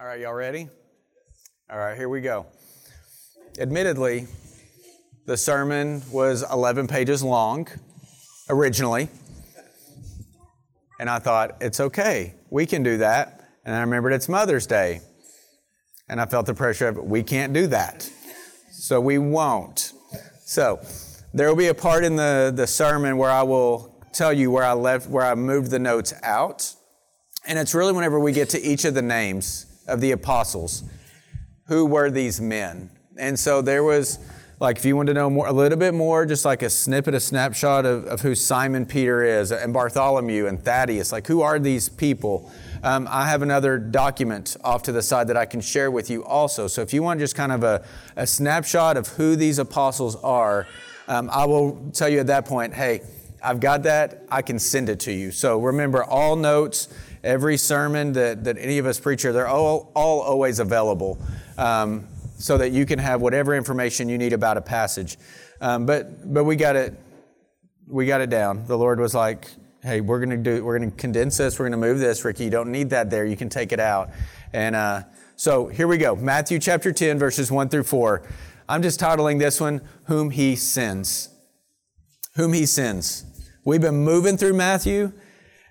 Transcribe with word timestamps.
All 0.00 0.06
right, 0.06 0.20
y'all 0.20 0.32
ready? 0.32 0.68
All 1.68 1.76
right, 1.76 1.96
here 1.96 2.08
we 2.08 2.20
go. 2.20 2.46
Admittedly, 3.58 4.28
the 5.26 5.36
sermon 5.36 6.04
was 6.12 6.44
11 6.48 6.86
pages 6.86 7.20
long 7.20 7.66
originally. 8.48 9.08
And 11.00 11.10
I 11.10 11.18
thought, 11.18 11.56
it's 11.60 11.80
okay. 11.80 12.36
We 12.48 12.64
can 12.64 12.84
do 12.84 12.98
that. 12.98 13.50
And 13.64 13.74
I 13.74 13.80
remembered 13.80 14.12
it's 14.12 14.28
Mother's 14.28 14.68
Day. 14.68 15.00
And 16.08 16.20
I 16.20 16.26
felt 16.26 16.46
the 16.46 16.54
pressure 16.54 16.86
of, 16.86 16.98
we 16.98 17.24
can't 17.24 17.52
do 17.52 17.66
that. 17.66 18.08
So 18.70 19.00
we 19.00 19.18
won't. 19.18 19.94
So 20.44 20.78
there 21.34 21.48
will 21.48 21.56
be 21.56 21.66
a 21.66 21.74
part 21.74 22.04
in 22.04 22.14
the, 22.14 22.52
the 22.54 22.68
sermon 22.68 23.16
where 23.16 23.32
I 23.32 23.42
will 23.42 24.00
tell 24.12 24.32
you 24.32 24.52
where 24.52 24.64
I 24.64 24.74
left, 24.74 25.10
where 25.10 25.26
I 25.26 25.34
moved 25.34 25.72
the 25.72 25.80
notes 25.80 26.14
out. 26.22 26.72
And 27.48 27.58
it's 27.58 27.74
really 27.74 27.92
whenever 27.92 28.20
we 28.20 28.30
get 28.30 28.50
to 28.50 28.62
each 28.62 28.84
of 28.84 28.94
the 28.94 29.02
names 29.02 29.64
of 29.88 30.00
the 30.00 30.12
apostles. 30.12 30.84
Who 31.66 31.86
were 31.86 32.10
these 32.10 32.40
men? 32.40 32.90
And 33.16 33.38
so 33.38 33.60
there 33.62 33.82
was, 33.82 34.18
like, 34.60 34.76
if 34.78 34.84
you 34.84 34.96
want 34.96 35.08
to 35.08 35.14
know 35.14 35.28
more, 35.28 35.46
a 35.46 35.52
little 35.52 35.78
bit 35.78 35.92
more, 35.92 36.24
just 36.24 36.44
like 36.44 36.62
a 36.62 36.70
snippet, 36.70 37.14
a 37.14 37.20
snapshot 37.20 37.84
of, 37.84 38.04
of 38.04 38.20
who 38.20 38.34
Simon 38.34 38.86
Peter 38.86 39.22
is, 39.22 39.52
and 39.52 39.72
Bartholomew 39.72 40.46
and 40.46 40.62
Thaddeus, 40.62 41.12
like, 41.12 41.26
who 41.26 41.42
are 41.42 41.58
these 41.58 41.88
people? 41.88 42.50
Um, 42.82 43.08
I 43.10 43.28
have 43.28 43.42
another 43.42 43.76
document 43.76 44.56
off 44.62 44.84
to 44.84 44.92
the 44.92 45.02
side 45.02 45.26
that 45.28 45.36
I 45.36 45.46
can 45.46 45.60
share 45.60 45.90
with 45.90 46.10
you 46.10 46.24
also. 46.24 46.68
So 46.68 46.80
if 46.80 46.94
you 46.94 47.02
want 47.02 47.18
just 47.18 47.34
kind 47.34 47.50
of 47.50 47.64
a, 47.64 47.84
a 48.16 48.26
snapshot 48.26 48.96
of 48.96 49.08
who 49.08 49.34
these 49.34 49.58
apostles 49.58 50.14
are, 50.22 50.66
um, 51.08 51.28
I 51.32 51.44
will 51.44 51.90
tell 51.92 52.08
you 52.08 52.20
at 52.20 52.28
that 52.28 52.44
point, 52.44 52.72
hey, 52.74 53.02
I've 53.42 53.60
got 53.60 53.82
that. 53.84 54.24
I 54.30 54.42
can 54.42 54.58
send 54.58 54.88
it 54.88 55.00
to 55.00 55.12
you. 55.12 55.30
So 55.30 55.58
remember, 55.58 56.04
all 56.04 56.36
notes, 56.36 56.88
every 57.22 57.56
sermon 57.56 58.12
that, 58.12 58.44
that 58.44 58.56
any 58.58 58.78
of 58.78 58.86
us 58.86 58.98
preach 59.00 59.22
here, 59.22 59.32
they're 59.32 59.48
all, 59.48 59.92
all 59.94 60.20
always 60.20 60.58
available 60.58 61.18
um, 61.56 62.06
so 62.38 62.58
that 62.58 62.70
you 62.70 62.86
can 62.86 62.98
have 62.98 63.20
whatever 63.20 63.54
information 63.54 64.08
you 64.08 64.18
need 64.18 64.32
about 64.32 64.56
a 64.56 64.60
passage. 64.60 65.16
Um, 65.60 65.86
but, 65.86 66.32
but 66.32 66.44
we 66.44 66.56
got 66.56 66.76
it, 66.76 66.94
we 67.86 68.06
got 68.06 68.20
it 68.20 68.30
down. 68.30 68.66
The 68.66 68.78
Lord 68.78 69.00
was 69.00 69.14
like, 69.14 69.48
hey, 69.82 70.00
we're 70.00 70.18
going 70.18 70.30
to 70.30 70.36
do, 70.36 70.64
we're 70.64 70.78
going 70.78 70.90
to 70.90 70.96
condense 70.96 71.36
this. 71.36 71.58
We're 71.58 71.68
going 71.68 71.80
to 71.80 71.86
move 71.86 71.98
this. 71.98 72.24
Ricky, 72.24 72.44
you 72.44 72.50
don't 72.50 72.70
need 72.70 72.90
that 72.90 73.10
there. 73.10 73.24
You 73.24 73.36
can 73.36 73.48
take 73.48 73.72
it 73.72 73.80
out. 73.80 74.10
And 74.52 74.76
uh, 74.76 75.02
so 75.36 75.68
here 75.68 75.86
we 75.86 75.98
go. 75.98 76.16
Matthew 76.16 76.58
chapter 76.58 76.92
10, 76.92 77.18
verses 77.18 77.50
1 77.50 77.68
through 77.68 77.84
4. 77.84 78.22
I'm 78.68 78.82
just 78.82 79.00
titling 79.00 79.38
this 79.38 79.60
one, 79.60 79.80
Whom 80.04 80.30
He 80.30 80.56
Sends. 80.56 81.30
Whom 82.34 82.52
He 82.52 82.66
Sends. 82.66 83.24
We've 83.64 83.80
been 83.80 84.04
moving 84.04 84.36
through 84.36 84.54
Matthew, 84.54 85.12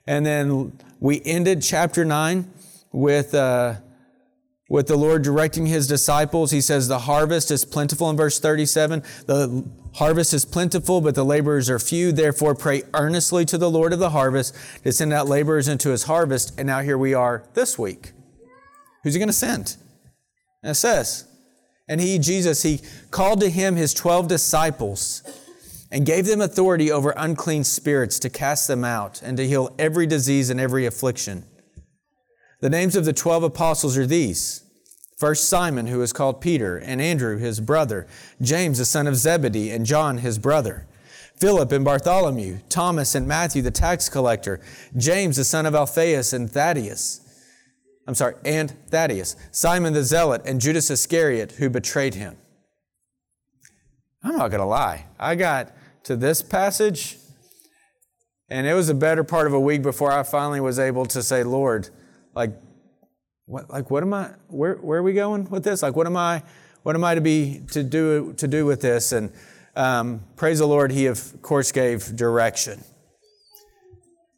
and 0.05 0.25
then 0.25 0.79
we 0.99 1.21
ended 1.25 1.61
chapter 1.61 2.03
9 2.03 2.51
with, 2.91 3.33
uh, 3.33 3.75
with 4.69 4.87
the 4.87 4.97
Lord 4.97 5.23
directing 5.23 5.65
his 5.65 5.87
disciples. 5.87 6.51
He 6.51 6.61
says, 6.61 6.87
The 6.87 6.99
harvest 6.99 7.51
is 7.51 7.65
plentiful 7.65 8.09
in 8.09 8.17
verse 8.17 8.39
37. 8.39 9.03
The 9.25 9.65
harvest 9.95 10.33
is 10.33 10.45
plentiful, 10.45 11.01
but 11.01 11.15
the 11.15 11.25
laborers 11.25 11.69
are 11.69 11.79
few. 11.79 12.11
Therefore, 12.11 12.55
pray 12.55 12.83
earnestly 12.93 13.45
to 13.45 13.57
the 13.57 13.69
Lord 13.69 13.93
of 13.93 13.99
the 13.99 14.11
harvest 14.11 14.55
to 14.83 14.91
send 14.91 15.13
out 15.13 15.27
laborers 15.27 15.67
into 15.67 15.89
his 15.89 16.03
harvest. 16.03 16.57
And 16.57 16.67
now 16.67 16.81
here 16.81 16.97
we 16.97 17.13
are 17.13 17.43
this 17.53 17.77
week. 17.77 18.11
Who's 19.03 19.13
he 19.13 19.19
going 19.19 19.29
to 19.29 19.33
send? 19.33 19.77
And 20.63 20.71
it 20.71 20.75
says, 20.75 21.27
And 21.87 22.01
he, 22.01 22.17
Jesus, 22.17 22.63
he 22.63 22.81
called 23.11 23.39
to 23.41 23.49
him 23.49 23.75
his 23.75 23.93
12 23.93 24.27
disciples 24.27 25.21
and 25.91 26.05
gave 26.05 26.25
them 26.25 26.41
authority 26.41 26.91
over 26.91 27.13
unclean 27.15 27.63
spirits 27.63 28.19
to 28.19 28.29
cast 28.29 28.67
them 28.67 28.83
out 28.83 29.21
and 29.21 29.37
to 29.37 29.47
heal 29.47 29.73
every 29.79 30.05
disease 30.05 30.49
and 30.49 30.59
every 30.59 30.85
affliction. 30.85 31.45
The 32.59 32.69
names 32.69 32.95
of 32.95 33.05
the 33.05 33.13
12 33.13 33.43
apostles 33.43 33.97
are 33.97 34.07
these. 34.07 34.63
First 35.17 35.49
Simon, 35.49 35.87
who 35.87 36.01
is 36.01 36.13
called 36.13 36.41
Peter, 36.41 36.77
and 36.77 37.01
Andrew, 37.01 37.37
his 37.37 37.59
brother, 37.59 38.07
James, 38.41 38.77
the 38.77 38.85
son 38.85 39.07
of 39.07 39.15
Zebedee, 39.15 39.71
and 39.71 39.85
John, 39.85 40.19
his 40.19 40.37
brother, 40.37 40.87
Philip 41.37 41.71
and 41.71 41.85
Bartholomew, 41.85 42.59
Thomas 42.69 43.15
and 43.15 43.27
Matthew, 43.27 43.61
the 43.61 43.71
tax 43.71 44.09
collector, 44.09 44.59
James, 44.95 45.37
the 45.37 45.43
son 45.43 45.65
of 45.65 45.75
Alphaeus, 45.75 46.33
and 46.33 46.51
Thaddeus. 46.51 47.21
I'm 48.07 48.15
sorry, 48.15 48.35
and 48.43 48.71
Thaddeus, 48.89 49.35
Simon 49.51 49.93
the 49.93 50.03
zealot, 50.03 50.41
and 50.45 50.61
Judas 50.61 50.89
Iscariot, 50.89 51.53
who 51.53 51.69
betrayed 51.69 52.15
him. 52.15 52.37
I'm 54.23 54.35
not 54.35 54.49
going 54.49 54.61
to 54.61 54.65
lie. 54.65 55.05
I 55.19 55.35
got 55.35 55.76
to 56.07 56.15
this 56.15 56.41
passage, 56.41 57.17
and 58.47 58.65
it 58.65 58.73
was 58.73 58.87
a 58.87 58.93
better 58.93 59.25
part 59.25 59.45
of 59.45 59.51
a 59.51 59.59
week 59.59 59.81
before 59.81 60.09
I 60.09 60.23
finally 60.23 60.61
was 60.61 60.79
able 60.79 61.05
to 61.07 61.21
say, 61.21 61.43
Lord, 61.43 61.89
like, 62.33 62.51
what, 63.45 63.69
like, 63.69 63.91
what 63.91 64.03
am 64.03 64.13
I? 64.13 64.31
Where, 64.47 64.75
where 64.75 64.99
are 64.99 65.03
we 65.03 65.11
going 65.11 65.49
with 65.49 65.65
this? 65.65 65.83
Like, 65.83 65.97
what 65.97 66.07
am 66.07 66.15
I? 66.15 66.43
What 66.83 66.95
am 66.95 67.03
I 67.03 67.15
to 67.15 67.19
be 67.19 67.61
to 67.71 67.83
do 67.83 68.33
to 68.37 68.47
do 68.47 68.65
with 68.65 68.79
this? 68.79 69.11
And 69.11 69.33
um, 69.75 70.23
praise 70.37 70.59
the 70.59 70.65
Lord, 70.65 70.93
He 70.93 71.07
of 71.07 71.41
course 71.41 71.73
gave 71.73 72.15
direction. 72.15 72.81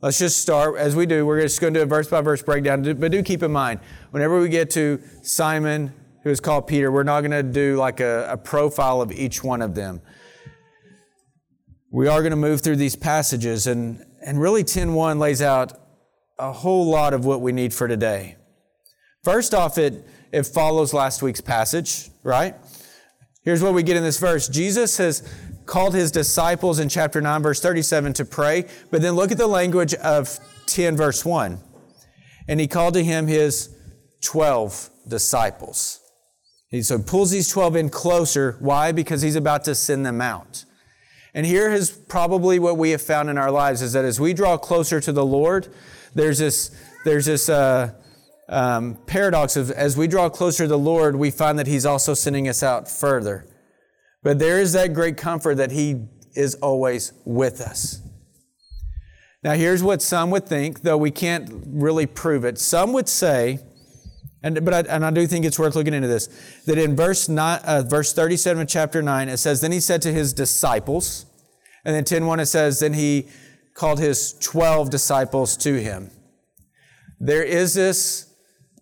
Let's 0.02 0.18
just 0.18 0.40
start 0.40 0.76
as 0.76 0.96
we 0.96 1.06
do. 1.06 1.24
We're 1.24 1.42
just 1.44 1.62
going 1.62 1.76
to 1.76 1.82
do 1.82 1.84
a 1.84 1.86
verse 1.86 2.10
by 2.10 2.22
verse 2.22 2.42
breakdown. 2.42 2.82
But 2.82 3.12
do 3.12 3.22
keep 3.22 3.44
in 3.44 3.52
mind, 3.52 3.80
whenever 4.10 4.40
we 4.40 4.50
get 4.50 4.72
to 4.72 5.00
Simon, 5.22 5.94
who 6.24 6.32
is 6.32 6.40
called 6.40 6.66
Peter, 6.66 6.92
we're 6.92 7.04
not 7.04 7.22
going 7.22 7.30
to 7.30 7.44
do 7.44 7.76
like 7.76 8.00
a, 8.00 8.28
a 8.32 8.38
profile 8.38 9.02
of 9.02 9.12
each 9.12 9.44
one 9.44 9.62
of 9.62 9.76
them 9.76 10.02
we 11.92 12.08
are 12.08 12.22
going 12.22 12.32
to 12.32 12.38
move 12.38 12.62
through 12.62 12.76
these 12.76 12.96
passages, 12.96 13.68
and, 13.68 14.06
and 14.24 14.40
really 14.40 14.64
10.1 14.64 15.20
lays 15.20 15.42
out 15.42 15.74
a 16.38 16.52
whole 16.52 16.90
lot 16.90 17.14
of 17.14 17.26
what 17.26 17.42
we 17.42 17.52
need 17.52 17.74
for 17.74 17.88
today. 17.88 18.38
First 19.24 19.54
off, 19.54 19.78
it, 19.78 20.08
it 20.32 20.44
follows 20.44 20.94
last 20.94 21.22
week's 21.22 21.42
passage, 21.42 22.10
right? 22.24 22.56
Here's 23.44 23.64
what 23.64 23.74
we 23.74 23.84
get 23.84 23.98
in 23.98 24.04
this 24.04 24.20
verse 24.20 24.48
Jesus 24.48 24.98
has 24.98 25.28
called 25.66 25.94
his 25.94 26.12
disciples 26.12 26.80
in 26.80 26.90
chapter 26.90 27.22
9, 27.22 27.42
verse 27.42 27.60
37 27.62 28.14
to 28.14 28.26
pray, 28.26 28.66
but 28.92 29.02
then 29.02 29.14
look 29.14 29.32
at 29.32 29.38
the 29.38 29.48
language 29.48 29.94
of 29.96 30.40
10, 30.68 30.96
verse 30.96 31.26
1. 31.26 31.60
And 32.48 32.60
he 32.60 32.68
called 32.68 32.94
to 32.96 33.04
him 33.04 33.28
his 33.28 33.76
12 34.22 34.90
disciples. 35.08 36.00
He 36.70 36.82
so 36.82 37.00
pulls 37.00 37.32
these 37.32 37.50
12 37.50 37.76
in 37.76 37.90
closer. 37.90 38.56
Why? 38.60 38.92
Because 38.92 39.22
he's 39.22 39.36
about 39.36 39.64
to 39.66 39.76
send 39.76 40.06
them 40.06 40.22
out. 40.22 40.66
And 41.40 41.46
here 41.46 41.72
is 41.72 41.90
probably 41.90 42.60
what 42.60 42.76
we 42.76 42.90
have 42.90 43.02
found 43.02 43.30
in 43.30 43.38
our 43.38 43.50
lives 43.50 43.82
is 43.82 43.94
that 43.94 44.04
as 44.04 44.20
we 44.20 44.34
draw 44.34 44.58
closer 44.58 45.00
to 45.00 45.14
the 45.14 45.26
Lord, 45.26 45.70
there's 46.14 46.38
this, 46.38 46.76
there's 47.06 47.28
this 47.28 47.48
uh, 47.48 47.94
um, 48.50 48.98
paradox 49.06 49.56
of 49.56 49.72
as 49.72 49.96
we 49.96 50.06
draw 50.06 50.28
closer 50.28 50.66
to 50.66 50.68
the 50.68 50.78
Lord, 50.78 51.16
we 51.16 51.32
find 51.32 51.58
that 51.58 51.66
He's 51.66 51.86
also 51.86 52.14
sending 52.14 52.50
us 52.50 52.62
out 52.62 52.92
further. 52.92 53.48
But 54.22 54.38
there 54.38 54.60
is 54.60 54.74
that 54.74 54.94
great 54.94 55.16
comfort 55.16 55.56
that 55.56 55.72
He 55.72 56.08
is 56.36 56.56
always 56.56 57.14
with 57.24 57.62
us. 57.62 58.02
Now, 59.42 59.54
here's 59.54 59.82
what 59.82 60.02
some 60.02 60.32
would 60.32 60.46
think, 60.46 60.82
though 60.82 60.98
we 60.98 61.10
can't 61.10 61.64
really 61.68 62.06
prove 62.06 62.44
it. 62.44 62.60
Some 62.60 62.92
would 62.92 63.08
say, 63.08 63.60
and, 64.44 64.66
but 64.66 64.74
I, 64.74 64.94
and 64.94 65.06
I 65.06 65.12
do 65.12 65.26
think 65.26 65.46
it's 65.46 65.58
worth 65.58 65.78
looking 65.78 65.94
into 65.94 66.10
this. 66.10 66.28
That 66.66 66.78
in 66.78 66.98
verse, 66.98 67.30
nine, 67.30 67.62
uh, 67.64 67.84
verse 67.84 68.12
37 68.12 68.64
of 68.64 68.68
chapter 68.68 69.02
9, 69.02 69.30
it 69.30 69.38
says, 69.38 69.62
Then 69.62 69.72
he 69.72 69.80
said 69.80 70.02
to 70.02 70.12
his 70.12 70.34
disciples, 70.34 71.26
and 71.90 71.96
then 71.96 72.04
10 72.04 72.28
1 72.28 72.40
it 72.40 72.46
says, 72.46 72.80
Then 72.80 72.94
he 72.94 73.26
called 73.74 73.98
his 73.98 74.34
12 74.34 74.92
disciples 74.92 75.58
to 75.58 75.82
him. 75.82 76.12
There 77.20 77.42
is 77.42 77.74
this 77.74 78.32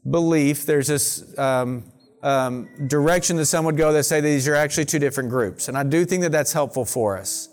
belief, 0.09 0.65
there's 0.65 0.87
this 0.87 1.39
um, 1.39 1.85
um, 2.21 2.67
direction 2.87 3.37
that 3.37 3.45
some 3.45 3.63
would 3.63 3.77
go 3.77 3.93
that 3.93 4.03
say 4.03 4.19
these 4.19 4.45
are 4.45 4.55
actually 4.55 4.83
two 4.83 4.99
different 4.99 5.29
groups. 5.29 5.69
And 5.69 5.77
I 5.77 5.83
do 5.83 6.03
think 6.03 6.21
that 6.23 6.33
that's 6.33 6.51
helpful 6.51 6.83
for 6.83 7.17
us. 7.17 7.47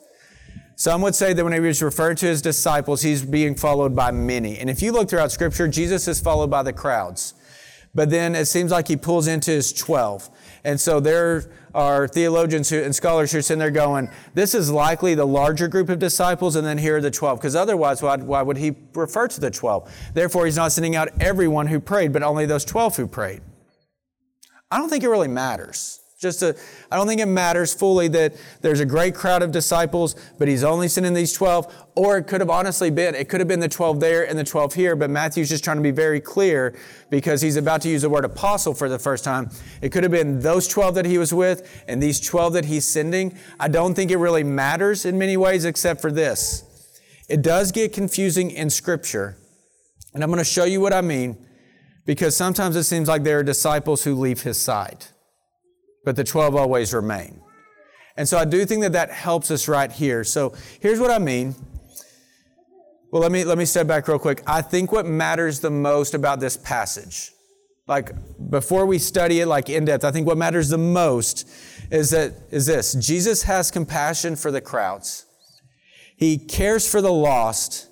Some 0.74 1.02
would 1.02 1.14
say 1.14 1.32
that 1.32 1.44
when 1.44 1.52
he 1.52 1.60
was 1.60 1.80
referred 1.80 2.18
to 2.18 2.26
his 2.26 2.42
disciples, 2.42 3.02
he's 3.02 3.24
being 3.24 3.54
followed 3.54 3.94
by 3.94 4.10
many. 4.10 4.58
And 4.58 4.68
if 4.68 4.82
you 4.82 4.90
look 4.90 5.08
throughout 5.08 5.30
Scripture, 5.30 5.68
Jesus 5.68 6.08
is 6.08 6.20
followed 6.20 6.50
by 6.50 6.64
the 6.64 6.72
crowds. 6.72 7.34
But 7.94 8.10
then 8.10 8.34
it 8.34 8.46
seems 8.46 8.72
like 8.72 8.88
he 8.88 8.96
pulls 8.96 9.28
into 9.28 9.52
his 9.52 9.72
12. 9.72 10.28
And 10.64 10.80
so 10.80 10.98
there 10.98 11.44
are 11.74 12.08
theologians 12.08 12.70
who, 12.70 12.82
and 12.82 12.94
scholars 12.94 13.32
who 13.32 13.38
are 13.38 13.42
sitting 13.42 13.58
there 13.58 13.70
going, 13.70 14.08
this 14.32 14.54
is 14.54 14.70
likely 14.70 15.14
the 15.14 15.26
larger 15.26 15.68
group 15.68 15.90
of 15.90 15.98
disciples, 15.98 16.56
and 16.56 16.66
then 16.66 16.78
here 16.78 16.96
are 16.96 17.00
the 17.00 17.10
12. 17.10 17.38
Because 17.38 17.54
otherwise, 17.54 18.00
why, 18.02 18.16
why 18.16 18.40
would 18.40 18.56
he 18.56 18.74
refer 18.94 19.28
to 19.28 19.40
the 19.40 19.50
12? 19.50 19.92
Therefore, 20.14 20.46
he's 20.46 20.56
not 20.56 20.72
sending 20.72 20.96
out 20.96 21.08
everyone 21.20 21.66
who 21.66 21.80
prayed, 21.80 22.12
but 22.12 22.22
only 22.22 22.46
those 22.46 22.64
12 22.64 22.96
who 22.96 23.06
prayed. 23.06 23.42
I 24.70 24.78
don't 24.78 24.88
think 24.88 25.04
it 25.04 25.08
really 25.08 25.28
matters. 25.28 26.00
Just 26.24 26.42
I 26.42 26.96
don't 26.96 27.06
think 27.06 27.20
it 27.20 27.26
matters 27.26 27.72
fully 27.72 28.08
that 28.08 28.34
there's 28.62 28.80
a 28.80 28.86
great 28.86 29.14
crowd 29.14 29.42
of 29.42 29.52
disciples, 29.52 30.16
but 30.38 30.48
he's 30.48 30.64
only 30.64 30.88
sending 30.88 31.14
these 31.14 31.32
12. 31.32 31.72
Or 31.94 32.16
it 32.16 32.26
could 32.26 32.40
have 32.40 32.50
honestly 32.50 32.90
been, 32.90 33.14
it 33.14 33.28
could 33.28 33.40
have 33.40 33.46
been 33.46 33.60
the 33.60 33.68
12 33.68 34.00
there 34.00 34.28
and 34.28 34.36
the 34.36 34.42
12 34.42 34.74
here, 34.74 34.96
but 34.96 35.10
Matthew's 35.10 35.48
just 35.48 35.62
trying 35.62 35.76
to 35.76 35.82
be 35.82 35.92
very 35.92 36.20
clear 36.20 36.76
because 37.10 37.40
he's 37.40 37.56
about 37.56 37.82
to 37.82 37.88
use 37.88 38.02
the 38.02 38.10
word 38.10 38.24
apostle 38.24 38.74
for 38.74 38.88
the 38.88 38.98
first 38.98 39.22
time. 39.22 39.50
It 39.80 39.90
could 39.90 40.02
have 40.02 40.10
been 40.10 40.40
those 40.40 40.66
12 40.66 40.96
that 40.96 41.04
he 41.04 41.18
was 41.18 41.32
with 41.32 41.84
and 41.86 42.02
these 42.02 42.20
12 42.20 42.54
that 42.54 42.64
he's 42.64 42.84
sending. 42.84 43.38
I 43.60 43.68
don't 43.68 43.94
think 43.94 44.10
it 44.10 44.16
really 44.16 44.42
matters 44.42 45.04
in 45.04 45.18
many 45.18 45.36
ways 45.36 45.64
except 45.64 46.00
for 46.00 46.10
this. 46.10 46.64
It 47.28 47.42
does 47.42 47.70
get 47.70 47.92
confusing 47.92 48.50
in 48.50 48.70
Scripture, 48.70 49.36
and 50.12 50.22
I'm 50.22 50.30
going 50.30 50.38
to 50.38 50.44
show 50.44 50.64
you 50.64 50.80
what 50.80 50.92
I 50.92 51.00
mean 51.00 51.36
because 52.04 52.36
sometimes 52.36 52.76
it 52.76 52.84
seems 52.84 53.08
like 53.08 53.22
there 53.22 53.38
are 53.38 53.42
disciples 53.42 54.04
who 54.04 54.14
leave 54.14 54.42
his 54.42 54.60
side, 54.60 55.06
but 56.04 56.16
the 56.16 56.24
12 56.24 56.54
always 56.54 56.92
remain. 56.92 57.40
And 58.16 58.28
so 58.28 58.38
I 58.38 58.44
do 58.44 58.64
think 58.64 58.82
that 58.82 58.92
that 58.92 59.10
helps 59.10 59.50
us 59.50 59.66
right 59.66 59.90
here. 59.90 60.22
So 60.24 60.54
here's 60.80 61.00
what 61.00 61.10
I 61.10 61.18
mean. 61.18 61.54
Well, 63.10 63.22
let 63.22 63.32
me, 63.32 63.44
let 63.44 63.58
me 63.58 63.64
step 63.64 63.86
back 63.86 64.08
real 64.08 64.18
quick. 64.18 64.42
I 64.46 64.60
think 64.62 64.92
what 64.92 65.06
matters 65.06 65.60
the 65.60 65.70
most 65.70 66.14
about 66.14 66.40
this 66.40 66.56
passage, 66.56 67.32
like 67.86 68.10
before 68.50 68.86
we 68.86 68.98
study 68.98 69.40
it 69.40 69.46
like 69.46 69.68
in 69.68 69.84
depth, 69.84 70.04
I 70.04 70.10
think 70.10 70.26
what 70.26 70.36
matters 70.36 70.68
the 70.68 70.78
most 70.78 71.48
is 71.90 72.10
that 72.10 72.32
is 72.50 72.66
this. 72.66 72.94
Jesus 72.94 73.44
has 73.44 73.70
compassion 73.70 74.36
for 74.36 74.50
the 74.50 74.60
crowds. 74.60 75.26
He 76.16 76.38
cares 76.38 76.90
for 76.90 77.00
the 77.00 77.12
lost 77.12 77.88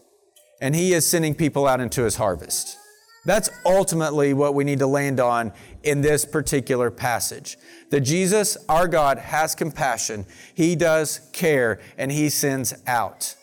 and 0.60 0.74
he 0.74 0.92
is 0.92 1.06
sending 1.06 1.34
people 1.34 1.66
out 1.66 1.80
into 1.80 2.04
his 2.04 2.16
harvest. 2.16 2.76
That's 3.24 3.50
ultimately 3.64 4.34
what 4.34 4.54
we 4.54 4.64
need 4.64 4.80
to 4.80 4.86
land 4.86 5.20
on 5.20 5.52
in 5.82 6.00
this 6.00 6.24
particular 6.24 6.90
passage. 6.90 7.56
That 7.92 8.00
Jesus, 8.00 8.56
our 8.70 8.88
God, 8.88 9.18
has 9.18 9.54
compassion, 9.54 10.24
He 10.54 10.74
does 10.74 11.28
care, 11.34 11.78
and 11.98 12.10
He 12.10 12.30
sends 12.30 12.72
out. 12.86 13.34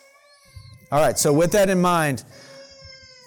All 0.92 1.00
right, 1.00 1.20
so 1.20 1.32
with 1.32 1.52
that 1.52 1.70
in 1.70 1.80
mind, 1.80 2.24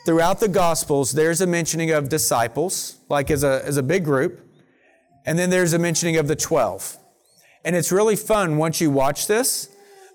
throughout 0.05 0.41
the 0.41 0.49
Gospels, 0.49 1.13
there's 1.13 1.41
a 1.41 1.47
mentioning 1.47 1.93
of 1.93 2.09
disciples, 2.09 2.97
like 3.09 3.31
as 3.31 3.45
a, 3.45 3.63
as 3.65 3.77
a 3.77 3.85
big 3.85 4.05
group, 4.05 4.41
and 5.25 5.39
then 5.39 5.49
there's 5.49 5.75
a 5.75 5.79
mentioning 5.79 6.17
of 6.17 6.27
the 6.27 6.35
12. 6.35 6.99
And 7.65 7.77
it's 7.77 7.93
really 7.93 8.17
fun 8.17 8.57
once 8.57 8.81
you 8.81 8.91
watch 8.91 9.29
this, 9.29 9.69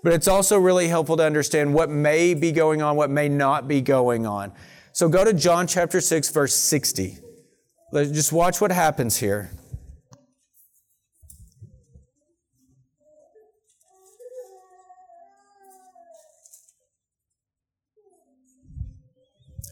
but 0.04 0.12
it's 0.12 0.28
also 0.28 0.60
really 0.60 0.90
helpful 0.90 1.16
to 1.16 1.24
understand 1.24 1.74
what 1.74 1.90
may 1.90 2.34
be 2.34 2.52
going 2.52 2.82
on, 2.82 2.98
what 2.98 3.10
may 3.10 3.30
not 3.30 3.66
be 3.66 3.80
going 3.80 4.26
on. 4.26 4.52
So 4.92 5.08
go 5.08 5.24
to 5.24 5.32
John 5.32 5.68
chapter 5.68 6.02
6, 6.02 6.32
verse 6.32 6.54
60. 6.54 7.20
Let's 7.94 8.12
just 8.12 8.34
watch 8.34 8.60
what 8.60 8.74
happens 8.74 9.16
here. 9.16 9.52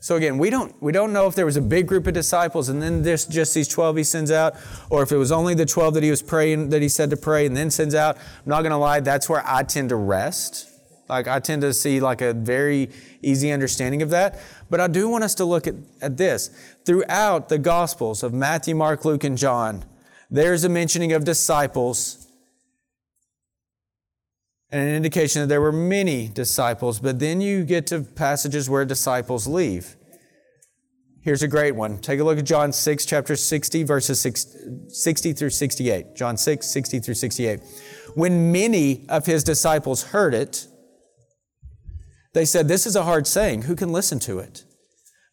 So 0.05 0.17
again, 0.17 0.37
we 0.37 0.51
don't 0.51 0.79
we 0.83 0.91
don't 0.91 1.13
know 1.13 1.25
if 1.25 1.33
there 1.33 1.47
was 1.47 1.57
a 1.57 1.61
big 1.61 1.87
group 1.87 2.05
of 2.05 2.13
disciples 2.13 2.69
and 2.69 2.79
then 2.79 3.01
there's 3.01 3.25
just 3.25 3.55
these 3.55 3.67
12 3.67 3.97
he 3.97 4.03
sends 4.03 4.29
out, 4.29 4.53
or 4.91 5.01
if 5.01 5.11
it 5.11 5.17
was 5.17 5.31
only 5.31 5.55
the 5.55 5.65
12 5.65 5.95
that 5.95 6.03
he 6.03 6.11
was 6.11 6.21
praying 6.21 6.69
that 6.69 6.83
he 6.83 6.87
said 6.87 7.09
to 7.09 7.17
pray 7.17 7.47
and 7.47 7.57
then 7.57 7.71
sends 7.71 7.95
out. 7.95 8.17
I'm 8.17 8.21
not 8.45 8.61
gonna 8.61 8.77
lie, 8.77 8.99
that's 8.99 9.27
where 9.27 9.41
I 9.43 9.63
tend 9.63 9.89
to 9.89 9.95
rest. 9.95 10.69
Like 11.09 11.27
I 11.27 11.39
tend 11.39 11.63
to 11.63 11.73
see 11.73 11.99
like 12.01 12.21
a 12.21 12.33
very 12.33 12.91
easy 13.23 13.51
understanding 13.51 14.03
of 14.03 14.11
that. 14.11 14.39
But 14.69 14.79
I 14.79 14.85
do 14.85 15.09
want 15.09 15.23
us 15.23 15.33
to 15.35 15.45
look 15.45 15.65
at, 15.65 15.73
at 16.03 16.17
this. 16.17 16.51
Throughout 16.85 17.49
the 17.49 17.57
Gospels 17.57 18.21
of 18.21 18.31
Matthew, 18.31 18.75
Mark, 18.75 19.05
Luke, 19.05 19.23
and 19.23 19.35
John, 19.35 19.85
there's 20.29 20.63
a 20.63 20.69
mentioning 20.69 21.13
of 21.13 21.23
disciples 21.23 22.24
and 24.75 24.89
an 24.89 24.93
indication 24.93 25.41
that 25.41 25.47
there 25.47 25.61
were 25.61 25.71
many 25.71 26.27
disciples, 26.27 26.99
but 26.99 27.17
then 27.17 27.39
you 27.39 27.63
get 27.63 27.87
to 27.87 28.01
passages 28.01 28.69
where 28.69 28.83
disciples 28.83 29.47
leave. 29.47 29.95
Here's 31.21 31.41
a 31.41 31.47
great 31.47 31.77
one. 31.77 31.97
Take 31.99 32.19
a 32.19 32.25
look 32.25 32.37
at 32.37 32.43
John 32.43 32.73
6, 32.73 33.05
chapter 33.05 33.37
60, 33.37 33.83
verses 33.83 34.19
60 34.89 35.31
through 35.31 35.51
68. 35.51 36.17
John 36.17 36.35
6, 36.35 36.67
60 36.67 36.99
through 36.99 37.13
68. 37.13 37.61
When 38.15 38.51
many 38.51 39.07
of 39.07 39.25
his 39.25 39.45
disciples 39.45 40.03
heard 40.07 40.33
it, 40.33 40.67
they 42.33 42.43
said, 42.43 42.67
This 42.67 42.85
is 42.85 42.97
a 42.97 43.03
hard 43.03 43.27
saying. 43.27 43.61
Who 43.61 43.77
can 43.77 43.93
listen 43.93 44.19
to 44.19 44.39
it? 44.39 44.65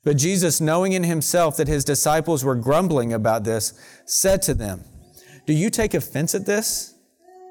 But 0.04 0.18
Jesus, 0.18 0.60
knowing 0.60 0.92
in 0.92 1.02
himself 1.02 1.56
that 1.56 1.66
his 1.66 1.84
disciples 1.84 2.44
were 2.44 2.54
grumbling 2.54 3.12
about 3.12 3.42
this, 3.42 3.72
said 4.06 4.40
to 4.42 4.54
them, 4.54 4.84
Do 5.48 5.52
you 5.52 5.68
take 5.68 5.94
offense 5.94 6.32
at 6.32 6.46
this? 6.46 6.91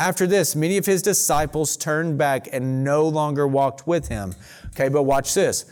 After 0.00 0.26
this, 0.26 0.56
many 0.56 0.78
of 0.78 0.86
his 0.86 1.02
disciples 1.02 1.76
turned 1.76 2.16
back 2.16 2.48
and 2.50 2.82
no 2.82 3.06
longer 3.06 3.46
walked 3.46 3.86
with 3.86 4.08
him. 4.08 4.34
Okay, 4.68 4.88
but 4.88 5.02
watch 5.02 5.34
this. 5.34 5.66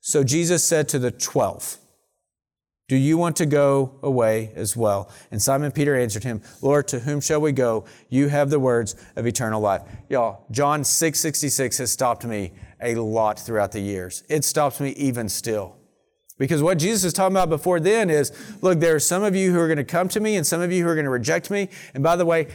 So 0.00 0.22
Jesus 0.22 0.62
said 0.62 0.88
to 0.90 1.00
the 1.00 1.10
twelve, 1.10 1.78
do 2.88 2.94
you 2.94 3.18
want 3.18 3.34
to 3.36 3.46
go 3.46 3.98
away 4.04 4.52
as 4.54 4.76
well? 4.76 5.10
And 5.32 5.42
Simon 5.42 5.72
Peter 5.72 5.96
answered 5.96 6.22
him, 6.22 6.40
Lord, 6.62 6.86
to 6.88 7.00
whom 7.00 7.20
shall 7.20 7.40
we 7.40 7.50
go? 7.50 7.84
You 8.08 8.28
have 8.28 8.48
the 8.48 8.60
words 8.60 8.94
of 9.16 9.26
eternal 9.26 9.60
life. 9.60 9.82
Y'all, 10.08 10.46
John 10.52 10.84
666 10.84 11.78
has 11.78 11.90
stopped 11.90 12.24
me 12.24 12.52
a 12.80 12.94
lot 12.94 13.40
throughout 13.40 13.72
the 13.72 13.80
years. 13.80 14.22
It 14.28 14.44
stops 14.44 14.78
me 14.78 14.90
even 14.90 15.28
still. 15.28 15.74
Because 16.38 16.62
what 16.62 16.78
Jesus 16.78 17.02
is 17.02 17.12
talking 17.12 17.34
about 17.34 17.48
before 17.48 17.80
then 17.80 18.08
is, 18.08 18.30
look, 18.62 18.78
there 18.78 18.94
are 18.94 19.00
some 19.00 19.24
of 19.24 19.34
you 19.34 19.52
who 19.52 19.58
are 19.58 19.66
going 19.66 19.78
to 19.78 19.84
come 19.84 20.08
to 20.10 20.20
me 20.20 20.36
and 20.36 20.46
some 20.46 20.60
of 20.60 20.70
you 20.70 20.84
who 20.84 20.88
are 20.88 20.94
going 20.94 21.06
to 21.06 21.10
reject 21.10 21.50
me. 21.50 21.68
And 21.92 22.04
by 22.04 22.14
the 22.14 22.26
way, 22.26 22.46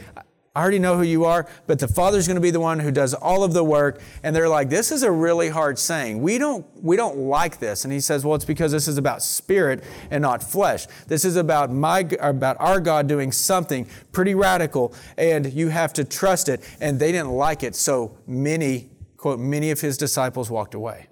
I 0.54 0.60
already 0.60 0.78
know 0.78 0.98
who 0.98 1.02
you 1.02 1.24
are, 1.24 1.48
but 1.66 1.78
the 1.78 1.88
Father's 1.88 2.26
going 2.26 2.34
to 2.34 2.40
be 2.42 2.50
the 2.50 2.60
one 2.60 2.78
who 2.78 2.90
does 2.90 3.14
all 3.14 3.42
of 3.42 3.54
the 3.54 3.64
work. 3.64 4.02
And 4.22 4.36
they're 4.36 4.50
like, 4.50 4.68
this 4.68 4.92
is 4.92 5.02
a 5.02 5.10
really 5.10 5.48
hard 5.48 5.78
saying. 5.78 6.20
We 6.20 6.36
don't, 6.36 6.66
we 6.82 6.94
don't 6.94 7.16
like 7.16 7.58
this. 7.58 7.84
And 7.84 7.92
he 7.92 8.00
says, 8.00 8.22
well, 8.22 8.34
it's 8.34 8.44
because 8.44 8.70
this 8.70 8.86
is 8.86 8.98
about 8.98 9.22
spirit 9.22 9.82
and 10.10 10.20
not 10.20 10.42
flesh. 10.42 10.86
This 11.06 11.24
is 11.24 11.36
about 11.36 11.72
my, 11.72 12.00
about 12.20 12.58
our 12.60 12.80
God 12.80 13.06
doing 13.06 13.32
something 13.32 13.86
pretty 14.12 14.34
radical 14.34 14.94
and 15.16 15.50
you 15.50 15.70
have 15.70 15.94
to 15.94 16.04
trust 16.04 16.50
it. 16.50 16.60
And 16.82 17.00
they 17.00 17.12
didn't 17.12 17.32
like 17.32 17.62
it. 17.62 17.74
So 17.74 18.18
many, 18.26 18.90
quote, 19.16 19.40
many 19.40 19.70
of 19.70 19.80
his 19.80 19.96
disciples 19.96 20.50
walked 20.50 20.74
away. 20.74 21.06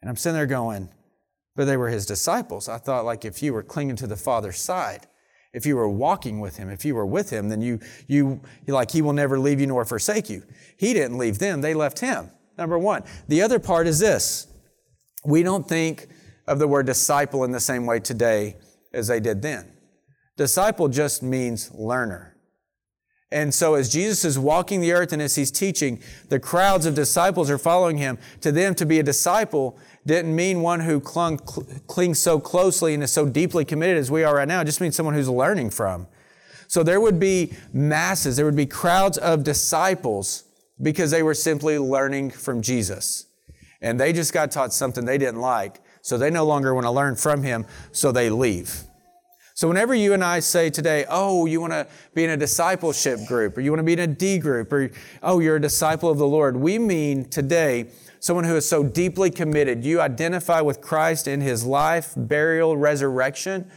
And 0.00 0.08
I'm 0.08 0.16
sitting 0.16 0.36
there 0.36 0.46
going, 0.46 0.90
but 1.56 1.64
they 1.64 1.76
were 1.76 1.88
his 1.88 2.06
disciples. 2.06 2.68
I 2.68 2.78
thought 2.78 3.04
like 3.04 3.24
if 3.24 3.42
you 3.42 3.52
were 3.52 3.64
clinging 3.64 3.96
to 3.96 4.06
the 4.06 4.14
Father's 4.14 4.60
side, 4.60 5.08
if 5.52 5.64
you 5.66 5.76
were 5.76 5.88
walking 5.88 6.40
with 6.40 6.56
him, 6.56 6.68
if 6.68 6.84
you 6.84 6.94
were 6.94 7.06
with 7.06 7.30
him, 7.30 7.48
then 7.48 7.60
you, 7.62 7.80
you, 8.06 8.40
like, 8.66 8.90
he 8.90 9.02
will 9.02 9.12
never 9.12 9.38
leave 9.38 9.60
you 9.60 9.66
nor 9.66 9.84
forsake 9.84 10.28
you. 10.28 10.42
He 10.76 10.92
didn't 10.92 11.18
leave 11.18 11.38
them, 11.38 11.60
they 11.60 11.74
left 11.74 12.00
him. 12.00 12.30
Number 12.58 12.78
one. 12.78 13.04
The 13.28 13.42
other 13.42 13.58
part 13.58 13.86
is 13.86 13.98
this. 13.98 14.46
We 15.24 15.42
don't 15.42 15.68
think 15.68 16.08
of 16.46 16.58
the 16.58 16.68
word 16.68 16.86
disciple 16.86 17.44
in 17.44 17.52
the 17.52 17.60
same 17.60 17.86
way 17.86 18.00
today 18.00 18.56
as 18.92 19.08
they 19.08 19.20
did 19.20 19.42
then. 19.42 19.72
Disciple 20.36 20.88
just 20.88 21.22
means 21.22 21.70
learner. 21.74 22.36
And 23.32 23.52
so 23.52 23.74
as 23.74 23.92
Jesus 23.92 24.24
is 24.24 24.38
walking 24.38 24.80
the 24.80 24.92
earth 24.92 25.12
and 25.12 25.20
as 25.20 25.34
he's 25.34 25.50
teaching, 25.50 26.00
the 26.28 26.38
crowds 26.38 26.86
of 26.86 26.94
disciples 26.94 27.50
are 27.50 27.58
following 27.58 27.98
him. 27.98 28.18
To 28.42 28.52
them, 28.52 28.74
to 28.76 28.86
be 28.86 29.00
a 29.00 29.02
disciple 29.02 29.78
didn't 30.06 30.34
mean 30.34 30.62
one 30.62 30.80
who 30.80 31.00
clung, 31.00 31.38
cl- 31.46 31.66
clings 31.86 32.18
so 32.18 32.38
closely 32.38 32.94
and 32.94 33.02
is 33.02 33.12
so 33.12 33.28
deeply 33.28 33.64
committed 33.64 33.98
as 33.98 34.10
we 34.10 34.24
are 34.24 34.36
right 34.36 34.48
now. 34.48 34.60
It 34.60 34.66
just 34.66 34.80
means 34.80 34.94
someone 34.94 35.14
who's 35.14 35.28
learning 35.28 35.70
from. 35.70 36.06
So 36.68 36.82
there 36.82 37.00
would 37.00 37.20
be 37.20 37.52
masses, 37.72 38.36
there 38.36 38.46
would 38.46 38.56
be 38.56 38.66
crowds 38.66 39.18
of 39.18 39.44
disciples 39.44 40.44
because 40.80 41.10
they 41.10 41.22
were 41.22 41.34
simply 41.34 41.78
learning 41.78 42.30
from 42.30 42.62
Jesus. 42.62 43.26
And 43.80 44.00
they 44.00 44.12
just 44.12 44.32
got 44.32 44.50
taught 44.50 44.72
something 44.72 45.04
they 45.04 45.18
didn't 45.18 45.40
like, 45.40 45.80
so 46.02 46.16
they 46.16 46.30
no 46.30 46.44
longer 46.44 46.74
want 46.74 46.86
to 46.86 46.90
learn 46.90 47.16
from 47.16 47.42
him, 47.42 47.66
so 47.92 48.10
they 48.10 48.30
leave. 48.30 48.82
So 49.54 49.68
whenever 49.68 49.94
you 49.94 50.12
and 50.12 50.22
I 50.22 50.40
say 50.40 50.68
today, 50.68 51.06
oh, 51.08 51.46
you 51.46 51.60
want 51.60 51.72
to 51.72 51.86
be 52.14 52.24
in 52.24 52.30
a 52.30 52.36
discipleship 52.36 53.20
group, 53.26 53.56
or 53.56 53.60
you 53.62 53.70
want 53.70 53.78
to 53.80 53.84
be 53.84 53.94
in 53.94 54.00
a 54.00 54.06
D 54.06 54.38
group, 54.38 54.72
or 54.72 54.90
oh, 55.22 55.40
you're 55.40 55.56
a 55.56 55.60
disciple 55.60 56.10
of 56.10 56.18
the 56.18 56.26
Lord, 56.26 56.56
we 56.56 56.78
mean 56.78 57.24
today 57.24 57.86
someone 58.20 58.44
who 58.44 58.56
is 58.56 58.68
so 58.68 58.82
deeply 58.82 59.30
committed. 59.30 59.84
You 59.84 60.00
identify 60.00 60.60
with 60.60 60.80
Christ 60.80 61.28
in 61.28 61.40
his 61.40 61.64
life, 61.64 62.12
burial, 62.16 62.76
resurrection. 62.76 63.70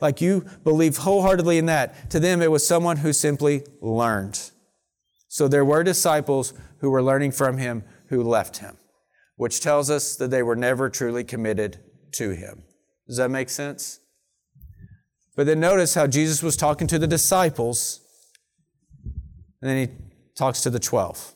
Like 0.00 0.20
you 0.20 0.44
believe 0.64 0.98
wholeheartedly 0.98 1.58
in 1.58 1.66
that. 1.66 2.10
To 2.10 2.20
them, 2.20 2.42
it 2.42 2.50
was 2.50 2.66
someone 2.66 2.98
who 2.98 3.12
simply 3.12 3.64
learned. 3.80 4.50
So 5.28 5.48
there 5.48 5.64
were 5.64 5.82
disciples 5.84 6.52
who 6.78 6.90
were 6.90 7.02
learning 7.02 7.32
from 7.32 7.58
him 7.58 7.84
who 8.08 8.22
left 8.22 8.58
him, 8.58 8.76
which 9.36 9.60
tells 9.60 9.88
us 9.88 10.16
that 10.16 10.30
they 10.30 10.42
were 10.42 10.56
never 10.56 10.90
truly 10.90 11.24
committed 11.24 11.78
to 12.12 12.30
him. 12.30 12.64
Does 13.06 13.16
that 13.16 13.30
make 13.30 13.48
sense? 13.48 14.00
But 15.34 15.46
then 15.46 15.60
notice 15.60 15.94
how 15.94 16.06
Jesus 16.06 16.42
was 16.42 16.56
talking 16.56 16.86
to 16.88 16.98
the 16.98 17.06
disciples, 17.06 18.00
and 19.62 19.70
then 19.70 19.88
he 19.88 19.94
talks 20.36 20.60
to 20.62 20.70
the 20.70 20.80
12 20.80 21.34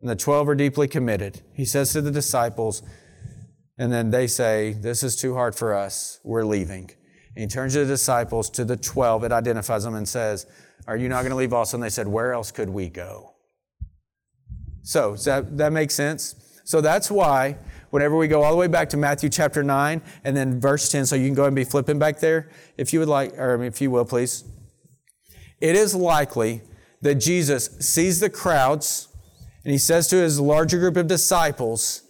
and 0.00 0.10
the 0.10 0.16
12 0.16 0.48
are 0.48 0.54
deeply 0.54 0.88
committed. 0.88 1.40
He 1.54 1.64
says 1.64 1.92
to 1.92 2.00
the 2.00 2.10
disciples, 2.10 2.82
and 3.78 3.92
then 3.92 4.10
they 4.10 4.26
say, 4.26 4.72
This 4.72 5.02
is 5.02 5.16
too 5.16 5.34
hard 5.34 5.54
for 5.54 5.74
us. 5.74 6.20
We're 6.24 6.44
leaving. 6.44 6.90
And 7.34 7.42
he 7.42 7.46
turns 7.46 7.74
to 7.74 7.80
the 7.80 7.86
disciples, 7.86 8.48
to 8.50 8.64
the 8.64 8.76
12, 8.76 9.24
it 9.24 9.32
identifies 9.32 9.84
them 9.84 9.94
and 9.94 10.08
says, 10.08 10.46
Are 10.86 10.96
you 10.96 11.08
not 11.08 11.20
going 11.20 11.30
to 11.30 11.36
leave 11.36 11.52
also? 11.52 11.76
And 11.76 11.84
they 11.84 11.90
said, 11.90 12.08
Where 12.08 12.32
else 12.32 12.50
could 12.50 12.70
we 12.70 12.88
go? 12.88 13.34
So, 14.82 15.12
does 15.12 15.24
that, 15.24 15.56
that 15.58 15.72
make 15.72 15.90
sense? 15.90 16.36
So 16.66 16.80
that's 16.80 17.10
why 17.12 17.58
whenever 17.90 18.16
we 18.16 18.26
go 18.26 18.42
all 18.42 18.50
the 18.50 18.58
way 18.58 18.66
back 18.66 18.88
to 18.90 18.96
Matthew 18.96 19.28
chapter 19.28 19.62
9 19.62 20.02
and 20.24 20.36
then 20.36 20.60
verse 20.60 20.90
10, 20.90 21.06
so 21.06 21.14
you 21.14 21.26
can 21.26 21.34
go 21.34 21.44
and 21.44 21.54
be 21.54 21.62
flipping 21.62 21.98
back 21.98 22.18
there, 22.18 22.50
if 22.76 22.92
you 22.92 22.98
would 22.98 23.08
like, 23.08 23.38
or 23.38 23.62
if 23.62 23.80
you 23.80 23.90
will, 23.90 24.04
please. 24.04 24.44
It 25.60 25.76
is 25.76 25.94
likely 25.94 26.62
that 27.02 27.16
Jesus 27.16 27.66
sees 27.78 28.18
the 28.18 28.28
crowds 28.28 29.08
and 29.66 29.72
he 29.72 29.78
says 29.78 30.06
to 30.06 30.16
his 30.16 30.38
larger 30.38 30.78
group 30.78 30.96
of 30.96 31.08
disciples, 31.08 32.02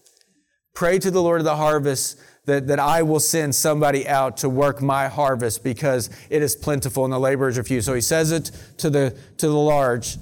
Pray 0.74 0.98
to 0.98 1.10
the 1.10 1.22
Lord 1.22 1.40
of 1.40 1.46
the 1.46 1.56
harvest 1.56 2.20
that, 2.44 2.66
that 2.66 2.78
I 2.78 3.00
will 3.00 3.18
send 3.18 3.54
somebody 3.54 4.06
out 4.06 4.36
to 4.38 4.50
work 4.50 4.82
my 4.82 5.08
harvest 5.08 5.64
because 5.64 6.10
it 6.28 6.42
is 6.42 6.54
plentiful 6.54 7.04
and 7.04 7.12
the 7.14 7.18
laborers 7.18 7.56
are 7.56 7.64
few. 7.64 7.80
So 7.80 7.94
he 7.94 8.02
says 8.02 8.30
it 8.30 8.50
to 8.76 8.90
the, 8.90 9.18
to 9.38 9.48
the 9.48 9.54
large. 9.54 10.18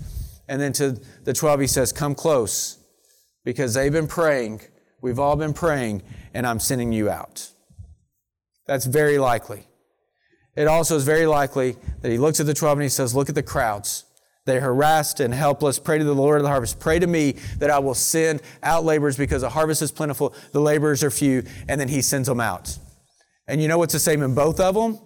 And 0.47 0.61
then 0.61 0.73
to 0.75 0.93
the 1.25 1.33
12, 1.33 1.62
he 1.62 1.67
says, 1.67 1.93
Come 1.93 2.14
close 2.14 2.79
because 3.45 3.75
they've 3.75 3.91
been 3.91 4.07
praying. 4.07 4.61
We've 5.03 5.19
all 5.19 5.35
been 5.35 5.55
praying, 5.55 6.05
and 6.35 6.47
I'm 6.47 6.61
sending 6.61 6.93
you 6.93 7.11
out. 7.11 7.50
That's 8.69 8.85
very 8.85 9.19
likely. 9.19 9.67
It 10.55 10.69
also 10.69 10.95
is 10.95 11.03
very 11.03 11.26
likely 11.26 11.75
that 12.00 12.12
he 12.12 12.17
looks 12.17 12.38
at 12.38 12.47
the 12.47 12.55
12 12.55 12.79
and 12.79 12.83
he 12.85 12.88
says, 12.88 13.12
Look 13.12 13.29
at 13.29 13.35
the 13.35 13.43
crowds. 13.43 14.05
They're 14.47 14.61
harassed 14.61 15.21
and 15.21 15.33
helpless. 15.33 15.79
Pray 15.79 15.99
to 15.99 16.05
the 16.05 16.15
Lord 16.15 16.39
of 16.39 16.43
the 16.43 16.51
harvest. 16.51 16.79
Pray 16.79 16.99
to 16.99 17.07
me 17.07 17.33
that 17.59 17.71
I 17.71 17.79
will 17.79 17.95
send 17.95 18.43
out 18.63 18.85
laborers 18.85 19.17
because 19.17 19.43
the 19.43 19.51
harvest 19.51 19.81
is 19.81 19.91
plentiful, 19.91 20.35
the 20.53 20.61
laborers 20.61 21.03
are 21.03 21.11
few, 21.11 21.45
and 21.69 21.81
then 21.81 21.89
he 21.89 22.03
sends 22.03 22.29
them 22.29 22.41
out. 22.41 22.79
And 23.47 23.63
you 23.63 23.69
know 23.69 23.79
what's 23.79 23.93
the 23.93 23.99
same 23.99 24.23
in 24.23 24.35
both 24.35 24.61
of 24.61 24.75
them? 24.75 24.99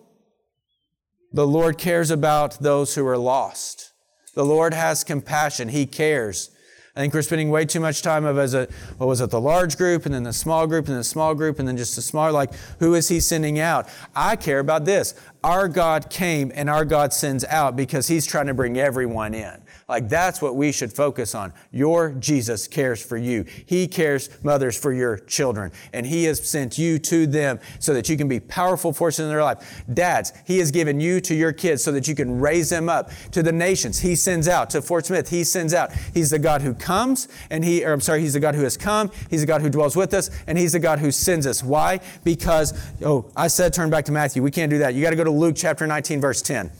The 1.33 1.47
Lord 1.47 1.78
cares 1.78 2.11
about 2.11 2.59
those 2.61 2.95
who 2.95 3.07
are 3.07 3.18
lost. 3.18 3.92
The 4.35 4.45
Lord 4.45 4.73
has 4.75 5.04
compassion. 5.04 5.68
He 5.68 5.87
cares. 5.87 6.50
I 6.99 7.02
think 7.02 7.14
we're 7.14 7.23
spending 7.23 7.50
way 7.50 7.64
too 7.64 7.78
much 7.78 8.02
time 8.02 8.25
of 8.25 8.38
as 8.38 8.55
a 8.55 8.67
what 8.97 9.07
was 9.07 9.21
it 9.21 9.31
the 9.31 9.40
large 9.40 9.76
group 9.76 10.05
and 10.05 10.12
then 10.12 10.25
the 10.25 10.33
small 10.33 10.67
group 10.67 10.87
and 10.87 10.95
then 10.95 10.99
the 10.99 11.05
small 11.05 11.33
group 11.33 11.61
and 11.61 11.69
then 11.69 11.76
just 11.76 11.97
a 11.97 12.02
small 12.02 12.33
like 12.33 12.52
who 12.81 12.97
is 12.97 13.07
he 13.07 13.21
sending 13.21 13.61
out? 13.61 13.88
I 14.17 14.35
care 14.35 14.59
about 14.59 14.85
this. 14.85 15.14
Our 15.45 15.69
God 15.69 16.11
came 16.11 16.50
and 16.57 16.69
our 16.69 16.85
God 16.85 17.12
sends 17.12 17.45
out 17.45 17.76
because 17.76 18.09
he's 18.09 18.26
trying 18.26 18.49
to 18.49 18.55
bring 18.55 18.78
everyone 18.78 19.33
in. 19.33 19.62
Like 19.88 20.11
that's 20.11 20.42
what 20.42 20.54
we 20.54 20.71
should 20.71 20.92
focus 20.92 21.35
on. 21.35 21.54
Your 21.73 22.11
Jesus 22.11 22.68
cares 22.68 23.02
for 23.02 23.16
you. 23.16 23.47
He 23.64 23.88
cares, 23.88 24.28
mothers, 24.45 24.78
for 24.78 24.92
your 24.92 25.16
children. 25.16 25.73
And 25.95 26.04
He 26.04 26.25
has 26.25 26.47
sent 26.47 26.76
you 26.76 26.99
to 26.99 27.26
them 27.26 27.59
so 27.78 27.95
that 27.95 28.07
you 28.07 28.18
can 28.18 28.28
be 28.28 28.38
powerful 28.38 28.92
forces 28.92 29.21
in 29.21 29.30
their 29.30 29.42
life. 29.42 29.83
Dads, 29.92 30.35
He 30.47 30.59
has 30.59 30.71
given 30.71 31.00
you 31.00 31.23
to 31.23 31.35
your 31.35 31.54
kids 31.54 31.83
so 31.83 31.90
that 31.92 32.07
you 32.07 32.14
can 32.14 32.38
raise 32.38 32.68
them 32.68 32.90
up. 32.90 33.11
To 33.33 33.42
the 33.42 33.50
nations, 33.50 34.00
He 34.00 34.14
sends 34.14 34.47
out. 34.47 34.68
To 34.71 34.83
Fort 34.83 35.07
Smith, 35.07 35.30
He 35.30 35.42
sends 35.42 35.73
out. 35.73 35.90
He's 36.12 36.28
the 36.28 36.38
God 36.38 36.61
who 36.61 36.75
comes 36.75 37.26
and 37.49 37.64
He, 37.64 37.83
or 37.83 37.95
I'm 37.95 38.02
sorry, 38.02 38.21
He's 38.21 38.35
the 38.35 38.40
God 38.40 38.54
who 38.54 38.64
has 38.64 38.76
come. 38.76 39.11
He's 39.30 39.40
the 39.40 39.47
God 39.47 39.62
who 39.62 39.71
dwells 39.71 39.97
with 39.97 40.12
us 40.12 40.30
and 40.47 40.59
He's 40.59 40.73
the 40.73 40.80
God 40.80 40.99
who 40.99 41.11
sends 41.11 41.47
us. 41.47 41.64
Why? 41.64 42.00
Because, 42.25 42.78
oh, 43.02 43.30
I 43.35 43.49
said 43.49 43.73
turn 43.73 43.88
back 43.88 44.04
to 44.04 44.12
Matthew. 44.12 44.42
We 44.42 44.50
can't 44.50 44.68
do 44.68 44.78
that. 44.78 44.92
You 44.92 45.02
got 45.02 45.11
to 45.11 45.16
go 45.16 45.25
to 45.25 45.30
Luke 45.30 45.57
chapter 45.57 45.87
19, 45.87 46.21
verse 46.21 46.42
10. 46.42 46.71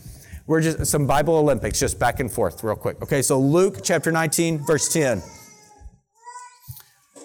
We're 0.49 0.61
just 0.61 0.87
some 0.87 1.05
Bible 1.05 1.35
Olympics, 1.35 1.79
just 1.79 1.99
back 1.99 2.19
and 2.19 2.31
forth, 2.31 2.63
real 2.63 2.75
quick. 2.75 2.99
Okay, 3.03 3.21
so 3.21 3.39
Luke 3.39 3.81
chapter 3.83 4.11
19, 4.11 4.65
verse 4.65 4.91
10. 4.91 5.21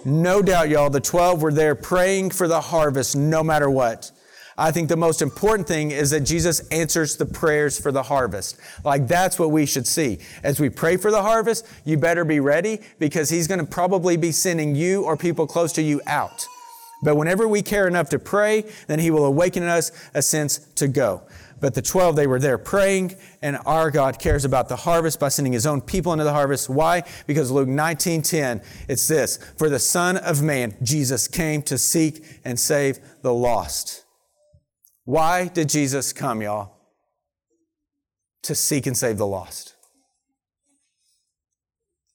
No 0.04 0.43
doubt, 0.43 0.69
y'all, 0.69 0.90
the 0.90 1.00
12 1.00 1.40
were 1.40 1.50
there 1.50 1.75
praying 1.75 2.33
for 2.33 2.47
the 2.47 2.61
harvest 2.61 3.16
no 3.16 3.43
matter 3.43 3.71
what. 3.71 4.11
I 4.59 4.71
think 4.73 4.90
the 4.90 4.99
most 4.99 5.23
important 5.23 5.66
thing 5.66 5.90
is 5.90 6.11
that 6.11 6.21
Jesus 6.21 6.69
answers 6.69 7.16
the 7.16 7.25
prayers 7.25 7.81
for 7.81 7.90
the 7.90 8.02
harvest. 8.02 8.61
Like 8.85 9.09
that's 9.09 9.38
what 9.38 9.50
we 9.50 9.64
should 9.64 9.87
see. 9.87 10.19
As 10.43 10.61
we 10.61 10.69
pray 10.69 10.99
for 10.99 11.11
the 11.11 11.23
harvest, 11.23 11.66
you 11.87 11.97
better 11.97 12.26
be 12.26 12.40
ready 12.40 12.81
because 12.99 13.31
he's 13.31 13.49
going 13.49 13.59
to 13.59 13.66
probably 13.66 14.19
be 14.19 14.33
sending 14.33 14.75
you 14.75 15.02
or 15.02 15.16
people 15.16 15.47
close 15.47 15.73
to 15.73 15.83
you 15.83 16.02
out. 16.07 16.47
But 17.02 17.16
whenever 17.16 17.49
we 17.49 17.62
care 17.62 17.88
enough 17.88 18.11
to 18.11 18.19
pray, 18.19 18.64
then 18.87 18.99
he 18.99 19.11
will 19.11 19.25
awaken 19.25 19.62
in 19.62 19.71
us 19.71 19.93
a 20.12 20.21
sense 20.21 20.59
to 20.76 20.88
go. 20.88 21.23
But 21.64 21.73
the 21.73 21.80
12, 21.80 22.14
they 22.14 22.26
were 22.26 22.38
there 22.38 22.59
praying, 22.59 23.16
and 23.40 23.56
our 23.64 23.90
God 23.90 24.18
cares 24.18 24.44
about 24.44 24.68
the 24.68 24.76
harvest 24.76 25.18
by 25.18 25.30
sending 25.30 25.54
his 25.54 25.64
own 25.64 25.80
people 25.80 26.12
into 26.12 26.23
the 26.23 26.30
harvest. 26.30 26.68
Why? 26.68 27.04
Because 27.26 27.50
Luke 27.50 27.71
19 27.71 28.21
10, 28.21 28.61
it's 28.87 29.09
this 29.09 29.38
For 29.56 29.71
the 29.71 29.78
Son 29.78 30.18
of 30.18 30.42
Man, 30.42 30.76
Jesus 30.83 31.26
came 31.26 31.62
to 31.62 31.78
seek 31.78 32.23
and 32.44 32.61
save 32.61 32.99
the 33.23 33.33
lost. 33.33 34.04
Why 35.06 35.49
did 35.49 35.71
Jesus 35.71 36.12
come, 36.12 36.42
y'all? 36.42 36.76
To 38.42 38.54
seek 38.54 38.87
and 38.87 38.94
save 38.94 39.16
the 39.16 39.26
lost. 39.26 39.75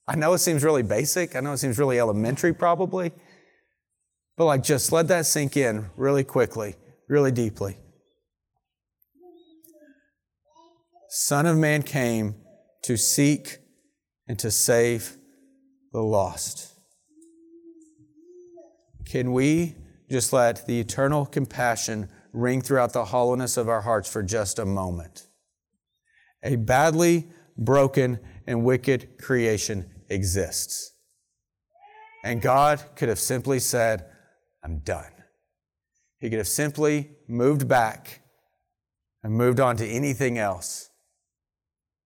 I 0.07 0.15
know 0.15 0.31
it 0.33 0.39
seems 0.39 0.63
really 0.63 0.83
basic. 0.83 1.35
I 1.35 1.39
know 1.39 1.53
it 1.53 1.57
seems 1.57 1.79
really 1.79 1.99
elementary, 1.99 2.53
probably. 2.53 3.13
But 4.37 4.45
like, 4.45 4.61
just 4.61 4.91
let 4.91 5.07
that 5.07 5.25
sink 5.25 5.57
in 5.57 5.89
really 5.97 6.23
quickly, 6.23 6.75
really 7.07 7.31
deeply. 7.31 7.79
Son 11.11 11.47
of 11.47 11.57
Man 11.57 11.81
came 11.81 12.35
to 12.83 12.95
seek 12.95 13.57
and 14.27 14.37
to 14.37 14.51
save 14.51 15.17
the 15.91 16.01
lost. 16.01 16.71
Can 19.05 19.33
we 19.33 19.75
just 20.07 20.31
let 20.31 20.67
the 20.67 20.79
eternal 20.79 21.25
compassion 21.25 22.09
ring 22.31 22.61
throughout 22.61 22.93
the 22.93 23.05
hollowness 23.05 23.57
of 23.57 23.67
our 23.67 23.81
hearts 23.81 24.07
for 24.07 24.21
just 24.21 24.59
a 24.59 24.65
moment? 24.65 25.25
A 26.43 26.57
badly 26.57 27.27
broken 27.57 28.19
and 28.45 28.63
wicked 28.63 29.17
creation 29.19 29.89
exists. 30.09 30.93
And 32.23 32.39
God 32.39 32.83
could 32.95 33.09
have 33.09 33.19
simply 33.19 33.57
said, 33.57 34.05
I'm 34.63 34.79
done. 34.79 35.11
He 36.19 36.29
could 36.29 36.37
have 36.37 36.47
simply 36.47 37.13
moved 37.27 37.67
back 37.67 38.21
and 39.23 39.33
moved 39.33 39.59
on 39.59 39.75
to 39.77 39.87
anything 39.87 40.37
else. 40.37 40.89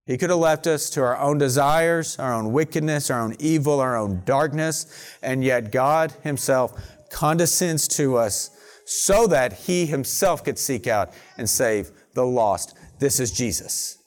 He 0.05 0.17
could 0.17 0.29
have 0.29 0.39
left 0.39 0.67
us 0.67 0.89
to 0.91 1.01
our 1.01 1.17
own 1.17 1.37
desires, 1.37 2.19
our 2.19 2.33
own 2.33 2.51
wickedness, 2.51 3.09
our 3.09 3.21
own 3.21 3.37
evil, 3.39 3.79
our 3.79 3.95
own 3.95 4.21
darkness, 4.25 5.17
and 5.21 5.43
yet 5.43 5.71
God 5.71 6.13
Himself 6.23 6.73
condescends 7.09 7.87
to 7.89 8.17
us 8.17 8.49
so 8.85 9.27
that 9.27 9.53
He 9.53 9.85
Himself 9.85 10.43
could 10.43 10.59
seek 10.59 10.87
out 10.87 11.13
and 11.37 11.49
save 11.49 11.91
the 12.13 12.25
lost. 12.25 12.75
This 12.99 13.19
is 13.21 13.31
Jesus. 13.31 14.02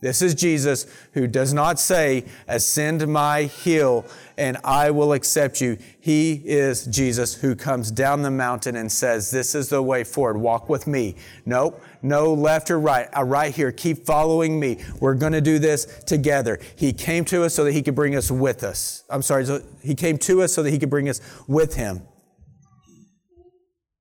This 0.00 0.22
is 0.22 0.34
Jesus 0.34 0.86
who 1.12 1.26
does 1.26 1.52
not 1.52 1.78
say, 1.78 2.24
Ascend 2.48 3.06
my 3.06 3.42
hill 3.42 4.06
and 4.38 4.56
I 4.64 4.90
will 4.90 5.12
accept 5.12 5.60
you. 5.60 5.76
He 6.00 6.40
is 6.46 6.86
Jesus 6.86 7.34
who 7.34 7.54
comes 7.54 7.90
down 7.90 8.22
the 8.22 8.30
mountain 8.30 8.76
and 8.76 8.90
says, 8.90 9.30
This 9.30 9.54
is 9.54 9.68
the 9.68 9.82
way 9.82 10.04
forward. 10.04 10.38
Walk 10.38 10.70
with 10.70 10.86
me. 10.86 11.16
Nope. 11.44 11.82
No 12.00 12.32
left 12.32 12.70
or 12.70 12.80
right. 12.80 13.08
Uh, 13.14 13.24
right 13.24 13.54
here. 13.54 13.70
Keep 13.72 14.06
following 14.06 14.58
me. 14.58 14.78
We're 15.00 15.14
going 15.14 15.34
to 15.34 15.42
do 15.42 15.58
this 15.58 15.84
together. 16.06 16.58
He 16.76 16.94
came 16.94 17.26
to 17.26 17.44
us 17.44 17.54
so 17.54 17.64
that 17.64 17.72
he 17.72 17.82
could 17.82 17.94
bring 17.94 18.16
us 18.16 18.30
with 18.30 18.64
us. 18.64 19.04
I'm 19.10 19.22
sorry. 19.22 19.44
So 19.44 19.62
he 19.82 19.94
came 19.94 20.16
to 20.18 20.42
us 20.42 20.54
so 20.54 20.62
that 20.62 20.70
he 20.70 20.78
could 20.78 20.90
bring 20.90 21.10
us 21.10 21.20
with 21.46 21.74
him. 21.74 22.06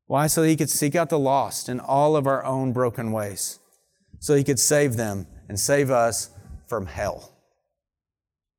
Why? 0.07 0.27
So 0.27 0.43
that 0.43 0.47
he 0.47 0.55
could 0.55 0.69
seek 0.69 0.95
out 0.95 1.09
the 1.09 1.19
lost 1.19 1.67
in 1.67 1.81
all 1.81 2.15
of 2.15 2.25
our 2.25 2.45
own 2.45 2.71
broken 2.71 3.11
ways. 3.11 3.59
So 4.19 4.35
he 4.35 4.45
could 4.45 4.59
save 4.59 4.95
them 4.95 5.27
and 5.49 5.59
save 5.59 5.91
us 5.91 6.29
from 6.67 6.85
hell. 6.85 7.33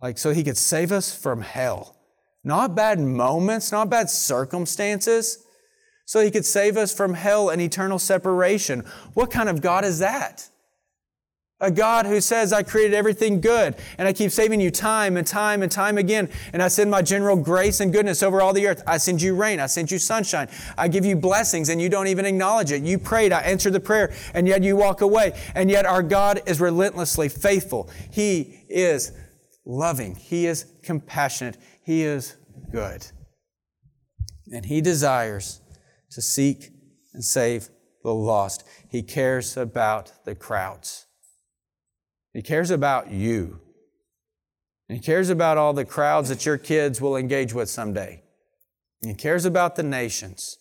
Like, 0.02 0.18
so 0.18 0.32
he 0.32 0.44
could 0.44 0.58
save 0.58 0.92
us 0.92 1.16
from 1.16 1.40
hell. 1.40 1.96
Not 2.44 2.74
bad 2.74 3.00
moments, 3.00 3.72
not 3.72 3.88
bad 3.88 4.10
circumstances. 4.10 5.46
So 6.04 6.20
he 6.20 6.30
could 6.30 6.44
save 6.44 6.76
us 6.76 6.92
from 6.92 7.14
hell 7.14 7.48
and 7.48 7.62
eternal 7.62 7.98
separation. 7.98 8.84
What 9.14 9.30
kind 9.30 9.48
of 9.48 9.62
God 9.62 9.84
is 9.84 10.00
that? 10.00 10.49
A 11.62 11.70
God 11.70 12.06
who 12.06 12.20
says, 12.22 12.52
I 12.52 12.62
created 12.62 12.94
everything 12.94 13.40
good 13.40 13.76
and 13.98 14.08
I 14.08 14.14
keep 14.14 14.30
saving 14.30 14.60
you 14.60 14.70
time 14.70 15.18
and 15.18 15.26
time 15.26 15.62
and 15.62 15.70
time 15.70 15.98
again. 15.98 16.30
And 16.54 16.62
I 16.62 16.68
send 16.68 16.90
my 16.90 17.02
general 17.02 17.36
grace 17.36 17.80
and 17.80 17.92
goodness 17.92 18.22
over 18.22 18.40
all 18.40 18.54
the 18.54 18.66
earth. 18.66 18.82
I 18.86 18.96
send 18.96 19.20
you 19.20 19.34
rain. 19.34 19.60
I 19.60 19.66
send 19.66 19.90
you 19.90 19.98
sunshine. 19.98 20.48
I 20.78 20.88
give 20.88 21.04
you 21.04 21.16
blessings 21.16 21.68
and 21.68 21.80
you 21.80 21.90
don't 21.90 22.06
even 22.06 22.24
acknowledge 22.24 22.72
it. 22.72 22.82
You 22.82 22.98
prayed. 22.98 23.32
I 23.32 23.40
answered 23.40 23.74
the 23.74 23.80
prayer 23.80 24.14
and 24.32 24.48
yet 24.48 24.62
you 24.62 24.74
walk 24.74 25.02
away. 25.02 25.38
And 25.54 25.70
yet 25.70 25.84
our 25.84 26.02
God 26.02 26.40
is 26.46 26.60
relentlessly 26.60 27.28
faithful. 27.28 27.90
He 28.10 28.64
is 28.70 29.12
loving. 29.66 30.14
He 30.14 30.46
is 30.46 30.64
compassionate. 30.82 31.58
He 31.84 32.04
is 32.04 32.36
good. 32.72 33.06
And 34.50 34.64
He 34.64 34.80
desires 34.80 35.60
to 36.12 36.22
seek 36.22 36.70
and 37.12 37.22
save 37.22 37.68
the 38.02 38.14
lost. 38.14 38.64
He 38.88 39.02
cares 39.02 39.56
about 39.58 40.24
the 40.24 40.34
crowds. 40.34 41.06
He 42.32 42.42
cares 42.42 42.70
about 42.70 43.10
you. 43.10 43.60
And 44.88 44.98
he 44.98 45.04
cares 45.04 45.30
about 45.30 45.58
all 45.58 45.72
the 45.72 45.84
crowds 45.84 46.28
that 46.28 46.44
your 46.44 46.58
kids 46.58 47.00
will 47.00 47.16
engage 47.16 47.52
with 47.52 47.70
someday. 47.70 48.22
he 49.02 49.14
cares 49.14 49.44
about 49.44 49.76
the 49.76 49.82
nations. 49.82 50.58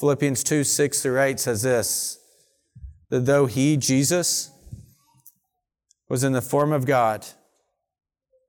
Philippians 0.00 0.42
2 0.42 0.64
6 0.64 1.02
through 1.02 1.20
8 1.20 1.40
says 1.40 1.62
this 1.62 2.18
that 3.10 3.26
though 3.26 3.46
he, 3.46 3.76
Jesus, 3.76 4.50
was 6.08 6.24
in 6.24 6.32
the 6.32 6.42
form 6.42 6.72
of 6.72 6.86
God, 6.86 7.24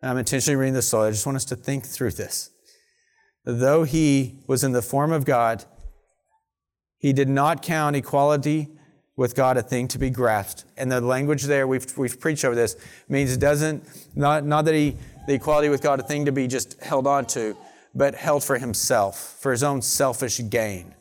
I'm 0.01 0.17
intentionally 0.17 0.55
reading 0.55 0.73
this 0.73 0.89
slowly, 0.89 1.09
I 1.09 1.11
just 1.11 1.25
want 1.25 1.35
us 1.35 1.45
to 1.45 1.55
think 1.55 1.85
through 1.85 2.11
this. 2.11 2.49
That 3.43 3.53
Though 3.53 3.83
he 3.83 4.43
was 4.47 4.63
in 4.63 4.71
the 4.71 4.81
form 4.81 5.11
of 5.11 5.25
God, 5.25 5.65
he 6.97 7.13
did 7.13 7.29
not 7.29 7.61
count 7.61 7.95
equality 7.95 8.74
with 9.17 9.35
God 9.35 9.57
a 9.57 9.61
thing 9.61 9.87
to 9.89 9.99
be 9.99 10.09
grasped. 10.09 10.65
And 10.77 10.91
the 10.91 11.01
language 11.01 11.43
there, 11.43 11.67
we've, 11.67 11.97
we've 11.97 12.19
preached 12.19 12.43
over 12.43 12.55
this, 12.55 12.75
means 13.07 13.31
it 13.31 13.39
doesn't, 13.39 13.83
not, 14.15 14.45
not 14.45 14.65
that 14.65 14.75
he, 14.75 14.97
the 15.27 15.33
equality 15.33 15.69
with 15.69 15.81
God 15.81 15.99
a 15.99 16.03
thing 16.03 16.25
to 16.25 16.31
be 16.31 16.47
just 16.47 16.81
held 16.81 17.07
on 17.07 17.25
to, 17.27 17.55
but 17.93 18.15
held 18.15 18.43
for 18.43 18.57
himself, 18.57 19.37
for 19.39 19.51
his 19.51 19.63
own 19.63 19.81
selfish 19.81 20.41
gain. 20.49 20.93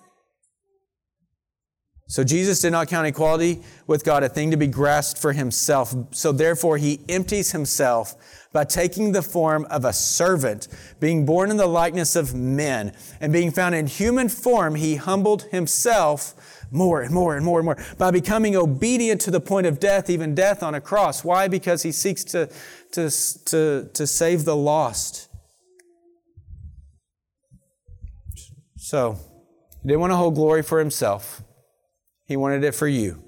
So 2.07 2.23
Jesus 2.23 2.61
did 2.61 2.71
not 2.71 2.89
count 2.89 3.07
equality 3.07 3.63
with 3.87 4.05
God 4.05 4.23
a 4.23 4.29
thing 4.29 4.51
to 4.51 4.57
be 4.57 4.67
grasped 4.67 5.21
for 5.21 5.33
himself. 5.33 5.95
So 6.13 6.33
therefore 6.33 6.77
he 6.77 7.01
empties 7.09 7.51
himself 7.51 8.15
by 8.53 8.65
taking 8.65 9.11
the 9.11 9.23
form 9.23 9.67
of 9.71 9.85
a 9.85 9.93
servant, 9.93 10.69
being 11.01 11.27
born 11.27 11.51
in 11.51 11.57
the 11.57 11.67
likeness 11.67 12.15
of 12.15 12.35
men, 12.35 12.93
and 13.21 13.33
being 13.33 13.51
found 13.51 13.75
in 13.75 13.89
human 13.89 14.29
form, 14.29 14.77
he 14.77 14.95
humbled 14.95 15.43
himself 15.45 16.54
more 16.71 17.03
and 17.03 17.13
more 17.13 17.37
and 17.37 17.45
more 17.45 17.59
and 17.59 17.65
more 17.65 17.79
by 17.99 18.11
becoming 18.11 18.57
obedient 18.57 19.21
to 19.23 19.31
the 19.31 19.41
point 19.41 19.67
of 19.67 19.81
death, 19.81 20.09
even 20.11 20.35
death 20.35 20.63
on 20.63 20.75
a 20.75 20.81
cross. 20.81 21.25
Why? 21.25 21.49
Because 21.49 21.83
he 21.83 21.93
seeks 21.93 22.25
to, 22.25 22.49
to, 22.93 23.11
to, 23.47 23.91
to 23.93 24.07
save 24.07 24.45
the 24.45 24.57
lost. 24.57 25.29
So, 28.77 29.19
he 29.83 29.89
didn't 29.89 30.01
want 30.01 30.13
to 30.13 30.17
hold 30.17 30.35
glory 30.35 30.63
for 30.63 30.79
himself. 30.79 31.43
He 32.27 32.37
wanted 32.37 32.65
it 32.65 32.75
for 32.75 32.89
you. 32.89 33.23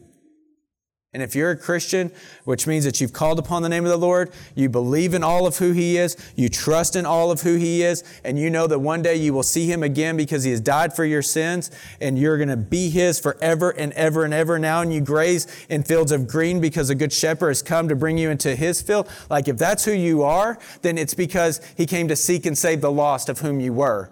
And 1.16 1.22
if 1.22 1.34
you're 1.34 1.52
a 1.52 1.56
Christian, 1.56 2.12
which 2.44 2.66
means 2.66 2.84
that 2.84 3.00
you've 3.00 3.14
called 3.14 3.38
upon 3.38 3.62
the 3.62 3.70
name 3.70 3.86
of 3.86 3.90
the 3.90 3.96
Lord, 3.96 4.30
you 4.54 4.68
believe 4.68 5.14
in 5.14 5.24
all 5.24 5.46
of 5.46 5.56
who 5.56 5.72
He 5.72 5.96
is, 5.96 6.14
you 6.36 6.50
trust 6.50 6.94
in 6.94 7.06
all 7.06 7.30
of 7.30 7.40
who 7.40 7.54
He 7.54 7.82
is, 7.82 8.04
and 8.22 8.38
you 8.38 8.50
know 8.50 8.66
that 8.66 8.80
one 8.80 9.00
day 9.00 9.16
you 9.16 9.32
will 9.32 9.42
see 9.42 9.64
Him 9.64 9.82
again 9.82 10.18
because 10.18 10.44
He 10.44 10.50
has 10.50 10.60
died 10.60 10.94
for 10.94 11.06
your 11.06 11.22
sins, 11.22 11.70
and 12.02 12.18
you're 12.18 12.36
going 12.36 12.50
to 12.50 12.56
be 12.58 12.90
His 12.90 13.18
forever 13.18 13.70
and 13.70 13.94
ever 13.94 14.26
and 14.26 14.34
ever 14.34 14.58
now, 14.58 14.82
and 14.82 14.92
you 14.92 15.00
graze 15.00 15.46
in 15.70 15.84
fields 15.84 16.12
of 16.12 16.28
green 16.28 16.60
because 16.60 16.90
a 16.90 16.94
good 16.94 17.14
shepherd 17.14 17.48
has 17.48 17.62
come 17.62 17.88
to 17.88 17.96
bring 17.96 18.18
you 18.18 18.28
into 18.28 18.54
His 18.54 18.82
field. 18.82 19.08
Like 19.30 19.48
if 19.48 19.56
that's 19.56 19.86
who 19.86 19.92
you 19.92 20.22
are, 20.22 20.58
then 20.82 20.98
it's 20.98 21.14
because 21.14 21.62
He 21.78 21.86
came 21.86 22.08
to 22.08 22.16
seek 22.16 22.44
and 22.44 22.58
save 22.58 22.82
the 22.82 22.92
lost 22.92 23.30
of 23.30 23.38
whom 23.38 23.58
you 23.58 23.72
were. 23.72 24.10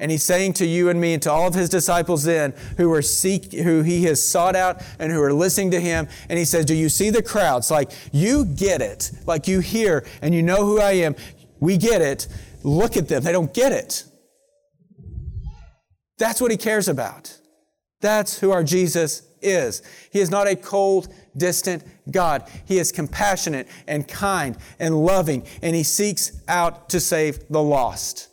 And 0.00 0.10
he's 0.10 0.24
saying 0.24 0.54
to 0.54 0.66
you 0.66 0.88
and 0.88 1.00
me 1.00 1.12
and 1.12 1.22
to 1.22 1.30
all 1.30 1.46
of 1.46 1.54
his 1.54 1.68
disciples 1.68 2.24
then 2.24 2.54
who 2.78 2.92
are 2.92 3.02
seek, 3.02 3.52
who 3.52 3.82
he 3.82 4.04
has 4.04 4.20
sought 4.20 4.56
out 4.56 4.82
and 4.98 5.12
who 5.12 5.22
are 5.22 5.32
listening 5.32 5.70
to 5.70 5.80
him. 5.80 6.08
And 6.28 6.38
he 6.38 6.44
says, 6.44 6.64
do 6.64 6.74
you 6.74 6.88
see 6.88 7.10
the 7.10 7.22
crowds? 7.22 7.70
Like 7.70 7.92
you 8.10 8.46
get 8.46 8.80
it. 8.80 9.12
Like 9.26 9.46
you 9.46 9.60
hear 9.60 10.04
and 10.22 10.34
you 10.34 10.42
know 10.42 10.64
who 10.64 10.80
I 10.80 10.92
am. 10.92 11.14
We 11.60 11.76
get 11.76 12.00
it. 12.00 12.26
Look 12.64 12.96
at 12.96 13.08
them. 13.08 13.22
They 13.22 13.32
don't 13.32 13.52
get 13.54 13.72
it. 13.72 14.04
That's 16.18 16.40
what 16.40 16.50
he 16.50 16.56
cares 16.56 16.88
about. 16.88 17.38
That's 18.00 18.38
who 18.38 18.50
our 18.50 18.64
Jesus 18.64 19.22
is. 19.42 19.82
He 20.10 20.20
is 20.20 20.30
not 20.30 20.46
a 20.46 20.56
cold, 20.56 21.12
distant 21.36 21.84
God. 22.10 22.48
He 22.66 22.78
is 22.78 22.90
compassionate 22.90 23.68
and 23.86 24.08
kind 24.08 24.56
and 24.78 25.04
loving, 25.04 25.46
and 25.62 25.76
he 25.76 25.82
seeks 25.82 26.40
out 26.48 26.88
to 26.90 27.00
save 27.00 27.48
the 27.48 27.62
lost. 27.62 28.29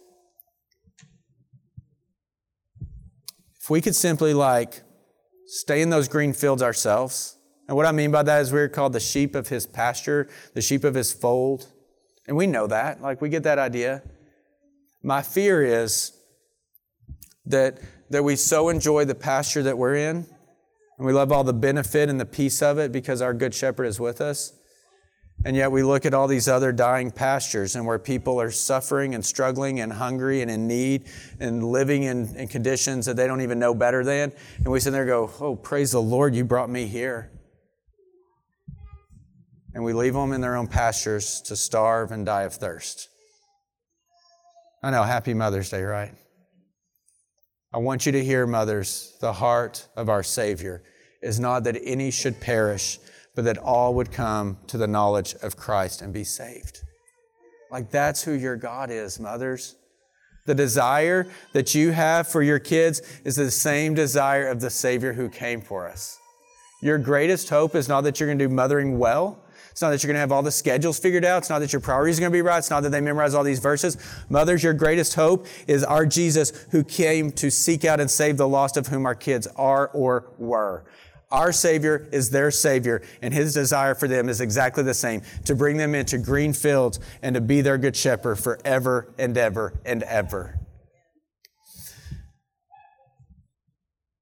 If 3.67 3.71
we 3.71 3.81
could 3.81 3.97
simply 3.97 4.33
like 4.33 4.81
stay 5.45 5.81
in 5.81 5.89
those 5.89 6.07
green 6.07 6.31
fields 6.31 6.63
ourselves, 6.63 7.35
and 7.67 7.75
what 7.75 7.85
I 7.85 7.91
mean 7.91 8.11
by 8.11 8.23
that 8.23 8.39
is 8.39 8.53
we're 8.53 8.69
called 8.69 8.93
the 8.93 9.01
sheep 9.01 9.35
of 9.35 9.49
his 9.49 9.65
pasture, 9.65 10.29
the 10.53 10.61
sheep 10.61 10.85
of 10.85 10.93
his 10.95 11.11
fold. 11.11 11.67
And 12.29 12.37
we 12.37 12.47
know 12.47 12.67
that, 12.67 13.01
like 13.01 13.19
we 13.19 13.27
get 13.27 13.43
that 13.43 13.59
idea. 13.59 14.03
My 15.03 15.21
fear 15.21 15.61
is 15.65 16.13
that, 17.45 17.79
that 18.09 18.23
we 18.23 18.37
so 18.37 18.69
enjoy 18.69 19.03
the 19.03 19.15
pasture 19.15 19.63
that 19.63 19.77
we're 19.77 19.95
in, 19.95 20.25
and 20.97 21.05
we 21.05 21.11
love 21.11 21.33
all 21.33 21.43
the 21.43 21.51
benefit 21.51 22.07
and 22.07 22.21
the 22.21 22.25
peace 22.25 22.61
of 22.61 22.77
it 22.77 22.93
because 22.93 23.21
our 23.21 23.33
good 23.33 23.53
shepherd 23.53 23.83
is 23.83 23.99
with 23.99 24.21
us, 24.21 24.53
and 25.45 25.55
yet 25.55 25.71
we 25.71 25.83
look 25.83 26.05
at 26.05 26.13
all 26.13 26.27
these 26.27 26.47
other 26.47 26.71
dying 26.71 27.11
pastures 27.11 27.75
and 27.75 27.85
where 27.85 27.99
people 27.99 28.41
are 28.41 28.51
suffering 28.51 29.13
and 29.13 29.23
struggling 29.23 29.79
and 29.79 29.93
hungry 29.93 30.41
and 30.41 30.49
in 30.49 30.67
need 30.67 31.05
and 31.39 31.63
living 31.63 32.03
in, 32.03 32.35
in 32.35 32.47
conditions 32.47 33.05
that 33.05 33.15
they 33.15 33.27
don't 33.27 33.41
even 33.41 33.59
know 33.59 33.73
better 33.73 34.03
than. 34.03 34.33
And 34.57 34.67
we 34.67 34.79
sit 34.79 34.91
there 34.91 35.03
and 35.03 35.09
go, 35.09 35.31
Oh, 35.39 35.55
praise 35.55 35.91
the 35.91 36.01
Lord, 36.01 36.35
you 36.35 36.43
brought 36.43 36.69
me 36.69 36.87
here. 36.87 37.31
And 39.73 39.83
we 39.83 39.93
leave 39.93 40.13
them 40.13 40.33
in 40.33 40.41
their 40.41 40.55
own 40.55 40.67
pastures 40.67 41.39
to 41.41 41.55
starve 41.55 42.11
and 42.11 42.25
die 42.25 42.43
of 42.43 42.55
thirst. 42.55 43.09
I 44.81 44.89
know, 44.89 45.03
happy 45.03 45.35
Mother's 45.35 45.69
Day, 45.69 45.83
right? 45.83 46.13
I 47.71 47.77
want 47.77 48.05
you 48.05 48.11
to 48.13 48.23
hear, 48.23 48.47
mothers, 48.47 49.15
the 49.21 49.33
heart 49.33 49.87
of 49.95 50.09
our 50.09 50.23
Savior 50.23 50.83
is 51.21 51.39
not 51.39 51.63
that 51.65 51.79
any 51.83 52.09
should 52.09 52.39
perish 52.39 52.97
but 53.37 53.45
that 53.45 53.59
all 53.59 53.93
would 53.93 54.11
come 54.11 54.57
to 54.65 54.79
the 54.79 54.87
knowledge 54.87 55.35
of 55.43 55.55
Christ 55.55 56.01
and 56.01 56.11
be 56.11 56.23
saved. 56.23 56.81
Like 57.69 57.91
that's 57.91 58.23
who 58.23 58.31
your 58.31 58.55
God 58.55 58.89
is, 58.89 59.19
mothers. 59.19 59.75
The 60.47 60.55
desire 60.55 61.27
that 61.53 61.75
you 61.75 61.91
have 61.91 62.27
for 62.27 62.41
your 62.41 62.57
kids 62.57 62.99
is 63.23 63.35
the 63.35 63.51
same 63.51 63.93
desire 63.93 64.47
of 64.47 64.59
the 64.59 64.71
Savior 64.71 65.13
who 65.13 65.29
came 65.29 65.61
for 65.61 65.87
us. 65.87 66.17
Your 66.81 66.97
greatest 66.97 67.47
hope 67.51 67.75
is 67.75 67.87
not 67.87 68.01
that 68.05 68.19
you're 68.19 68.27
going 68.27 68.39
to 68.39 68.47
do 68.47 68.51
mothering 68.51 68.97
well. 68.97 69.43
It's 69.69 69.83
not 69.83 69.91
that 69.91 70.01
you're 70.01 70.07
going 70.07 70.15
to 70.15 70.21
have 70.21 70.31
all 70.31 70.41
the 70.41 70.49
schedules 70.49 70.97
figured 70.97 71.23
out. 71.23 71.43
It's 71.43 71.49
not 71.51 71.59
that 71.59 71.71
your 71.71 71.79
priorities 71.79 72.17
are 72.17 72.21
going 72.21 72.31
to 72.31 72.37
be 72.37 72.41
right. 72.41 72.57
It's 72.57 72.71
not 72.71 72.81
that 72.81 72.89
they 72.89 73.01
memorize 73.01 73.35
all 73.35 73.43
these 73.43 73.59
verses. 73.59 73.97
Mothers, 74.29 74.63
your 74.63 74.73
greatest 74.73 75.13
hope 75.13 75.45
is 75.67 75.83
our 75.83 76.07
Jesus 76.07 76.65
who 76.71 76.83
came 76.83 77.31
to 77.33 77.51
seek 77.51 77.85
out 77.85 77.99
and 77.99 78.09
save 78.09 78.37
the 78.37 78.47
lost 78.47 78.77
of 78.77 78.87
whom 78.87 79.05
our 79.05 79.13
kids 79.13 79.45
are 79.57 79.89
or 79.89 80.31
were. 80.39 80.85
Our 81.29 81.51
Savior 81.51 82.07
is 82.11 82.29
their 82.29 82.51
Savior, 82.51 83.01
and 83.21 83.33
His 83.33 83.53
desire 83.53 83.95
for 83.95 84.07
them 84.07 84.29
is 84.29 84.39
exactly 84.39 84.83
the 84.83 84.93
same 84.93 85.21
to 85.45 85.55
bring 85.55 85.77
them 85.77 85.93
into 85.93 86.17
green 86.17 86.53
fields 86.53 86.99
and 87.21 87.35
to 87.35 87.41
be 87.41 87.61
their 87.61 87.77
good 87.77 87.95
shepherd 87.95 88.37
forever 88.37 89.13
and 89.17 89.37
ever 89.37 89.79
and 89.85 90.03
ever. 90.03 90.59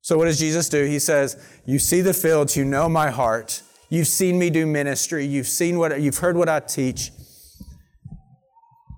So, 0.02 0.18
what 0.18 0.26
does 0.26 0.40
Jesus 0.40 0.68
do? 0.70 0.84
He 0.86 1.00
says, 1.00 1.44
You 1.66 1.78
see 1.78 2.02
the 2.02 2.14
fields, 2.14 2.58
you 2.58 2.66
know 2.66 2.90
my 2.90 3.12
heart, 3.12 3.62
you've 3.90 4.08
seen 4.08 4.40
me 4.40 4.50
do 4.50 4.66
ministry, 4.66 5.26
you've 5.26 5.48
seen 5.48 5.78
what, 5.78 6.00
you've 6.02 6.18
heard 6.18 6.38
what 6.38 6.50
I 6.50 6.60
teach, 6.60 7.12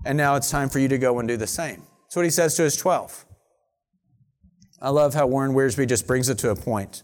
and 0.06 0.16
now 0.16 0.36
it's 0.36 0.50
time 0.50 0.70
for 0.70 0.78
you 0.78 0.88
to 0.88 0.98
go 0.98 1.18
and 1.18 1.28
do 1.28 1.36
the 1.36 1.46
same. 1.46 1.82
That's 2.04 2.16
what 2.16 2.24
he 2.24 2.30
says 2.30 2.54
to 2.56 2.62
his 2.62 2.76
12. 2.76 3.26
I 4.80 4.90
love 4.90 5.12
how 5.12 5.26
Warren 5.26 5.52
Wiersbe 5.52 5.86
just 5.86 6.06
brings 6.06 6.30
it 6.30 6.38
to 6.38 6.50
a 6.50 6.56
point. 6.56 7.02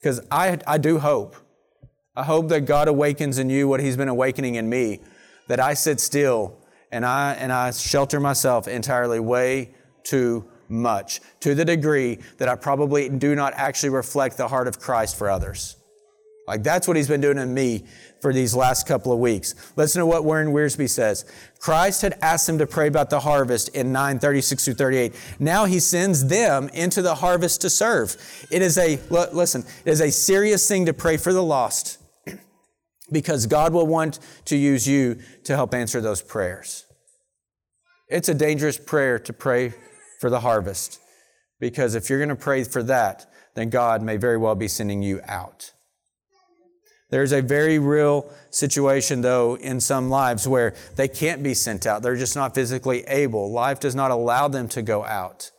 Because 0.00 0.20
I, 0.30 0.58
I 0.66 0.78
do 0.78 0.98
hope. 0.98 1.36
I 2.16 2.24
hope 2.24 2.48
that 2.48 2.62
God 2.62 2.88
awakens 2.88 3.38
in 3.38 3.50
you 3.50 3.68
what 3.68 3.80
He's 3.80 3.96
been 3.96 4.08
awakening 4.08 4.56
in 4.56 4.68
me, 4.68 5.00
that 5.48 5.60
I 5.60 5.74
sit 5.74 6.00
still 6.00 6.56
and 6.90 7.04
I, 7.04 7.34
and 7.34 7.52
I 7.52 7.70
shelter 7.70 8.18
myself 8.20 8.66
entirely 8.66 9.20
way 9.20 9.74
too 10.04 10.48
much, 10.68 11.20
to 11.40 11.54
the 11.54 11.64
degree 11.64 12.18
that 12.38 12.48
I 12.48 12.54
probably 12.54 13.08
do 13.08 13.34
not 13.34 13.54
actually 13.54 13.90
reflect 13.90 14.36
the 14.36 14.48
heart 14.48 14.68
of 14.68 14.78
Christ 14.78 15.16
for 15.16 15.30
others. 15.30 15.76
Like 16.46 16.62
that's 16.62 16.88
what 16.88 16.96
he's 16.96 17.08
been 17.08 17.20
doing 17.20 17.38
in 17.38 17.52
me 17.52 17.84
for 18.20 18.32
these 18.32 18.54
last 18.54 18.86
couple 18.86 19.12
of 19.12 19.18
weeks. 19.18 19.54
Listen 19.76 20.00
to 20.00 20.06
what 20.06 20.24
Warren 20.24 20.48
Wiersbe 20.48 20.88
says. 20.88 21.24
Christ 21.60 22.02
had 22.02 22.18
asked 22.20 22.46
them 22.46 22.58
to 22.58 22.66
pray 22.66 22.88
about 22.88 23.10
the 23.10 23.20
harvest 23.20 23.68
in 23.70 23.92
9, 23.92 24.18
36 24.18 24.64
through 24.64 24.74
38. 24.74 25.14
Now 25.38 25.64
he 25.64 25.80
sends 25.80 26.26
them 26.26 26.68
into 26.70 27.02
the 27.02 27.16
harvest 27.16 27.60
to 27.62 27.70
serve. 27.70 28.16
It 28.50 28.62
is 28.62 28.78
a, 28.78 28.98
listen, 29.10 29.64
it 29.84 29.90
is 29.90 30.00
a 30.00 30.10
serious 30.10 30.66
thing 30.66 30.86
to 30.86 30.92
pray 30.92 31.16
for 31.16 31.32
the 31.32 31.42
lost 31.42 31.98
because 33.12 33.46
God 33.46 33.72
will 33.72 33.86
want 33.86 34.18
to 34.46 34.56
use 34.56 34.86
you 34.86 35.18
to 35.44 35.54
help 35.54 35.74
answer 35.74 36.00
those 36.00 36.22
prayers. 36.22 36.84
It's 38.08 38.28
a 38.28 38.34
dangerous 38.34 38.78
prayer 38.78 39.18
to 39.20 39.32
pray 39.32 39.74
for 40.20 40.30
the 40.30 40.40
harvest 40.40 41.00
because 41.60 41.94
if 41.94 42.08
you're 42.08 42.18
going 42.18 42.28
to 42.30 42.36
pray 42.36 42.64
for 42.64 42.82
that, 42.84 43.30
then 43.54 43.70
God 43.70 44.02
may 44.02 44.16
very 44.16 44.36
well 44.36 44.54
be 44.54 44.68
sending 44.68 45.02
you 45.02 45.20
out. 45.26 45.72
There's 47.10 47.32
a 47.32 47.40
very 47.40 47.78
real 47.78 48.30
situation, 48.50 49.22
though, 49.22 49.56
in 49.56 49.80
some 49.80 50.10
lives 50.10 50.46
where 50.46 50.74
they 50.96 51.08
can't 51.08 51.42
be 51.42 51.54
sent 51.54 51.86
out. 51.86 52.02
They're 52.02 52.16
just 52.16 52.36
not 52.36 52.54
physically 52.54 53.02
able. 53.04 53.50
Life 53.50 53.80
does 53.80 53.94
not 53.94 54.10
allow 54.10 54.48
them 54.48 54.68
to 54.68 54.82
go 54.82 55.04
out. 55.04 55.50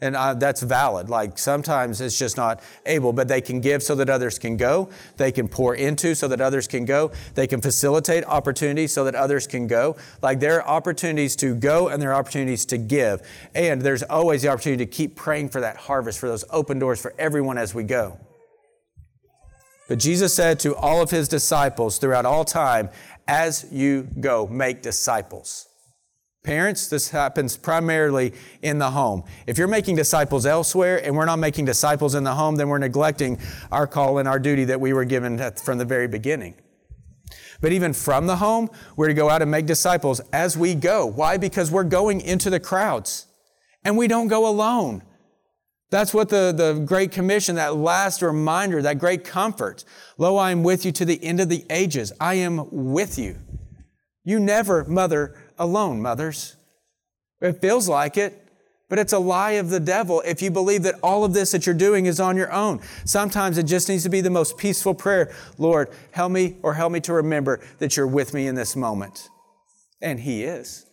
And 0.00 0.16
uh, 0.16 0.34
that's 0.34 0.60
valid. 0.60 1.08
Like 1.08 1.38
sometimes 1.38 2.00
it's 2.00 2.18
just 2.18 2.36
not 2.36 2.62
able, 2.84 3.12
but 3.12 3.28
they 3.28 3.40
can 3.40 3.60
give 3.60 3.82
so 3.82 3.94
that 3.94 4.10
others 4.10 4.38
can 4.38 4.56
go. 4.56 4.90
They 5.16 5.30
can 5.30 5.46
pour 5.48 5.74
into 5.74 6.14
so 6.14 6.28
that 6.28 6.40
others 6.40 6.66
can 6.66 6.84
go. 6.84 7.12
They 7.34 7.46
can 7.46 7.60
facilitate 7.60 8.24
opportunities 8.24 8.92
so 8.92 9.04
that 9.04 9.14
others 9.14 9.46
can 9.46 9.66
go. 9.66 9.96
Like 10.20 10.40
there 10.40 10.60
are 10.62 10.68
opportunities 10.68 11.36
to 11.36 11.54
go 11.54 11.88
and 11.88 12.02
there 12.02 12.10
are 12.10 12.18
opportunities 12.18 12.66
to 12.66 12.76
give. 12.78 13.22
And 13.54 13.80
there's 13.80 14.02
always 14.02 14.42
the 14.42 14.48
opportunity 14.48 14.84
to 14.84 14.90
keep 14.90 15.16
praying 15.16 15.50
for 15.50 15.60
that 15.60 15.76
harvest, 15.76 16.18
for 16.18 16.28
those 16.28 16.44
open 16.50 16.78
doors 16.78 17.00
for 17.00 17.14
everyone 17.16 17.56
as 17.56 17.74
we 17.74 17.84
go. 17.84 18.18
But 19.88 19.98
Jesus 19.98 20.34
said 20.34 20.58
to 20.60 20.74
all 20.74 21.02
of 21.02 21.10
his 21.10 21.28
disciples 21.28 21.98
throughout 21.98 22.24
all 22.24 22.44
time, 22.44 22.88
as 23.28 23.66
you 23.70 24.08
go, 24.20 24.46
make 24.46 24.82
disciples. 24.82 25.68
Parents, 26.42 26.88
this 26.88 27.08
happens 27.08 27.56
primarily 27.56 28.34
in 28.60 28.78
the 28.78 28.90
home. 28.90 29.24
If 29.46 29.56
you're 29.56 29.68
making 29.68 29.96
disciples 29.96 30.44
elsewhere 30.44 31.02
and 31.02 31.16
we're 31.16 31.24
not 31.24 31.38
making 31.38 31.64
disciples 31.64 32.14
in 32.14 32.22
the 32.22 32.34
home, 32.34 32.56
then 32.56 32.68
we're 32.68 32.78
neglecting 32.78 33.38
our 33.72 33.86
call 33.86 34.18
and 34.18 34.28
our 34.28 34.38
duty 34.38 34.64
that 34.66 34.78
we 34.78 34.92
were 34.92 35.06
given 35.06 35.38
from 35.64 35.78
the 35.78 35.86
very 35.86 36.06
beginning. 36.06 36.54
But 37.62 37.72
even 37.72 37.94
from 37.94 38.26
the 38.26 38.36
home, 38.36 38.68
we're 38.94 39.08
to 39.08 39.14
go 39.14 39.30
out 39.30 39.40
and 39.40 39.50
make 39.50 39.64
disciples 39.64 40.20
as 40.32 40.56
we 40.56 40.74
go. 40.74 41.06
Why? 41.06 41.38
Because 41.38 41.70
we're 41.70 41.84
going 41.84 42.20
into 42.20 42.50
the 42.50 42.60
crowds 42.60 43.26
and 43.82 43.96
we 43.96 44.06
don't 44.06 44.28
go 44.28 44.46
alone. 44.46 45.02
That's 45.94 46.12
what 46.12 46.28
the, 46.28 46.50
the 46.50 46.82
Great 46.84 47.12
Commission, 47.12 47.54
that 47.54 47.76
last 47.76 48.20
reminder, 48.20 48.82
that 48.82 48.98
great 48.98 49.22
comfort. 49.24 49.84
Lo, 50.18 50.36
I 50.36 50.50
am 50.50 50.64
with 50.64 50.84
you 50.84 50.90
to 50.90 51.04
the 51.04 51.22
end 51.22 51.38
of 51.38 51.48
the 51.48 51.64
ages. 51.70 52.12
I 52.18 52.34
am 52.34 52.66
with 52.72 53.16
you. 53.16 53.36
You 54.24 54.40
never 54.40 54.84
mother 54.86 55.36
alone, 55.56 56.02
mothers. 56.02 56.56
It 57.40 57.60
feels 57.60 57.88
like 57.88 58.16
it, 58.16 58.44
but 58.88 58.98
it's 58.98 59.12
a 59.12 59.20
lie 59.20 59.52
of 59.52 59.70
the 59.70 59.78
devil 59.78 60.20
if 60.22 60.42
you 60.42 60.50
believe 60.50 60.82
that 60.82 60.96
all 61.00 61.24
of 61.24 61.32
this 61.32 61.52
that 61.52 61.64
you're 61.64 61.76
doing 61.76 62.06
is 62.06 62.18
on 62.18 62.36
your 62.36 62.50
own. 62.50 62.80
Sometimes 63.04 63.56
it 63.56 63.66
just 63.66 63.88
needs 63.88 64.02
to 64.02 64.10
be 64.10 64.20
the 64.20 64.30
most 64.30 64.58
peaceful 64.58 64.94
prayer 64.94 65.32
Lord, 65.58 65.90
help 66.10 66.32
me 66.32 66.56
or 66.62 66.74
help 66.74 66.90
me 66.90 66.98
to 67.02 67.12
remember 67.12 67.60
that 67.78 67.96
you're 67.96 68.08
with 68.08 68.34
me 68.34 68.48
in 68.48 68.56
this 68.56 68.74
moment. 68.74 69.28
And 70.02 70.18
He 70.18 70.42
is. 70.42 70.86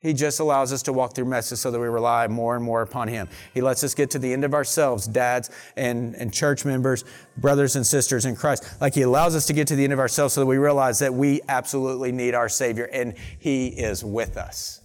He 0.00 0.12
just 0.12 0.38
allows 0.38 0.72
us 0.72 0.82
to 0.82 0.92
walk 0.92 1.16
through 1.16 1.24
messes 1.24 1.60
so 1.60 1.72
that 1.72 1.80
we 1.80 1.88
rely 1.88 2.28
more 2.28 2.54
and 2.54 2.64
more 2.64 2.82
upon 2.82 3.08
Him. 3.08 3.28
He 3.52 3.60
lets 3.60 3.82
us 3.82 3.94
get 3.94 4.10
to 4.10 4.20
the 4.20 4.32
end 4.32 4.44
of 4.44 4.54
ourselves, 4.54 5.08
dads 5.08 5.50
and, 5.76 6.14
and 6.14 6.32
church 6.32 6.64
members, 6.64 7.04
brothers 7.36 7.74
and 7.74 7.84
sisters 7.84 8.24
in 8.24 8.36
Christ. 8.36 8.80
Like 8.80 8.94
He 8.94 9.02
allows 9.02 9.34
us 9.34 9.46
to 9.46 9.52
get 9.52 9.66
to 9.68 9.76
the 9.76 9.82
end 9.82 9.92
of 9.92 9.98
ourselves 9.98 10.34
so 10.34 10.40
that 10.40 10.46
we 10.46 10.56
realize 10.56 11.00
that 11.00 11.12
we 11.12 11.40
absolutely 11.48 12.12
need 12.12 12.34
our 12.34 12.48
Savior 12.48 12.84
and 12.84 13.14
He 13.40 13.68
is 13.68 14.04
with 14.04 14.36
us. 14.36 14.80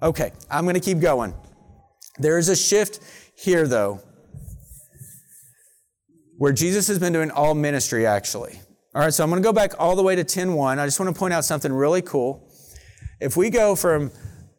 Okay, 0.00 0.30
I'm 0.48 0.64
going 0.64 0.74
to 0.74 0.80
keep 0.80 1.00
going. 1.00 1.34
There 2.18 2.38
is 2.38 2.48
a 2.48 2.56
shift 2.56 3.00
here, 3.36 3.66
though, 3.66 4.00
where 6.38 6.52
Jesus 6.52 6.86
has 6.86 7.00
been 7.00 7.12
doing 7.12 7.32
all 7.32 7.54
ministry, 7.54 8.06
actually. 8.06 8.60
All 8.94 9.02
right, 9.02 9.12
so 9.12 9.24
I'm 9.24 9.30
going 9.30 9.42
to 9.42 9.46
go 9.46 9.52
back 9.52 9.72
all 9.78 9.96
the 9.96 10.02
way 10.02 10.14
to 10.14 10.24
10.1. 10.24 10.78
I 10.78 10.86
just 10.86 11.00
want 11.00 11.12
to 11.12 11.18
point 11.18 11.34
out 11.34 11.44
something 11.44 11.72
really 11.72 12.02
cool. 12.02 12.48
If 13.20 13.36
we 13.36 13.50
go 13.50 13.74
from 13.74 14.12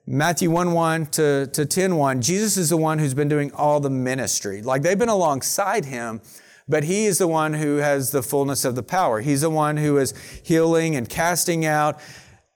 Matthew 0.10 0.50
1 0.50 0.72
1 0.72 1.06
to, 1.08 1.48
to 1.48 1.65
10 1.65 1.98
1, 1.98 2.22
Jesus 2.22 2.56
is 2.56 2.70
the 2.70 2.78
one 2.78 2.98
who's 2.98 3.13
been 3.13 3.28
doing 3.28 3.52
all 3.52 3.82
the 3.82 3.89
ministry. 3.89 4.62
Like 4.62 4.82
they've 4.82 4.98
been 4.98 5.10
alongside 5.10 5.84
him, 5.84 6.22
but 6.65 6.86
he 6.86 7.08
is 7.08 7.17
the 7.17 7.28
one 7.28 7.54
who 7.54 7.78
has 7.78 8.12
the 8.12 8.24
fullness 8.24 8.63
of 8.63 8.76
the 8.76 8.84
power. 8.84 9.20
He's 9.20 9.41
the 9.41 9.50
one 9.50 9.76
who 9.76 9.98
is 9.98 10.13
healing 10.46 10.96
and 10.96 11.10
casting 11.10 11.65
out, 11.65 12.00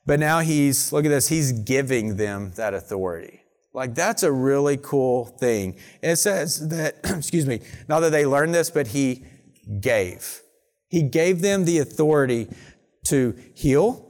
but 0.05 0.17
now 0.17 0.39
he's, 0.39 0.93
look 0.93 1.03
at 1.03 1.09
this, 1.09 1.27
he's 1.27 1.51
giving 1.51 2.15
them 2.15 2.53
that 2.55 2.73
authority. 2.73 3.41
Like 3.73 3.95
that's 3.95 4.23
a 4.23 4.31
really 4.31 4.77
cool 4.77 5.25
thing. 5.25 5.75
It 6.01 6.15
says 6.15 6.69
that, 6.69 6.99
excuse 7.03 7.45
me, 7.45 7.59
not 7.89 7.99
that 7.99 8.11
they 8.11 8.25
learned 8.25 8.55
this, 8.55 8.69
but 8.69 8.87
he 8.87 9.25
gave. 9.81 10.41
He 10.87 11.01
gave 11.01 11.41
them 11.41 11.65
the 11.65 11.79
authority 11.79 12.47
to 13.07 13.35
heal, 13.53 14.09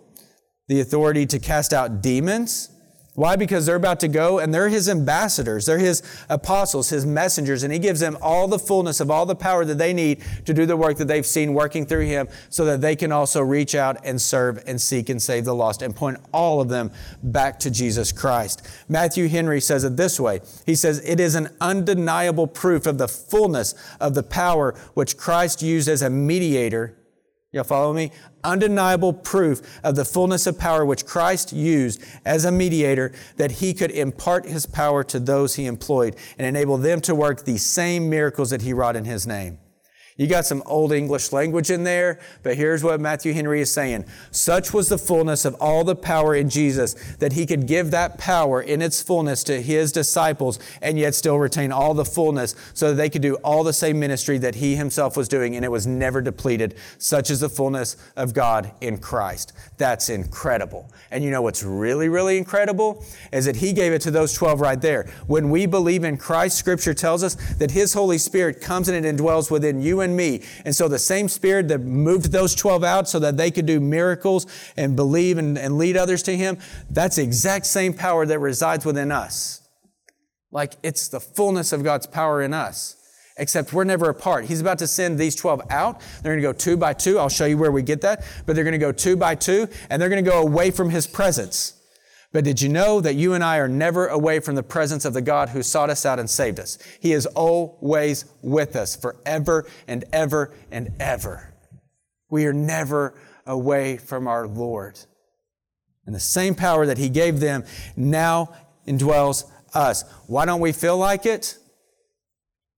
the 0.68 0.80
authority 0.80 1.26
to 1.26 1.40
cast 1.40 1.74
out 1.74 2.04
demons, 2.04 2.71
why? 3.14 3.36
Because 3.36 3.66
they're 3.66 3.76
about 3.76 4.00
to 4.02 4.08
go 4.08 4.40
and 4.40 4.54
they're 4.54 4.70
his 4.70 4.88
ambassadors. 4.88 5.66
They're 5.66 5.78
his 5.78 6.02
apostles, 6.30 6.90
his 6.90 7.06
messengers, 7.06 7.64
and 7.64 7.74
he 7.74 7.78
gives 7.78 8.00
them 8.00 8.18
all 8.22 8.48
the 8.48 8.58
fullness 8.58 9.02
of 9.02 9.12
all 9.12 9.26
the 9.26 9.36
power 9.36 9.66
that 9.66 9.78
they 9.78 9.92
need 9.92 10.24
to 10.46 10.54
do 10.54 10.66
the 10.66 10.78
work 10.78 10.98
that 10.98 11.10
they've 11.10 11.26
seen 11.26 11.54
working 11.54 11.86
through 11.86 12.06
him 12.06 12.30
so 12.50 12.64
that 12.64 12.80
they 12.80 12.96
can 12.96 13.12
also 13.12 13.42
reach 13.42 13.76
out 13.76 13.98
and 14.06 14.22
serve 14.22 14.64
and 14.66 14.80
seek 14.80 15.10
and 15.10 15.22
save 15.22 15.44
the 15.44 15.54
lost 15.54 15.82
and 15.82 15.94
point 15.94 16.20
all 16.32 16.62
of 16.62 16.70
them 16.70 16.90
back 17.22 17.60
to 17.60 17.70
Jesus 17.70 18.14
Christ. 18.14 18.66
Matthew 18.88 19.28
Henry 19.28 19.60
says 19.60 19.84
it 19.84 19.98
this 19.98 20.18
way. 20.18 20.40
He 20.66 20.76
says, 20.76 21.04
it 21.06 21.20
is 21.20 21.36
an 21.36 21.50
undeniable 21.60 22.48
proof 22.48 22.86
of 22.86 22.98
the 22.98 23.10
fullness 23.10 23.76
of 24.00 24.14
the 24.14 24.24
power 24.24 24.74
which 24.94 25.18
Christ 25.18 25.62
used 25.62 25.90
as 25.90 26.02
a 26.02 26.10
mediator 26.10 26.96
Y'all 27.54 27.66
follow 27.66 27.92
me? 27.92 28.12
Undeniable 28.46 29.12
proof 29.12 29.82
of 29.84 29.98
the 29.98 30.06
fullness 30.06 30.48
of 30.48 30.58
power 30.58 30.86
which 30.86 31.06
Christ 31.06 31.52
used 31.52 32.02
as 32.24 32.46
a 32.46 32.52
mediator 32.52 33.12
that 33.36 33.52
he 33.52 33.74
could 33.74 33.92
impart 33.92 34.46
his 34.46 34.66
power 34.66 35.04
to 35.04 35.20
those 35.20 35.56
he 35.56 35.66
employed 35.66 36.16
and 36.38 36.48
enable 36.48 36.78
them 36.78 37.02
to 37.02 37.14
work 37.14 37.44
the 37.44 37.58
same 37.58 38.10
miracles 38.10 38.52
that 38.52 38.62
he 38.62 38.72
wrought 38.72 38.96
in 38.96 39.04
his 39.04 39.28
name. 39.28 39.60
You 40.22 40.28
got 40.28 40.46
some 40.46 40.62
old 40.68 40.92
English 40.92 41.32
language 41.32 41.72
in 41.72 41.84
there, 41.84 42.20
but 42.44 42.56
here's 42.56 42.84
what 42.84 43.02
Matthew 43.02 43.34
Henry 43.34 43.60
is 43.60 43.74
saying. 43.74 44.06
Such 44.30 44.72
was 44.72 44.88
the 44.88 45.00
fullness 45.00 45.46
of 45.46 45.56
all 45.56 45.84
the 45.84 45.96
power 45.96 46.36
in 46.36 46.48
Jesus 46.48 46.94
that 47.16 47.34
he 47.34 47.48
could 47.48 47.66
give 47.66 47.90
that 47.90 48.20
power 48.20 48.62
in 48.62 48.84
its 48.84 49.02
fullness 49.02 49.44
to 49.46 49.60
his 49.60 49.92
disciples 49.92 50.60
and 50.80 51.00
yet 51.00 51.16
still 51.16 51.40
retain 51.40 51.72
all 51.72 51.96
the 51.96 52.06
fullness 52.06 52.54
so 52.76 52.90
that 52.90 52.98
they 52.98 53.10
could 53.10 53.24
do 53.24 53.34
all 53.38 53.64
the 53.64 53.74
same 53.74 54.00
ministry 54.00 54.38
that 54.38 54.54
he 54.54 54.76
himself 54.76 55.18
was 55.18 55.28
doing 55.28 55.56
and 55.56 55.66
it 55.66 55.72
was 55.72 55.88
never 55.88 56.22
depleted. 56.22 56.76
Such 57.00 57.32
is 57.32 57.40
the 57.40 57.50
fullness 57.50 57.98
of 58.16 58.36
God 58.36 58.72
in 58.80 59.00
Christ. 59.00 59.54
That's 59.78 60.10
incredible. 60.10 60.92
And 61.10 61.24
you 61.24 61.32
know 61.32 61.42
what's 61.42 61.64
really, 61.64 62.10
really 62.10 62.38
incredible? 62.38 63.04
Is 63.34 63.46
that 63.46 63.56
he 63.56 63.74
gave 63.74 63.92
it 63.92 64.04
to 64.04 64.12
those 64.12 64.34
12 64.34 64.62
right 64.62 64.80
there. 64.80 65.12
When 65.26 65.50
we 65.50 65.66
believe 65.66 66.04
in 66.04 66.18
Christ, 66.18 66.60
scripture 66.60 66.94
tells 66.94 67.24
us 67.24 67.34
that 67.56 67.72
his 67.72 67.94
Holy 67.94 68.20
Spirit 68.20 68.62
comes 68.62 68.88
and 68.88 69.04
it 69.04 69.18
indwells 69.18 69.50
within 69.50 69.82
you 69.82 70.02
and 70.02 70.11
and 70.12 70.18
me. 70.18 70.44
And 70.66 70.76
so 70.76 70.88
the 70.88 71.00
same 71.00 71.28
spirit 71.28 71.68
that 71.70 71.80
moved 71.80 72.32
those 72.32 72.54
12 72.54 72.84
out 72.84 73.10
so 73.10 73.20
that 73.20 73.38
they 73.38 73.52
could 73.52 73.66
do 73.66 73.80
miracles 73.80 74.46
and 74.78 74.96
believe 74.96 75.38
and, 75.38 75.58
and 75.58 75.78
lead 75.78 75.98
others 75.98 76.22
to 76.24 76.36
him, 76.36 76.58
that's 76.90 77.16
the 77.16 77.24
exact 77.24 77.66
same 77.66 77.94
power 77.94 78.26
that 78.26 78.40
resides 78.40 78.86
within 78.86 79.12
us. 79.12 79.68
Like 80.52 80.74
it's 80.84 81.08
the 81.08 81.20
fullness 81.20 81.72
of 81.72 81.84
God's 81.84 82.08
power 82.08 82.42
in 82.42 82.54
us 82.54 82.98
except 83.38 83.74
we're 83.74 83.84
never 83.84 84.10
apart. 84.10 84.46
He's 84.46 84.62
about 84.62 84.78
to 84.80 84.88
send 84.88 85.18
these 85.18 85.36
12 85.36 85.64
out. 85.72 86.02
They're 86.22 86.34
going 86.34 86.44
to 86.44 86.48
go 86.48 86.54
two 86.54 86.78
by 86.78 86.94
two. 86.94 87.18
I'll 87.18 87.30
show 87.30 87.46
you 87.46 87.58
where 87.58 87.72
we 87.72 87.82
get 87.82 88.02
that. 88.02 88.24
But 88.46 88.56
they're 88.56 88.64
going 88.64 88.74
to 88.74 88.78
go 88.78 88.92
two 88.92 89.16
by 89.16 89.36
two, 89.36 89.68
and 89.90 90.00
they're 90.00 90.10
going 90.10 90.24
to 90.24 90.30
go 90.30 90.42
away 90.42 90.70
from 90.70 90.92
His 90.92 91.08
presence. 91.08 91.81
But 92.34 92.46
did 92.46 92.62
you 92.62 92.70
know 92.70 93.02
that 93.02 93.16
you 93.16 93.34
and 93.34 93.44
I 93.44 93.58
are 93.58 93.68
never 93.68 94.08
away 94.08 94.40
from 94.40 94.56
the 94.56 94.64
presence 94.64 95.04
of 95.04 95.14
the 95.14 95.22
God 95.22 95.50
who 95.50 95.62
sought 95.62 95.90
us 95.90 96.06
out 96.06 96.20
and 96.20 96.30
saved 96.30 96.60
us? 96.60 96.78
He 97.00 97.12
is 97.12 97.26
always 97.26 98.26
with 98.42 98.76
us 98.76 98.96
forever 98.96 99.68
and 99.88 100.06
ever 100.14 100.54
and 100.72 100.94
ever. 101.00 101.54
We 102.30 102.46
are 102.46 102.54
never 102.54 103.16
away 103.46 103.98
from 103.98 104.28
our 104.28 104.48
Lord. 104.48 104.98
And 106.06 106.16
the 106.16 106.22
same 106.22 106.56
power 106.56 106.86
that 106.86 106.98
He 106.98 107.10
gave 107.10 107.42
them 107.42 107.66
now 107.98 108.54
indwells 108.88 109.50
us. 109.74 110.04
Why 110.28 110.46
don't 110.46 110.62
we 110.62 110.72
feel 110.72 110.98
like 110.98 111.26
it? 111.26 111.58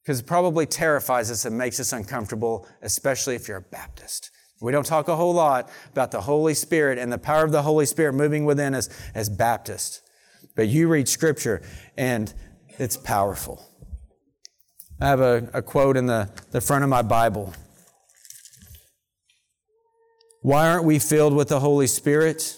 Because 0.02 0.20
it 0.20 0.26
probably 0.26 0.66
terrifies 0.66 1.32
us 1.32 1.46
and 1.46 1.58
makes 1.58 1.80
us 1.80 1.94
uncomfortable, 1.94 2.68
especially 2.82 3.36
if 3.36 3.48
you're 3.48 3.58
a 3.58 3.62
Baptist. 3.62 4.32
We 4.64 4.72
don't 4.72 4.86
talk 4.86 5.10
a 5.10 5.16
whole 5.18 5.34
lot 5.34 5.70
about 5.92 6.12
the 6.12 6.22
Holy 6.22 6.54
Spirit 6.54 6.98
and 6.98 7.12
the 7.12 7.18
power 7.18 7.44
of 7.44 7.52
the 7.52 7.64
Holy 7.64 7.86
Spirit 7.86 8.14
moving 8.14 8.46
within 8.46 8.74
us 8.74 8.88
as 9.14 9.28
Baptists. 9.28 10.02
But 10.56 10.70
you 10.70 10.88
read 10.88 11.10
Scripture 11.10 11.62
and 11.98 12.34
it's 12.80 12.96
powerful. 12.96 13.62
I 15.02 15.08
have 15.08 15.20
a, 15.20 15.50
a 15.54 15.62
quote 15.62 15.98
in 15.98 16.06
the, 16.06 16.30
the 16.52 16.62
front 16.62 16.86
of 16.86 16.90
my 16.90 17.02
Bible. 17.02 17.54
Why 20.42 20.70
aren't 20.70 20.86
we 20.86 20.98
filled 20.98 21.34
with 21.34 21.50
the 21.50 21.60
Holy 21.60 21.88
Spirit? 21.88 22.58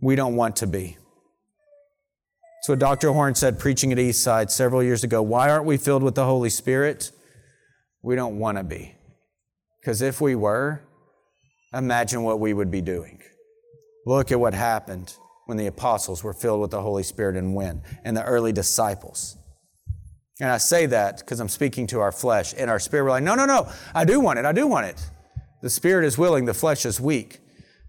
We 0.00 0.14
don't 0.14 0.36
want 0.36 0.54
to 0.56 0.68
be. 0.68 0.96
That's 2.60 2.68
what 2.68 2.78
Dr. 2.78 3.12
Horn 3.12 3.34
said 3.34 3.58
preaching 3.58 3.90
at 3.90 3.98
Eastside 3.98 4.52
several 4.52 4.84
years 4.84 5.02
ago. 5.02 5.20
Why 5.20 5.50
aren't 5.50 5.64
we 5.64 5.78
filled 5.78 6.04
with 6.04 6.14
the 6.14 6.24
Holy 6.24 6.50
Spirit? 6.50 7.10
We 8.02 8.14
don't 8.14 8.38
want 8.38 8.58
to 8.58 8.62
be. 8.62 8.95
Because 9.86 10.02
if 10.02 10.20
we 10.20 10.34
were, 10.34 10.82
imagine 11.72 12.24
what 12.24 12.40
we 12.40 12.52
would 12.52 12.72
be 12.72 12.80
doing. 12.80 13.22
Look 14.04 14.32
at 14.32 14.40
what 14.40 14.52
happened 14.52 15.14
when 15.44 15.56
the 15.56 15.68
apostles 15.68 16.24
were 16.24 16.32
filled 16.32 16.60
with 16.60 16.72
the 16.72 16.82
Holy 16.82 17.04
Spirit 17.04 17.36
and 17.36 17.54
when, 17.54 17.82
and 18.02 18.16
the 18.16 18.24
early 18.24 18.50
disciples. 18.50 19.36
And 20.40 20.50
I 20.50 20.58
say 20.58 20.86
that 20.86 21.18
because 21.20 21.38
I'm 21.38 21.48
speaking 21.48 21.86
to 21.86 22.00
our 22.00 22.10
flesh 22.10 22.52
and 22.58 22.68
our 22.68 22.80
spirit. 22.80 23.04
We're 23.04 23.10
like, 23.10 23.22
no, 23.22 23.36
no, 23.36 23.46
no, 23.46 23.70
I 23.94 24.04
do 24.04 24.18
want 24.18 24.40
it. 24.40 24.44
I 24.44 24.50
do 24.50 24.66
want 24.66 24.86
it. 24.86 25.08
The 25.62 25.70
spirit 25.70 26.04
is 26.04 26.18
willing, 26.18 26.46
the 26.46 26.52
flesh 26.52 26.84
is 26.84 27.00
weak. 27.00 27.38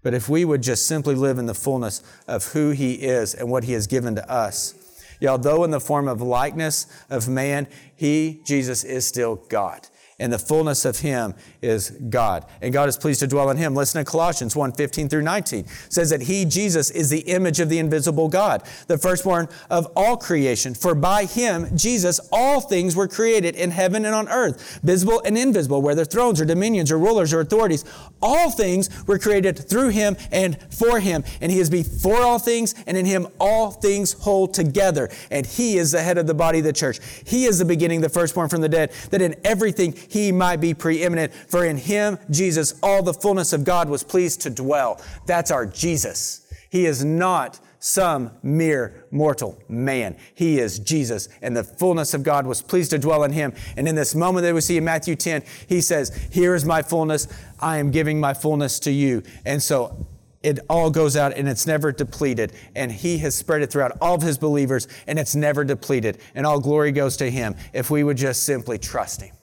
But 0.04 0.14
if 0.14 0.28
we 0.28 0.44
would 0.44 0.62
just 0.62 0.86
simply 0.86 1.16
live 1.16 1.36
in 1.36 1.46
the 1.46 1.52
fullness 1.52 2.04
of 2.28 2.52
who 2.52 2.70
He 2.70 2.94
is 2.94 3.34
and 3.34 3.50
what 3.50 3.64
He 3.64 3.72
has 3.72 3.88
given 3.88 4.14
to 4.14 4.30
us, 4.30 4.76
Y'all, 5.20 5.36
though 5.36 5.64
in 5.64 5.72
the 5.72 5.80
form 5.80 6.06
of 6.06 6.22
likeness 6.22 6.86
of 7.10 7.28
man, 7.28 7.66
he, 7.96 8.40
Jesus, 8.44 8.84
is 8.84 9.04
still 9.04 9.34
God 9.48 9.88
and 10.20 10.32
the 10.32 10.38
fullness 10.38 10.84
of 10.84 10.98
him 10.98 11.34
is 11.62 11.90
God. 11.90 12.44
And 12.60 12.72
God 12.72 12.88
is 12.88 12.96
pleased 12.96 13.20
to 13.20 13.28
dwell 13.28 13.50
in 13.50 13.56
him. 13.56 13.74
Listen 13.74 14.04
to 14.04 14.10
Colossians 14.10 14.56
1 14.56 14.72
15 14.72 15.08
through 15.08 15.22
19. 15.22 15.60
It 15.60 15.68
says 15.88 16.10
that 16.10 16.22
he, 16.22 16.44
Jesus, 16.44 16.90
is 16.90 17.08
the 17.08 17.20
image 17.20 17.60
of 17.60 17.68
the 17.68 17.78
invisible 17.78 18.28
God, 18.28 18.64
the 18.88 18.98
firstborn 18.98 19.48
of 19.70 19.86
all 19.94 20.16
creation. 20.16 20.74
For 20.74 20.96
by 20.96 21.24
him, 21.24 21.76
Jesus, 21.76 22.18
all 22.32 22.60
things 22.60 22.96
were 22.96 23.06
created 23.06 23.54
in 23.54 23.70
heaven 23.70 24.04
and 24.04 24.14
on 24.14 24.28
earth, 24.28 24.80
visible 24.82 25.22
and 25.24 25.38
invisible, 25.38 25.82
whether 25.82 26.04
thrones 26.04 26.40
or 26.40 26.44
dominions 26.44 26.90
or 26.90 26.98
rulers 26.98 27.32
or 27.32 27.40
authorities. 27.40 27.84
All 28.20 28.50
things 28.50 28.90
were 29.06 29.20
created 29.20 29.56
through 29.68 29.90
him 29.90 30.16
and 30.32 30.60
for 30.72 30.98
him. 30.98 31.22
And 31.40 31.52
he 31.52 31.60
is 31.60 31.70
before 31.70 32.20
all 32.20 32.40
things, 32.40 32.74
and 32.88 32.96
in 32.96 33.06
him 33.06 33.28
all 33.38 33.70
things 33.70 34.14
hold 34.14 34.52
together. 34.52 35.10
And 35.30 35.46
he 35.46 35.78
is 35.78 35.92
the 35.92 36.02
head 36.02 36.18
of 36.18 36.26
the 36.26 36.34
body 36.34 36.58
of 36.58 36.64
the 36.64 36.72
church. 36.72 36.98
He 37.24 37.44
is 37.44 37.58
the 37.60 37.64
beginning, 37.64 38.00
the 38.00 38.08
firstborn 38.08 38.48
from 38.48 38.62
the 38.62 38.68
dead, 38.68 38.90
that 39.10 39.22
in 39.22 39.36
everything 39.44 39.94
he 40.08 40.32
might 40.32 40.56
be 40.56 40.74
preeminent. 40.74 41.32
For 41.32 41.64
in 41.64 41.76
him, 41.76 42.18
Jesus, 42.30 42.74
all 42.82 43.02
the 43.02 43.14
fullness 43.14 43.52
of 43.52 43.64
God 43.64 43.88
was 43.88 44.02
pleased 44.02 44.40
to 44.42 44.50
dwell. 44.50 45.00
That's 45.26 45.50
our 45.50 45.66
Jesus. 45.66 46.46
He 46.70 46.86
is 46.86 47.04
not 47.04 47.60
some 47.80 48.32
mere 48.42 49.06
mortal 49.10 49.62
man. 49.68 50.16
He 50.34 50.58
is 50.58 50.78
Jesus, 50.78 51.28
and 51.42 51.56
the 51.56 51.64
fullness 51.64 52.14
of 52.14 52.22
God 52.22 52.46
was 52.46 52.60
pleased 52.62 52.90
to 52.90 52.98
dwell 52.98 53.24
in 53.24 53.32
him. 53.32 53.52
And 53.76 53.86
in 53.88 53.94
this 53.94 54.14
moment 54.14 54.44
that 54.44 54.54
we 54.54 54.60
see 54.60 54.76
in 54.76 54.84
Matthew 54.84 55.14
10, 55.14 55.44
he 55.68 55.80
says, 55.80 56.14
Here 56.32 56.54
is 56.54 56.64
my 56.64 56.82
fullness. 56.82 57.28
I 57.60 57.78
am 57.78 57.90
giving 57.90 58.20
my 58.20 58.34
fullness 58.34 58.80
to 58.80 58.90
you. 58.90 59.22
And 59.44 59.62
so 59.62 60.06
it 60.42 60.60
all 60.68 60.90
goes 60.90 61.16
out 61.16 61.36
and 61.36 61.48
it's 61.48 61.66
never 61.66 61.92
depleted. 61.92 62.52
And 62.74 62.90
he 62.90 63.18
has 63.18 63.34
spread 63.34 63.62
it 63.62 63.70
throughout 63.70 63.96
all 64.00 64.14
of 64.14 64.22
his 64.22 64.38
believers, 64.38 64.88
and 65.06 65.18
it's 65.18 65.34
never 65.34 65.64
depleted. 65.64 66.18
And 66.34 66.46
all 66.46 66.60
glory 66.60 66.92
goes 66.92 67.16
to 67.18 67.30
him 67.30 67.54
if 67.72 67.90
we 67.90 68.02
would 68.02 68.16
just 68.16 68.42
simply 68.44 68.78
trust 68.78 69.22
him. 69.22 69.37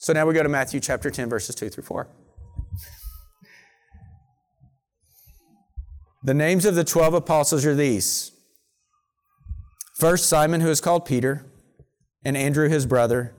So 0.00 0.14
now 0.14 0.26
we 0.26 0.32
go 0.32 0.42
to 0.42 0.48
Matthew 0.48 0.80
chapter 0.80 1.10
10, 1.10 1.28
verses 1.28 1.54
2 1.54 1.68
through 1.68 1.84
4. 1.84 2.08
The 6.24 6.32
names 6.32 6.64
of 6.64 6.74
the 6.74 6.84
12 6.84 7.12
apostles 7.12 7.66
are 7.66 7.74
these 7.74 8.32
First, 9.98 10.30
Simon, 10.30 10.62
who 10.62 10.70
is 10.70 10.80
called 10.80 11.04
Peter, 11.04 11.44
and 12.24 12.34
Andrew, 12.34 12.70
his 12.70 12.86
brother, 12.86 13.34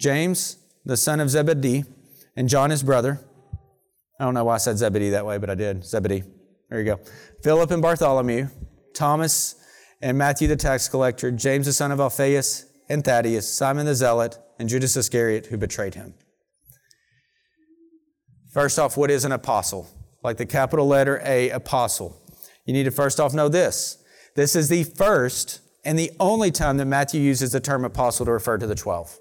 James, 0.00 0.56
the 0.84 0.96
son 0.96 1.18
of 1.18 1.30
Zebedee, 1.30 1.82
and 2.36 2.48
John, 2.48 2.70
his 2.70 2.84
brother. 2.84 3.18
I 4.20 4.24
don't 4.24 4.34
know 4.34 4.44
why 4.44 4.54
I 4.54 4.58
said 4.58 4.78
Zebedee 4.78 5.10
that 5.10 5.26
way, 5.26 5.38
but 5.38 5.50
I 5.50 5.56
did. 5.56 5.84
Zebedee. 5.84 6.22
There 6.70 6.78
you 6.78 6.84
go. 6.84 7.00
Philip 7.42 7.72
and 7.72 7.82
Bartholomew, 7.82 8.46
Thomas 8.94 9.56
and 10.00 10.16
Matthew 10.16 10.46
the 10.46 10.54
tax 10.54 10.88
collector, 10.88 11.32
James 11.32 11.66
the 11.66 11.72
son 11.72 11.90
of 11.90 11.98
Alphaeus 11.98 12.66
and 12.88 13.04
Thaddeus, 13.04 13.52
Simon 13.52 13.84
the 13.84 13.96
zealot, 13.96 14.38
and 14.58 14.68
Judas 14.68 14.96
Iscariot 14.96 15.46
who 15.46 15.56
betrayed 15.56 15.94
him. 15.94 16.14
First 18.52 18.78
off, 18.78 18.96
what 18.96 19.10
is 19.10 19.24
an 19.24 19.32
apostle? 19.32 19.88
Like 20.22 20.36
the 20.36 20.46
capital 20.46 20.86
letter 20.86 21.20
A, 21.24 21.50
apostle. 21.50 22.20
You 22.66 22.72
need 22.72 22.84
to 22.84 22.90
first 22.90 23.18
off 23.18 23.34
know 23.34 23.48
this. 23.48 23.98
This 24.36 24.54
is 24.54 24.68
the 24.68 24.84
first 24.84 25.60
and 25.84 25.98
the 25.98 26.12
only 26.20 26.50
time 26.50 26.76
that 26.76 26.86
Matthew 26.86 27.20
uses 27.20 27.52
the 27.52 27.60
term 27.60 27.84
apostle 27.84 28.26
to 28.26 28.32
refer 28.32 28.58
to 28.58 28.66
the 28.66 28.74
12. 28.74 29.18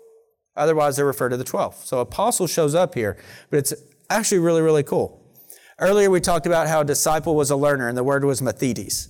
Otherwise, 0.56 0.98
they 0.98 1.04
refer 1.04 1.30
to 1.30 1.38
the 1.38 1.44
12. 1.44 1.76
So 1.76 2.00
apostle 2.00 2.46
shows 2.46 2.76
up 2.76 2.94
here, 2.94 3.18
but 3.50 3.58
it's 3.58 3.74
actually 4.10 4.40
really, 4.40 4.62
really 4.62 4.84
cool. 4.84 5.22
Earlier, 5.80 6.10
we 6.12 6.20
talked 6.20 6.46
about 6.46 6.68
how 6.68 6.82
a 6.82 6.86
disciple 6.86 7.36
was 7.36 7.50
a 7.50 7.56
learner, 7.56 7.88
and 7.88 7.98
the 7.98 8.04
word 8.04 8.24
was 8.24 8.42
mathetes. 8.42 9.08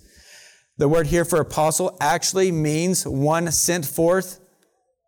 The 0.78 0.88
word 0.88 1.08
here 1.08 1.26
for 1.26 1.42
apostle 1.42 1.98
actually 2.00 2.52
means 2.52 3.06
one 3.06 3.52
sent 3.52 3.86
forth, 3.86 4.40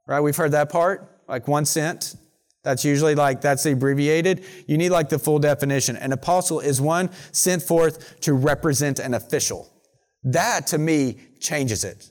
right? 0.07 0.19
We've 0.19 0.35
heard 0.35 0.51
that 0.51 0.69
part 0.69 1.13
like 1.27 1.47
one 1.47 1.65
sent. 1.65 2.15
That's 2.63 2.85
usually 2.85 3.15
like, 3.15 3.41
that's 3.41 3.65
abbreviated. 3.65 4.45
You 4.67 4.77
need 4.77 4.89
like 4.89 5.09
the 5.09 5.19
full 5.19 5.39
definition. 5.39 5.97
An 5.97 6.13
apostle 6.13 6.59
is 6.59 6.79
one 6.79 7.09
sent 7.31 7.61
forth 7.61 8.19
to 8.21 8.33
represent 8.33 8.99
an 8.99 9.13
official. 9.13 9.69
That 10.23 10.67
to 10.67 10.77
me 10.77 11.17
changes 11.39 11.83
it. 11.83 12.09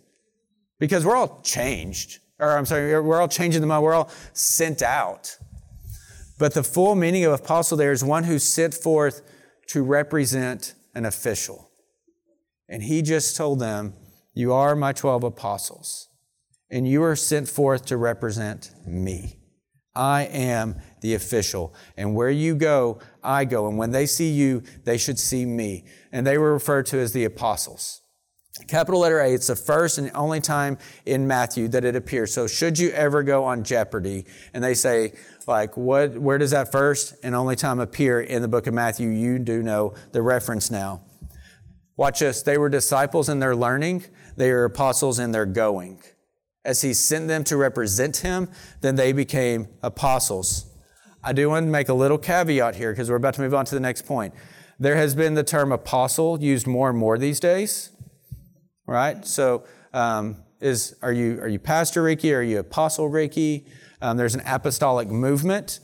Because 0.78 1.06
we're 1.06 1.16
all 1.16 1.40
changed. 1.42 2.18
Or 2.38 2.58
I'm 2.58 2.66
sorry, 2.66 3.00
we're 3.00 3.20
all 3.20 3.28
changing 3.28 3.60
the 3.60 3.66
mind. 3.66 3.82
We're 3.82 3.94
all 3.94 4.10
sent 4.34 4.82
out. 4.82 5.38
But 6.38 6.54
the 6.54 6.62
full 6.62 6.96
meaning 6.96 7.24
of 7.24 7.32
apostle 7.32 7.78
there 7.78 7.92
is 7.92 8.04
one 8.04 8.24
who's 8.24 8.42
sent 8.42 8.74
forth 8.74 9.22
to 9.68 9.82
represent 9.82 10.74
an 10.94 11.06
official. 11.06 11.70
And 12.68 12.82
he 12.82 13.00
just 13.00 13.36
told 13.36 13.60
them, 13.60 13.94
You 14.34 14.52
are 14.52 14.74
my 14.74 14.92
12 14.92 15.24
apostles 15.24 16.08
and 16.72 16.88
you 16.88 17.02
are 17.04 17.14
sent 17.14 17.48
forth 17.48 17.84
to 17.86 17.96
represent 17.98 18.72
me. 18.86 19.36
I 19.94 20.22
am 20.24 20.76
the 21.02 21.14
official. 21.14 21.74
And 21.98 22.14
where 22.16 22.30
you 22.30 22.54
go, 22.54 22.98
I 23.22 23.44
go. 23.44 23.68
And 23.68 23.76
when 23.76 23.90
they 23.90 24.06
see 24.06 24.30
you, 24.30 24.62
they 24.84 24.96
should 24.96 25.18
see 25.18 25.44
me. 25.44 25.84
And 26.10 26.26
they 26.26 26.38
were 26.38 26.54
referred 26.54 26.86
to 26.86 26.98
as 26.98 27.12
the 27.12 27.26
apostles. 27.26 28.00
Capital 28.68 29.00
letter 29.00 29.18
A, 29.20 29.34
it's 29.34 29.48
the 29.48 29.56
first 29.56 29.98
and 29.98 30.10
only 30.14 30.40
time 30.40 30.78
in 31.04 31.26
Matthew 31.26 31.68
that 31.68 31.84
it 31.84 31.94
appears. 31.94 32.32
So 32.32 32.46
should 32.46 32.78
you 32.78 32.90
ever 32.90 33.22
go 33.22 33.44
on 33.44 33.64
Jeopardy 33.64 34.24
and 34.54 34.64
they 34.64 34.74
say, 34.74 35.12
like, 35.46 35.76
what, 35.76 36.16
where 36.18 36.38
does 36.38 36.52
that 36.52 36.72
first 36.72 37.14
and 37.22 37.34
only 37.34 37.56
time 37.56 37.80
appear 37.80 38.20
in 38.20 38.40
the 38.40 38.48
book 38.48 38.66
of 38.66 38.72
Matthew? 38.72 39.10
You 39.10 39.38
do 39.38 39.62
know 39.62 39.94
the 40.12 40.22
reference 40.22 40.70
now. 40.70 41.02
Watch 41.96 42.20
this. 42.20 42.42
They 42.42 42.56
were 42.56 42.70
disciples 42.70 43.28
in 43.28 43.40
their 43.40 43.56
learning. 43.56 44.04
They 44.36 44.50
are 44.50 44.64
apostles 44.64 45.18
in 45.18 45.32
their 45.32 45.46
going 45.46 46.02
as 46.64 46.82
he 46.82 46.94
sent 46.94 47.28
them 47.28 47.44
to 47.44 47.56
represent 47.56 48.18
him, 48.18 48.48
then 48.80 48.96
they 48.96 49.12
became 49.12 49.68
apostles. 49.82 50.66
I 51.24 51.32
do 51.32 51.48
want 51.48 51.66
to 51.66 51.70
make 51.70 51.88
a 51.88 51.94
little 51.94 52.18
caveat 52.18 52.76
here 52.76 52.92
because 52.92 53.10
we're 53.10 53.16
about 53.16 53.34
to 53.34 53.40
move 53.40 53.54
on 53.54 53.64
to 53.66 53.74
the 53.74 53.80
next 53.80 54.06
point. 54.06 54.34
There 54.78 54.96
has 54.96 55.14
been 55.14 55.34
the 55.34 55.44
term 55.44 55.70
apostle 55.70 56.40
used 56.40 56.66
more 56.66 56.90
and 56.90 56.98
more 56.98 57.18
these 57.18 57.38
days, 57.38 57.90
right? 58.86 59.24
So, 59.24 59.64
um, 59.92 60.42
is 60.60 60.96
are 61.02 61.12
you 61.12 61.40
are 61.40 61.48
you 61.48 61.58
Pastor 61.58 62.02
Ricky? 62.02 62.32
Are 62.32 62.42
you 62.42 62.60
Apostle 62.60 63.08
Ricky? 63.08 63.66
Um, 64.00 64.16
there's 64.16 64.34
an 64.34 64.42
apostolic 64.46 65.08
movement, 65.08 65.80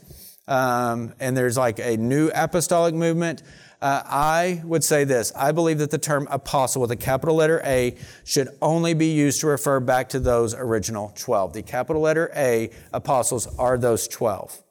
um, 0.47 1.13
and 1.19 1.35
there's 1.35 1.57
like 1.57 1.79
a 1.79 1.97
new 1.97 2.31
apostolic 2.33 2.95
movement. 2.95 3.43
Uh, 3.81 4.03
I 4.05 4.61
would 4.65 4.83
say 4.83 5.05
this 5.05 5.31
I 5.35 5.51
believe 5.53 5.77
that 5.79 5.89
the 5.89 5.97
term 5.97 6.27
apostle 6.29 6.81
with 6.81 6.91
a 6.91 6.97
capital 6.97 7.35
letter 7.35 7.61
A 7.63 7.95
should 8.25 8.49
only 8.61 8.93
be 8.93 9.11
used 9.13 9.39
to 9.41 9.47
refer 9.47 9.79
back 9.79 10.09
to 10.09 10.19
those 10.19 10.53
original 10.53 11.13
12. 11.15 11.53
The 11.53 11.61
capital 11.61 12.01
letter 12.01 12.29
A 12.35 12.71
apostles 12.91 13.47
are 13.57 13.77
those 13.77 14.07
12. 14.07 14.63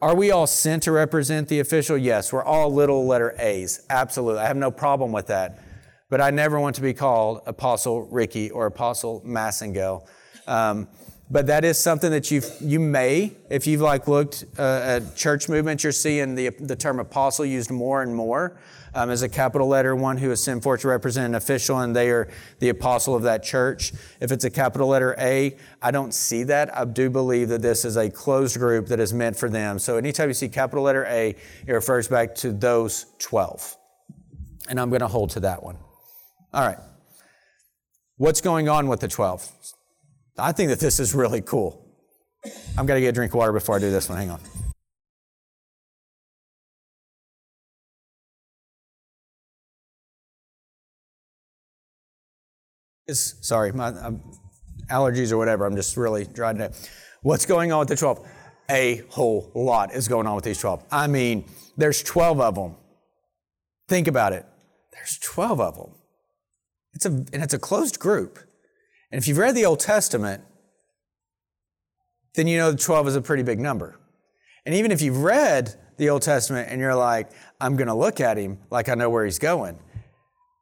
Are 0.00 0.14
we 0.14 0.30
all 0.30 0.46
sent 0.46 0.82
to 0.84 0.92
represent 0.92 1.48
the 1.48 1.60
official? 1.60 1.96
Yes, 1.96 2.32
we're 2.32 2.44
all 2.44 2.72
little 2.72 3.06
letter 3.06 3.34
A's. 3.38 3.84
Absolutely. 3.88 4.40
I 4.42 4.46
have 4.46 4.56
no 4.56 4.70
problem 4.70 5.12
with 5.12 5.28
that. 5.28 5.58
But 6.10 6.20
I 6.20 6.30
never 6.30 6.60
want 6.60 6.76
to 6.76 6.82
be 6.82 6.92
called 6.92 7.40
Apostle 7.46 8.02
Ricky 8.02 8.50
or 8.50 8.66
Apostle 8.66 9.22
Massengale. 9.26 10.06
Um, 10.46 10.88
but 11.34 11.48
that 11.48 11.64
is 11.64 11.76
something 11.76 12.12
that 12.12 12.30
you 12.30 12.40
you 12.60 12.78
may, 12.78 13.32
if 13.50 13.66
you've 13.66 13.80
like 13.80 14.06
looked 14.06 14.44
uh, 14.56 14.80
at 14.84 15.16
church 15.16 15.48
movements, 15.48 15.82
you're 15.82 15.92
seeing 15.92 16.36
the 16.36 16.50
the 16.60 16.76
term 16.76 17.00
apostle 17.00 17.44
used 17.44 17.72
more 17.72 18.02
and 18.02 18.14
more 18.14 18.56
um, 18.94 19.10
as 19.10 19.22
a 19.22 19.28
capital 19.28 19.66
letter 19.66 19.96
one 19.96 20.16
who 20.16 20.30
is 20.30 20.40
sent 20.40 20.62
forth 20.62 20.82
to 20.82 20.88
represent 20.88 21.26
an 21.26 21.34
official, 21.34 21.80
and 21.80 21.96
they 21.96 22.08
are 22.10 22.28
the 22.60 22.68
apostle 22.68 23.16
of 23.16 23.24
that 23.24 23.42
church. 23.42 23.92
If 24.20 24.30
it's 24.30 24.44
a 24.44 24.50
capital 24.50 24.86
letter 24.86 25.16
A, 25.18 25.56
I 25.82 25.90
don't 25.90 26.14
see 26.14 26.44
that. 26.44 26.72
I 26.72 26.84
do 26.84 27.10
believe 27.10 27.48
that 27.48 27.62
this 27.62 27.84
is 27.84 27.96
a 27.96 28.08
closed 28.08 28.56
group 28.56 28.86
that 28.86 29.00
is 29.00 29.12
meant 29.12 29.36
for 29.36 29.50
them. 29.50 29.80
So 29.80 29.96
anytime 29.96 30.28
you 30.28 30.34
see 30.34 30.48
capital 30.48 30.84
letter 30.84 31.04
A, 31.06 31.34
it 31.66 31.72
refers 31.72 32.06
back 32.06 32.36
to 32.36 32.52
those 32.52 33.06
twelve, 33.18 33.76
and 34.68 34.78
I'm 34.78 34.88
going 34.88 35.00
to 35.00 35.08
hold 35.08 35.30
to 35.30 35.40
that 35.40 35.64
one. 35.64 35.78
All 36.52 36.64
right. 36.64 36.78
What's 38.18 38.40
going 38.40 38.68
on 38.68 38.86
with 38.86 39.00
the 39.00 39.08
12? 39.08 39.50
I 40.36 40.52
think 40.52 40.70
that 40.70 40.80
this 40.80 40.98
is 40.98 41.14
really 41.14 41.40
cool. 41.40 41.80
I'm 42.76 42.86
going 42.86 42.98
to 42.98 43.00
get 43.00 43.10
a 43.10 43.12
drink 43.12 43.32
of 43.32 43.38
water 43.38 43.52
before 43.52 43.76
I 43.76 43.78
do 43.78 43.90
this 43.90 44.08
one. 44.08 44.18
Hang 44.18 44.30
on. 44.30 44.40
Is, 53.06 53.36
sorry, 53.42 53.70
my 53.72 53.88
um, 53.88 54.22
allergies 54.90 55.30
or 55.30 55.36
whatever. 55.36 55.66
I'm 55.66 55.76
just 55.76 55.96
really 55.96 56.24
dry 56.24 56.52
today. 56.52 56.70
What's 57.22 57.46
going 57.46 57.70
on 57.70 57.80
with 57.80 57.88
the 57.88 57.96
12? 57.96 58.26
A 58.70 59.02
whole 59.10 59.52
lot 59.54 59.94
is 59.94 60.08
going 60.08 60.26
on 60.26 60.34
with 60.34 60.44
these 60.44 60.58
12. 60.58 60.84
I 60.90 61.06
mean, 61.06 61.44
there's 61.76 62.02
12 62.02 62.40
of 62.40 62.54
them. 62.54 62.76
Think 63.88 64.08
about 64.08 64.32
it. 64.32 64.46
There's 64.92 65.18
12 65.18 65.60
of 65.60 65.76
them. 65.76 65.90
It's 66.94 67.04
a, 67.04 67.10
and 67.10 67.42
it's 67.42 67.54
a 67.54 67.58
closed 67.58 67.98
group. 67.98 68.38
And 69.10 69.18
if 69.18 69.28
you've 69.28 69.38
read 69.38 69.54
the 69.54 69.64
Old 69.64 69.80
Testament, 69.80 70.42
then 72.34 72.46
you 72.46 72.58
know 72.58 72.72
the 72.72 72.78
12 72.78 73.08
is 73.08 73.16
a 73.16 73.20
pretty 73.20 73.42
big 73.42 73.60
number. 73.60 73.98
And 74.66 74.74
even 74.74 74.90
if 74.90 75.02
you've 75.02 75.22
read 75.22 75.74
the 75.96 76.08
Old 76.08 76.22
Testament 76.22 76.68
and 76.70 76.80
you're 76.80 76.94
like, 76.94 77.30
I'm 77.60 77.76
going 77.76 77.88
to 77.88 77.94
look 77.94 78.20
at 78.20 78.36
him 78.36 78.58
like 78.70 78.88
I 78.88 78.94
know 78.94 79.10
where 79.10 79.24
he's 79.24 79.38
going, 79.38 79.78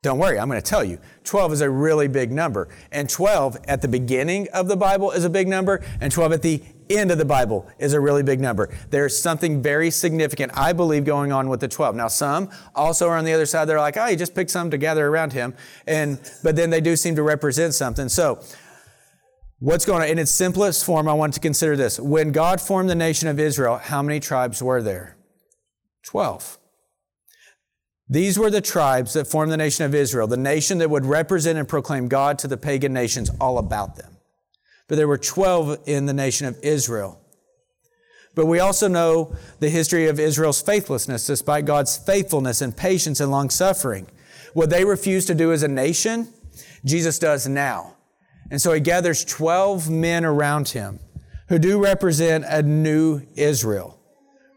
Don't 0.02 0.18
worry, 0.18 0.38
I'm 0.38 0.48
going 0.48 0.61
to 0.61 0.68
tell 0.68 0.85
you. 0.85 0.98
12 1.24 1.52
is 1.55 1.61
a 1.61 1.70
really 1.70 2.09
big 2.09 2.33
number. 2.33 2.68
And 2.90 3.09
12 3.09 3.59
at 3.68 3.81
the 3.83 3.88
beginning 3.88 4.48
of 4.52 4.68
the 4.68 4.76
Bible 4.76 5.12
is 5.12 5.24
a 5.24 5.31
big 5.31 5.48
number, 5.48 5.85
and 6.00 6.12
12 6.12 6.33
at 6.33 6.42
the 6.42 6.62
end 6.90 7.11
of 7.11 7.18
the 7.18 7.25
Bible 7.25 7.68
is 7.79 7.92
a 7.92 8.01
really 8.01 8.23
big 8.23 8.40
number. 8.40 8.68
There's 8.90 9.18
something 9.18 9.62
very 9.62 9.90
significant, 9.90 10.53
I 10.55 10.73
believe, 10.73 11.05
going 11.05 11.33
on 11.33 11.49
with 11.49 11.61
the 11.61 11.68
12. 11.68 11.97
Now, 11.97 12.09
some 12.09 12.51
also 12.75 13.09
are 13.09 13.16
on 13.16 13.25
the 13.25 13.33
other 13.33 13.47
side. 13.47 13.66
They're 13.66 13.79
like, 13.79 13.97
oh, 13.97 14.07
you 14.07 14.16
just 14.16 14.35
pick 14.35 14.51
some 14.51 14.71
to 14.71 14.79
gather 14.79 15.07
around 15.07 15.33
him. 15.33 15.55
And, 15.87 16.21
but 16.42 16.57
then 16.57 16.71
they 16.71 16.81
do 16.81 16.97
seem 16.97 17.16
to 17.16 17.23
represent 17.23 17.75
something. 17.75 18.09
So, 18.09 18.40
what's 19.59 19.85
going 19.85 20.03
on? 20.03 20.09
In 20.09 20.18
its 20.18 20.31
simplest 20.31 20.85
form, 20.85 21.09
I 21.09 21.14
want 21.14 21.35
to 21.35 21.40
consider 21.40 21.77
this. 21.77 22.01
When 22.01 22.33
God 22.33 22.61
formed 22.61 22.90
the 22.90 22.95
nation 22.95 23.29
of 23.29 23.38
Israel, 23.38 23.77
how 23.77 24.03
many 24.03 24.21
tribes 24.21 24.62
were 24.62 24.83
there? 24.83 25.16
12. 26.05 26.59
These 28.09 28.38
were 28.38 28.51
the 28.51 28.61
tribes 28.61 29.14
that 29.14 29.27
formed 29.27 29.51
the 29.51 29.57
nation 29.57 29.87
of 29.87 29.95
Israel, 29.95 30.27
the 30.27 30.37
nation 30.37 30.79
that 30.79 30.90
would 30.90 31.07
represent 31.07 31.59
and 31.59 31.66
proclaim 31.66 32.09
God 32.09 32.38
to 32.40 32.49
the 32.49 32.59
pagan 32.59 32.92
nations 32.92 33.31
all 33.40 33.57
about 33.57 33.97
them. 33.97 34.12
But 34.88 34.97
there 34.97 35.09
were 35.09 35.18
12 35.18 35.81
in 35.87 36.07
the 36.07 36.12
nation 36.12 36.47
of 36.47 36.59
Israel. 36.62 37.18
But 38.35 38.47
we 38.47 38.61
also 38.61 38.88
know 38.88 39.35
the 39.61 39.68
history 39.68 40.09
of 40.09 40.18
Israel's 40.18 40.62
faithlessness, 40.62 41.27
despite 41.27 41.66
God's 41.66 41.97
faithfulness 41.97 42.62
and 42.62 42.77
patience 42.77 43.21
and 43.21 43.31
long 43.31 43.51
suffering. 43.51 44.07
What 44.55 44.71
they 44.71 44.85
refused 44.85 45.27
to 45.29 45.35
do 45.35 45.53
as 45.53 45.62
a 45.62 45.68
nation, 45.68 46.29
Jesus 46.85 47.18
does 47.18 47.47
now. 47.47 47.97
And 48.51 48.61
so 48.61 48.73
he 48.73 48.81
gathers 48.81 49.25
12 49.25 49.90
men 49.90 50.25
around 50.25 50.71
him 50.71 50.99
who 51.49 51.59
do 51.59 51.83
represent 51.83 52.45
a 52.49 52.62
new 52.62 53.23
Israel 53.35 54.02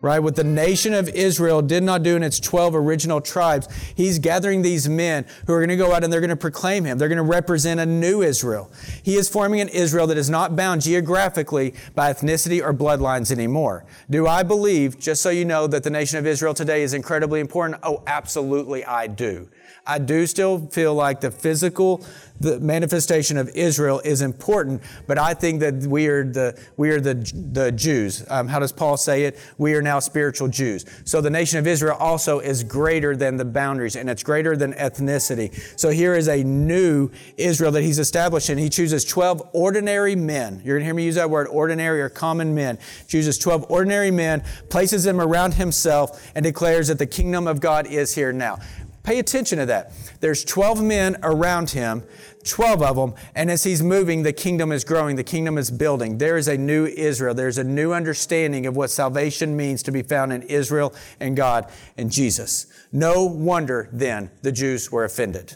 right? 0.06 0.20
What 0.20 0.36
the 0.36 0.44
nation 0.44 0.94
of 0.94 1.10
Israel 1.10 1.64
did 1.64 1.82
not 1.82 2.04
do 2.04 2.16
in 2.16 2.22
its 2.22 2.40
12 2.40 2.76
original 2.76 3.20
tribes, 3.20 3.68
he's 3.96 4.20
gathering 4.20 4.62
these 4.62 4.88
men 4.88 5.26
who 5.48 5.54
are 5.54 5.60
going 5.60 5.70
to 5.70 5.76
go 5.76 5.94
out 5.94 6.04
and 6.04 6.14
they're 6.14 6.22
going 6.22 6.30
to 6.30 6.36
proclaim 6.36 6.86
him. 6.86 7.00
They're 7.00 7.10
going 7.10 7.18
to 7.18 7.24
represent 7.24 7.80
a 7.80 7.88
new 7.88 8.22
Israel. 8.22 8.72
He 9.02 9.16
is 9.16 9.28
forming 9.28 9.62
an 9.62 9.70
Israel 9.70 10.06
that 10.08 10.18
is 10.18 10.30
not 10.30 10.56
bound 10.56 10.84
geographically 10.84 11.74
by 11.96 12.14
ethnicity 12.14 12.64
or 12.64 12.72
bloodlines 12.72 13.32
anymore. 13.32 13.84
Do 14.08 14.28
I 14.28 14.44
believe, 14.44 15.00
just 15.00 15.24
so 15.24 15.32
you 15.32 15.44
know, 15.44 15.66
that 15.66 15.82
the 15.82 15.90
nation 15.90 16.20
of 16.20 16.28
Israel 16.28 16.54
today 16.54 16.84
is 16.84 16.94
incredibly 16.94 17.40
important? 17.40 17.82
Oh, 17.82 18.04
absolutely, 18.06 18.86
I 18.86 19.08
do. 19.08 19.50
I 19.88 20.00
do 20.00 20.26
still 20.28 20.68
feel 20.68 20.94
like 20.96 21.22
the 21.22 21.32
physical 21.32 22.06
the 22.40 22.60
manifestation 22.60 23.38
of 23.38 23.50
Israel 23.50 24.02
is 24.04 24.22
important, 24.22 24.82
but 25.08 25.18
I 25.18 25.34
think 25.34 25.62
that 25.62 25.76
we 25.76 26.08
are 26.08 26.24
the 26.26 26.60
we 26.76 26.90
are 26.90 27.00
the 27.00 27.14
the 27.54 27.72
Jews. 27.72 28.26
Um, 28.30 28.48
how 28.48 28.60
does 28.60 28.72
Paul 28.74 28.98
say 28.98 29.24
it? 29.24 29.40
We 29.58 29.74
are 29.76 29.82
now 29.82 30.00
spiritual 30.00 30.50
Jews. 30.50 30.86
So 31.06 31.22
the 31.22 31.30
nation 31.30 31.60
of 31.60 31.68
Israel 31.68 31.96
also 31.98 32.40
is 32.40 32.64
greater 32.64 33.16
than 33.16 33.38
the 33.38 33.46
boundaries, 33.46 33.96
and 33.96 34.10
it's 34.10 34.24
greater 34.24 34.58
than 34.58 34.74
ethnicity. 34.74 35.80
So 35.80 35.90
here 35.90 36.14
is 36.14 36.28
a 36.28 36.44
new 36.44 37.10
Israel 37.38 37.72
that 37.72 37.84
he's 37.84 38.00
establishing. 38.00 38.58
He 38.58 38.70
chooses 38.70 39.06
twelve 39.06 39.42
ordinary 39.54 40.16
men. 40.16 40.62
You're 40.66 40.76
going 40.76 40.82
to 40.82 40.86
hear 40.86 40.94
me 40.94 41.06
use 41.06 41.16
that 41.16 41.30
word, 41.30 41.48
ordinary 41.48 42.02
or 42.02 42.10
common 42.10 42.54
men. 42.54 42.78
Chooses 43.08 43.38
twelve 43.38 43.66
ordinary 43.70 44.12
men, 44.12 44.44
places 44.70 45.06
them 45.06 45.22
around 45.22 45.54
himself, 45.54 46.32
and 46.36 46.44
declares 46.44 46.90
that 46.90 47.00
the 47.00 47.08
kingdom 47.08 47.48
of 47.48 47.62
God 47.62 47.88
is 47.88 48.14
here 48.14 48.34
now. 48.34 48.58
Pay 49.06 49.20
attention 49.20 49.60
to 49.60 49.68
that. 49.68 49.92
There's 50.20 50.44
12 50.44 50.82
men 50.82 51.18
around 51.22 51.70
him, 51.70 52.04
12 52.44 52.82
of 52.82 52.96
them, 52.96 53.14
and 53.36 53.52
as 53.52 53.64
he's 53.64 53.84
moving, 53.84 54.24
the 54.24 54.34
kingdom 54.34 54.72
is 54.72 54.84
growing, 54.84 55.16
the 55.16 55.24
kingdom 55.24 55.60
is 55.60 55.70
building. 55.70 56.18
There 56.18 56.38
is 56.38 56.48
a 56.48 56.58
new 56.58 56.88
Israel. 56.88 57.36
There's 57.36 57.60
a 57.60 57.64
new 57.64 57.94
understanding 57.94 58.66
of 58.66 58.76
what 58.76 58.90
salvation 58.90 59.56
means 59.56 59.84
to 59.84 59.92
be 59.92 60.02
found 60.02 60.34
in 60.34 60.42
Israel 60.42 60.92
and 61.20 61.38
God 61.38 61.72
and 61.98 62.12
Jesus. 62.12 62.66
No 62.92 63.26
wonder 63.26 63.90
then 63.94 64.32
the 64.42 64.52
Jews 64.52 64.92
were 64.92 65.04
offended. 65.04 65.56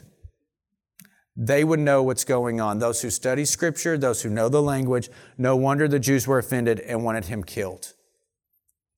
They 1.36 1.64
would 1.64 1.80
know 1.80 2.04
what's 2.04 2.26
going 2.26 2.62
on. 2.62 2.78
Those 2.78 3.02
who 3.02 3.10
study 3.10 3.46
scripture, 3.46 3.98
those 3.98 4.22
who 4.22 4.30
know 4.30 4.50
the 4.50 4.62
language, 4.62 5.10
no 5.40 5.56
wonder 5.56 5.88
the 5.88 5.98
Jews 5.98 6.28
were 6.28 6.38
offended 6.38 6.82
and 6.82 7.04
wanted 7.04 7.26
him 7.26 7.44
killed. 7.44 7.94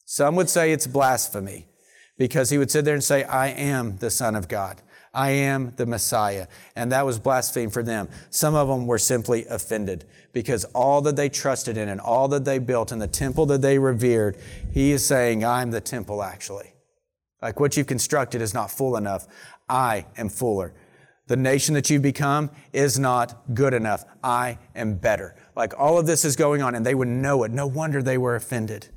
Some 0.04 0.36
would 0.36 0.50
say 0.50 0.74
it's 0.74 0.88
blasphemy 0.88 1.68
because 2.22 2.52
he 2.52 2.60
would 2.60 2.70
sit 2.70 2.86
there 2.86 2.94
and 2.94 3.04
say, 3.04 3.24
I 3.24 3.48
am 3.48 3.98
the 3.98 4.12
Son 4.12 4.36
of 4.36 4.48
God. 4.48 4.80
I 5.12 5.32
am 5.32 5.74
the 5.78 5.88
Messiah. 5.88 6.46
And 6.76 6.92
that 6.92 7.04
was 7.04 7.18
blasphemy 7.18 7.72
for 7.72 7.82
them. 7.82 8.10
Some 8.30 8.54
of 8.54 8.68
them 8.68 8.86
were 8.86 9.00
simply 9.00 9.48
offended 9.48 10.06
because 10.32 10.64
all 10.66 11.02
that 11.02 11.16
they 11.16 11.30
trusted 11.30 11.78
in 11.78 11.90
and 11.90 12.00
all 12.00 12.28
that 12.28 12.46
they 12.46 12.60
built 12.60 12.92
and 12.92 13.02
the 13.02 13.08
temple 13.08 13.48
that 13.48 13.64
they 13.64 13.80
revered, 13.80 14.38
he 14.72 14.92
is 14.92 15.04
saying, 15.04 15.44
I'm 15.44 15.72
the 15.72 15.82
temple 15.82 16.22
actually. 16.22 16.76
Like 17.42 17.60
what 17.60 17.76
you've 17.76 17.88
constructed 17.88 18.40
is 18.40 18.54
not 18.54 18.70
full 18.70 18.98
enough. 18.98 19.26
I 19.68 20.06
am 20.16 20.30
fuller. 20.30 20.76
The 21.26 21.38
nation 21.38 21.74
that 21.74 21.90
you've 21.90 22.04
become 22.04 22.52
is 22.72 23.00
not 23.00 23.56
good 23.56 23.74
enough. 23.74 24.06
I 24.24 24.60
am 24.76 24.94
better. 24.94 25.34
Like 25.56 25.74
all 25.76 25.98
of 25.98 26.06
this 26.06 26.24
is 26.24 26.36
going 26.36 26.62
on 26.62 26.76
and 26.76 26.86
they 26.86 26.94
would 26.94 27.08
know 27.08 27.42
it. 27.42 27.52
No 27.52 27.66
wonder 27.66 28.04
they 28.04 28.20
were 28.20 28.36
offended. 28.36 28.90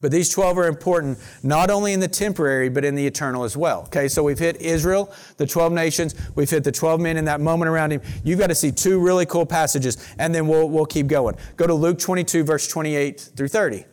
But 0.00 0.12
these 0.12 0.28
12 0.28 0.58
are 0.58 0.68
important 0.68 1.18
not 1.42 1.70
only 1.70 1.92
in 1.92 1.98
the 1.98 2.06
temporary, 2.06 2.68
but 2.68 2.84
in 2.84 2.94
the 2.94 3.04
eternal 3.04 3.42
as 3.42 3.56
well. 3.56 3.82
Okay, 3.82 4.06
so 4.06 4.22
we've 4.22 4.38
hit 4.38 4.60
Israel, 4.60 5.12
the 5.38 5.46
12 5.46 5.72
nations, 5.72 6.14
we've 6.36 6.48
hit 6.48 6.62
the 6.62 6.70
12 6.70 7.00
men 7.00 7.16
in 7.16 7.24
that 7.24 7.40
moment 7.40 7.68
around 7.68 7.90
him. 7.90 8.00
You've 8.22 8.38
got 8.38 8.46
to 8.46 8.54
see 8.54 8.70
two 8.70 9.00
really 9.00 9.26
cool 9.26 9.44
passages, 9.44 9.96
and 10.18 10.32
then 10.32 10.46
we'll, 10.46 10.70
we'll 10.70 10.86
keep 10.86 11.08
going. 11.08 11.34
Go 11.56 11.66
to 11.66 11.74
Luke 11.74 11.98
22, 11.98 12.44
verse 12.44 12.68
28 12.68 13.30
through 13.36 13.48
30. 13.48 13.84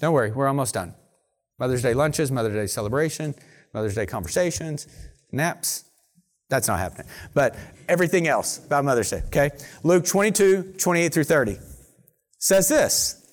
Don't 0.00 0.12
worry, 0.12 0.32
we're 0.32 0.48
almost 0.48 0.74
done. 0.74 0.96
Mother's 1.60 1.82
Day 1.82 1.94
lunches, 1.94 2.32
Mother's 2.32 2.54
Day 2.54 2.66
celebration, 2.66 3.36
Mother's 3.72 3.94
Day 3.94 4.06
conversations, 4.06 4.88
naps. 5.30 5.84
That's 6.52 6.68
not 6.68 6.80
happening. 6.80 7.06
But 7.32 7.56
everything 7.88 8.28
else 8.28 8.58
about 8.62 8.84
Mother's 8.84 9.08
Day, 9.08 9.22
okay? 9.28 9.52
Luke 9.84 10.04
22, 10.04 10.74
28 10.76 11.14
through 11.14 11.24
30 11.24 11.56
says 12.38 12.68
this 12.68 13.26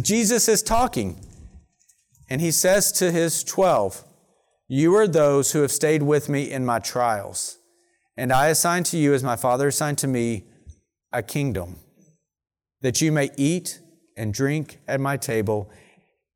Jesus 0.00 0.46
is 0.46 0.62
talking, 0.62 1.26
and 2.30 2.40
he 2.40 2.52
says 2.52 2.92
to 2.92 3.10
his 3.10 3.42
12, 3.42 4.04
You 4.68 4.94
are 4.94 5.08
those 5.08 5.50
who 5.50 5.62
have 5.62 5.72
stayed 5.72 6.04
with 6.04 6.28
me 6.28 6.52
in 6.52 6.64
my 6.64 6.78
trials, 6.78 7.58
and 8.16 8.32
I 8.32 8.46
assign 8.46 8.84
to 8.84 8.96
you, 8.96 9.12
as 9.12 9.24
my 9.24 9.34
Father 9.34 9.66
assigned 9.66 9.98
to 9.98 10.06
me, 10.06 10.44
a 11.12 11.20
kingdom, 11.20 11.80
that 12.80 13.00
you 13.00 13.10
may 13.10 13.30
eat 13.36 13.80
and 14.16 14.32
drink 14.32 14.78
at 14.86 15.00
my 15.00 15.16
table 15.16 15.68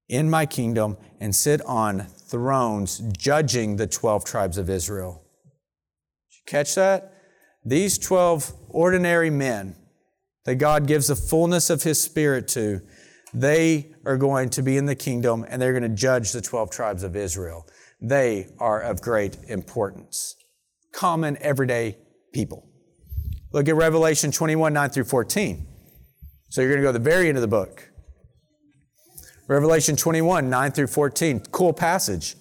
in 0.08 0.28
my 0.28 0.44
kingdom 0.44 0.96
and 1.20 1.36
sit 1.36 1.60
on 1.62 2.00
thrones 2.00 2.98
judging 3.16 3.76
the 3.76 3.86
12 3.86 4.24
tribes 4.24 4.58
of 4.58 4.68
Israel. 4.68 5.22
Catch 6.46 6.74
that? 6.76 7.12
These 7.64 7.98
12 7.98 8.52
ordinary 8.68 9.30
men 9.30 9.76
that 10.44 10.56
God 10.56 10.86
gives 10.86 11.08
the 11.08 11.16
fullness 11.16 11.68
of 11.70 11.82
His 11.82 12.00
Spirit 12.00 12.46
to, 12.48 12.80
they 13.34 13.92
are 14.04 14.16
going 14.16 14.48
to 14.50 14.62
be 14.62 14.76
in 14.76 14.86
the 14.86 14.94
kingdom 14.94 15.44
and 15.48 15.60
they're 15.60 15.72
going 15.72 15.82
to 15.82 15.88
judge 15.88 16.32
the 16.32 16.40
12 16.40 16.70
tribes 16.70 17.02
of 17.02 17.16
Israel. 17.16 17.66
They 18.00 18.48
are 18.58 18.80
of 18.80 19.02
great 19.02 19.36
importance. 19.48 20.36
Common, 20.92 21.36
everyday 21.40 21.98
people. 22.32 22.68
Look 23.52 23.68
at 23.68 23.74
Revelation 23.74 24.30
21 24.30 24.72
9 24.72 24.90
through 24.90 25.04
14. 25.04 25.66
So 26.48 26.60
you're 26.60 26.70
going 26.70 26.80
to 26.80 26.86
go 26.86 26.92
to 26.92 26.98
the 26.98 27.04
very 27.04 27.28
end 27.28 27.36
of 27.36 27.42
the 27.42 27.48
book. 27.48 27.90
Revelation 29.48 29.96
21 29.96 30.48
9 30.48 30.72
through 30.72 30.86
14. 30.86 31.40
Cool 31.50 31.72
passage. 31.72 32.36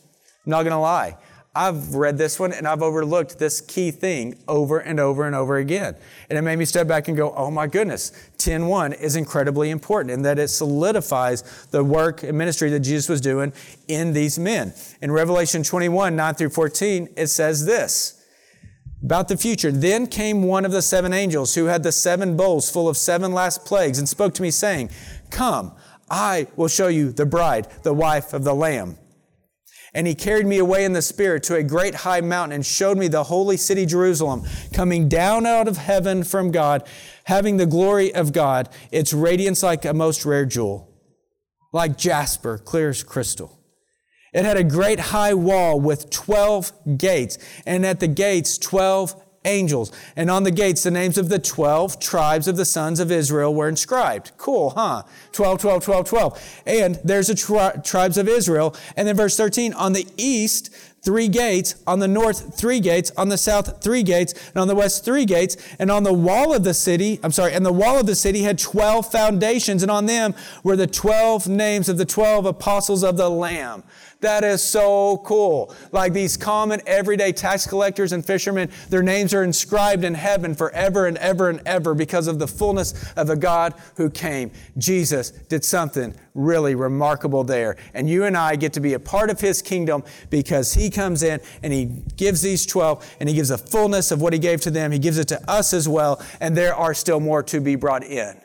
I'm 0.46 0.52
not 0.52 0.64
going 0.64 0.72
to 0.72 0.78
lie. 0.78 1.18
I've 1.56 1.96
read 1.96 2.18
this 2.18 2.38
one 2.38 2.52
and 2.52 2.68
I've 2.68 2.82
overlooked 2.82 3.40
this 3.40 3.62
key 3.62 3.92
thing 3.92 4.38
over 4.48 4.80
and 4.80 5.00
over 5.00 5.26
and 5.26 5.34
over 5.34 5.58
again. 5.58 5.96
And 6.30 6.38
it 6.38 6.42
made 6.42 6.58
me 6.58 6.66
step 6.66 6.86
back 6.88 7.08
and 7.08 7.16
go, 7.16 7.34
oh 7.34 7.50
my 7.50 7.66
goodness, 7.66 8.12
10.1 8.38 9.00
is 9.00 9.16
incredibly 9.16 9.70
important 9.70 10.12
in 10.12 10.24
that 10.24 10.38
it 10.38 10.50
solidifies 10.50 11.68
the 11.72 11.84
work 11.84 12.24
and 12.24 12.38
ministry 12.38 12.70
that 12.72 12.82
Jesus 12.82 13.08
was 13.08 13.22
doing 13.22 13.54
in 13.88 14.12
these 14.12 14.38
men. 14.38 14.74
In 15.02 15.12
Revelation 15.12 15.64
21, 15.64 16.16
9 16.16 16.34
through 16.34 16.50
14, 16.50 17.10
it 17.16 17.28
says 17.28 17.66
this 17.66 18.22
about 19.02 19.28
the 19.28 19.38
future. 19.38 19.72
Then 19.72 20.08
came 20.08 20.44
one 20.44 20.66
of 20.66 20.72
the 20.72 20.82
seven 20.82 21.14
angels 21.14 21.56
who 21.56 21.66
had 21.66 21.84
the 21.84 21.92
seven 21.92 22.36
bowls 22.36 22.70
full 22.70 22.90
of 22.90 22.98
seven 22.98 23.32
last 23.32 23.64
plagues 23.64 24.00
and 24.00 24.10
spoke 24.10 24.34
to 24.34 24.42
me 24.42 24.52
saying, 24.52 24.90
Come, 25.30 25.74
I 26.10 26.48
will 26.56 26.68
show 26.68 26.88
you 26.88 27.12
the 27.12 27.26
bride, 27.26 27.68
the 27.84 27.94
wife 27.94 28.34
of 28.34 28.44
the 28.44 28.54
Lamb. 28.54 28.98
And 29.96 30.06
he 30.06 30.14
carried 30.14 30.46
me 30.46 30.58
away 30.58 30.84
in 30.84 30.92
the 30.92 31.02
Spirit 31.02 31.42
to 31.44 31.56
a 31.56 31.64
great 31.64 31.96
high 31.96 32.20
mountain 32.20 32.54
and 32.58 32.66
showed 32.66 32.98
me 32.98 33.08
the 33.08 33.24
holy 33.24 33.56
city 33.56 33.86
Jerusalem 33.86 34.44
coming 34.74 35.08
down 35.08 35.46
out 35.46 35.70
of 35.70 35.78
heaven 35.78 36.26
from 36.26 36.52
God, 36.52 36.86
having 37.24 37.56
the 37.56 37.66
glory 37.66 38.14
of 38.14 38.34
God, 38.34 38.68
its 38.92 39.14
radiance 39.14 39.64
like 39.64 39.86
a 39.86 39.94
most 39.94 40.26
rare 40.26 40.46
jewel, 40.46 40.94
like 41.72 41.98
jasper, 41.98 42.58
clear 42.58 42.90
as 42.90 43.04
crystal. 43.04 43.58
It 44.34 44.44
had 44.44 44.58
a 44.58 44.66
great 44.66 45.00
high 45.00 45.34
wall 45.34 45.80
with 45.80 46.10
12 46.10 46.98
gates, 46.98 47.38
and 47.66 47.86
at 47.86 48.02
the 48.02 48.10
gates, 48.10 48.58
12 48.58 49.16
angels. 49.46 49.92
And 50.16 50.30
on 50.30 50.44
the 50.44 50.52
gates, 50.52 50.84
the 50.84 50.92
names 50.92 51.18
of 51.18 51.30
the 51.30 51.40
12 51.40 52.00
tribes 52.00 52.48
of 52.48 52.58
the 52.58 52.66
sons 52.66 53.00
of 53.00 53.12
Israel 53.12 53.54
were 53.54 53.70
inscribed. 53.70 54.32
Cool, 54.38 54.72
huh? 54.72 55.04
12, 55.32 55.62
12, 55.62 55.84
12, 55.84 56.10
12. 56.10 56.62
And 56.66 57.00
there's 57.04 57.28
the 57.28 57.36
tri- 57.36 57.76
tribes 57.84 58.18
of 58.18 58.28
Israel. 58.28 58.76
And 58.98 59.08
then 59.08 59.16
verse 59.16 59.38
13, 59.38 59.74
on 59.74 59.94
the 59.94 60.08
east, 60.18 60.76
three 61.06 61.28
gates, 61.28 61.76
on 61.86 62.00
the 62.00 62.08
north, 62.08 62.58
three 62.58 62.80
gates, 62.80 63.12
on 63.16 63.30
the 63.30 63.38
south, 63.38 63.82
three 63.82 64.02
gates, 64.02 64.34
and 64.50 64.58
on 64.58 64.68
the 64.68 64.74
west, 64.74 65.06
three 65.06 65.24
gates. 65.24 65.56
And 65.78 65.92
on 65.92 66.04
the 66.04 66.14
wall 66.14 66.54
of 66.54 66.64
the 66.64 66.74
city, 66.74 67.20
I'm 67.22 67.32
sorry, 67.32 67.54
and 67.54 67.64
the 67.64 67.72
wall 67.72 68.00
of 68.00 68.08
the 68.08 68.16
city 68.16 68.42
had 68.42 68.58
12 68.58 69.12
foundations, 69.12 69.84
and 69.84 69.92
on 69.92 70.08
them 70.08 70.34
were 70.64 70.76
the 70.76 70.88
12 70.88 71.48
names 71.48 71.90
of 71.90 71.98
the 71.98 72.06
12 72.06 72.48
apostles 72.48 73.04
of 73.04 73.18
the 73.18 73.30
Lamb. 73.30 73.84
That 74.22 74.44
is 74.44 74.64
so 74.64 75.18
cool. 75.26 75.76
Like 75.92 76.14
these 76.14 76.38
common 76.38 76.82
everyday 76.88 77.32
tax 77.32 77.68
collectors 77.68 78.12
and 78.12 78.26
fishermen, 78.26 78.72
their 78.90 79.04
names 79.04 79.34
are 79.34 79.44
inscribed 79.44 80.04
in 80.04 80.14
heaven 80.14 80.56
forever 80.56 81.06
and 81.06 81.18
ever 81.18 81.50
and 81.50 81.62
ever 81.66 81.94
because 81.94 82.28
of 82.28 82.40
the 82.40 82.48
fullness 82.48 82.94
of 83.16 83.28
the 83.28 83.36
God 83.36 83.74
who 83.98 84.10
came. 84.10 84.52
Jesus 84.78 85.32
did 85.32 85.64
something 85.64 86.16
really 86.34 86.76
remarkable 86.76 87.44
there. 87.44 87.78
And 87.94 88.10
you 88.10 88.24
and 88.24 88.38
I 88.38 88.56
get 88.56 88.74
to 88.74 88.80
be 88.80 88.94
a 88.94 89.00
part 89.00 89.30
of 89.30 89.40
his 89.40 89.62
kingdom 89.62 90.04
because 90.30 90.74
he 90.74 90.90
comes 90.90 91.22
in 91.22 91.40
and 91.62 91.74
he 91.74 91.86
gives 92.18 92.42
these 92.42 92.66
12 92.66 93.18
and 93.20 93.30
he 93.30 93.36
gives 93.36 93.52
a 93.52 93.58
fullness 93.58 94.12
of 94.12 94.22
what 94.22 94.34
he 94.34 94.40
gave 94.40 94.62
to 94.62 94.72
them. 94.72 94.92
He 94.92 95.00
gives 95.00 95.18
it 95.18 95.28
to 95.30 95.50
us 95.50 95.74
as 95.74 95.88
well. 95.88 96.24
And 96.40 96.56
there 96.56 96.76
are 96.76 96.94
still 96.94 97.20
more 97.20 97.44
to 97.44 97.60
be 97.60 97.76
brought 97.76 98.04
in. 98.04 98.40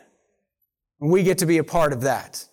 And 0.99 1.11
we 1.11 1.23
get 1.23 1.39
to 1.39 1.45
be 1.45 1.57
a 1.57 1.63
part 1.63 1.93
of 1.93 2.01
that. 2.01 2.45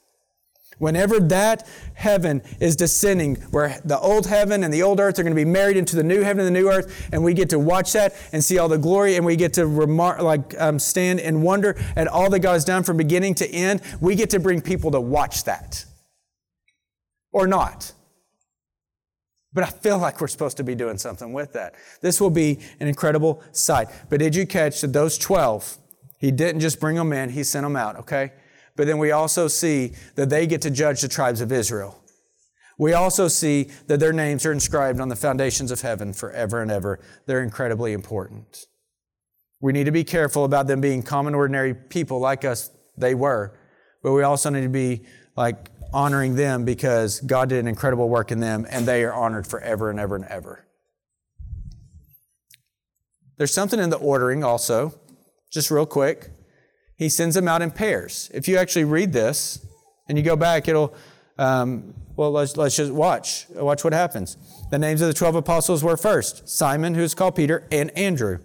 Whenever 0.79 1.19
that 1.19 1.67
heaven 1.95 2.41
is 2.61 2.77
descending, 2.77 3.35
where 3.51 3.81
the 3.85 3.99
old 3.99 4.27
heaven 4.27 4.63
and 4.63 4.73
the 4.73 4.83
old 4.83 5.01
earth 5.01 5.19
are 5.19 5.23
going 5.23 5.35
to 5.35 5.37
be 5.37 5.45
married 5.45 5.77
into 5.77 5.97
the 5.97 6.05
new 6.05 6.23
heaven 6.23 6.45
and 6.45 6.55
the 6.55 6.61
new 6.61 6.71
earth, 6.71 7.09
and 7.13 7.23
we 7.23 7.35
get 7.35 7.51
to 7.51 7.59
watch 7.59 7.93
that 7.93 8.15
and 8.33 8.43
see 8.45 8.59
all 8.59 8.69
the 8.69 8.79
glory, 8.79 9.17
and 9.17 9.27
we 9.27 9.35
get 9.35 9.53
to 9.55 9.67
like 9.67 10.55
um, 10.61 10.79
stand 10.79 11.19
in 11.19 11.43
wonder 11.43 11.77
at 11.97 12.07
all 12.07 12.31
that 12.31 12.41
God 12.41 12.53
has 12.53 12.65
done 12.65 12.85
from 12.85 12.97
beginning 12.97 13.35
to 13.37 13.51
end, 13.51 13.83
we 14.01 14.15
get 14.15 14.31
to 14.31 14.41
bring 14.41 14.61
people 14.61 14.93
to 14.93 15.01
watch 15.01 15.45
that, 15.45 15.85
or 17.33 17.47
not. 17.47 17.93
But 19.53 19.65
I 19.65 19.71
feel 19.71 19.99
like 19.99 20.21
we're 20.21 20.29
supposed 20.29 20.59
to 20.59 20.65
be 20.65 20.77
doing 20.77 20.99
something 20.99 21.33
with 21.33 21.55
that. 21.55 21.75
This 22.01 22.21
will 22.21 22.31
be 22.31 22.61
an 22.79 22.87
incredible 22.87 23.43
sight. 23.51 23.89
But 24.09 24.21
did 24.21 24.37
you 24.37 24.47
catch 24.47 24.81
that 24.83 24.93
those 24.93 25.19
12, 25.19 25.79
he 26.19 26.31
didn't 26.31 26.61
just 26.61 26.79
bring 26.79 26.95
them 26.97 27.13
in, 27.13 27.31
he 27.31 27.43
sent 27.43 27.65
them 27.65 27.75
out, 27.75 27.97
okay? 27.97 28.33
But 28.79 28.87
then 28.87 28.99
we 28.99 29.11
also 29.11 29.49
see 29.49 29.95
that 30.15 30.31
they 30.31 30.47
get 30.47 30.63
to 30.63 30.71
judge 30.71 31.01
the 31.01 31.09
tribes 31.09 31.41
of 31.41 31.51
Israel. 31.51 32.01
We 32.79 32.93
also 32.93 33.27
see 33.27 33.71
that 33.89 33.99
their 33.99 34.13
names 34.13 34.47
are 34.47 34.53
inscribed 34.53 35.01
on 35.01 35.09
the 35.09 35.17
foundations 35.17 35.73
of 35.73 35.81
heaven 35.81 36.13
forever 36.13 36.63
and 36.63 36.71
ever. 36.71 37.01
They're 37.27 37.43
incredibly 37.43 37.93
important. 37.93 38.67
We 39.61 39.73
need 39.73 39.87
to 39.87 39.91
be 39.91 40.05
careful 40.05 40.45
about 40.45 40.69
them 40.69 40.81
being 40.81 41.03
common, 41.03 41.35
ordinary 41.35 41.75
people 41.75 42.21
like 42.21 42.45
us, 42.45 42.71
they 42.97 43.17
were. 43.17 43.59
But 44.05 44.13
we 44.13 44.23
also 44.23 44.49
need 44.49 44.63
to 44.63 44.69
be 44.69 45.03
like 45.37 45.71
honoring 45.93 46.37
them 46.37 46.65
because 46.65 47.21
God 47.21 47.49
did 47.49 47.59
an 47.59 47.67
incredible 47.67 48.09
work 48.09 48.31
in 48.31 48.39
them 48.39 48.65
and 48.71 48.87
they 48.87 49.03
are 49.03 49.13
honored 49.13 49.49
forever 49.49 49.91
and 49.91 49.99
ever 49.99 50.15
and 50.15 50.25
ever. 50.27 50.69
There's 53.39 53.53
something 53.53 53.81
in 53.81 53.91
the 53.91 53.97
ordering 53.97 54.45
also, 54.45 55.01
just 55.51 55.69
real 55.69 55.85
quick 55.85 56.31
he 56.99 57.09
sends 57.09 57.35
them 57.35 57.47
out 57.49 57.63
in 57.63 57.71
pairs. 57.71 58.31
If 58.35 58.49
you 58.49 58.59
actually 58.59 58.85
read 58.85 59.13
this 59.13 59.65
and 60.09 60.19
you 60.19 60.25
go 60.25 60.37
back, 60.37 60.69
it'll, 60.69 60.95
um, 61.39 61.95
well, 62.17 62.33
let's, 62.33 62.57
let's 62.57 62.77
just 62.77 62.93
watch. 62.93 63.47
Watch 63.51 63.85
what 63.85 63.93
happens. 63.93 64.37
The 64.71 64.79
names 64.79 65.01
of 65.01 65.07
the 65.07 65.15
12 65.15 65.37
apostles 65.37 65.85
were 65.85 65.97
first 65.97 66.49
Simon, 66.49 66.95
who's 66.95 67.15
called 67.15 67.37
Peter, 67.37 67.67
and 67.71 67.97
Andrew, 67.97 68.41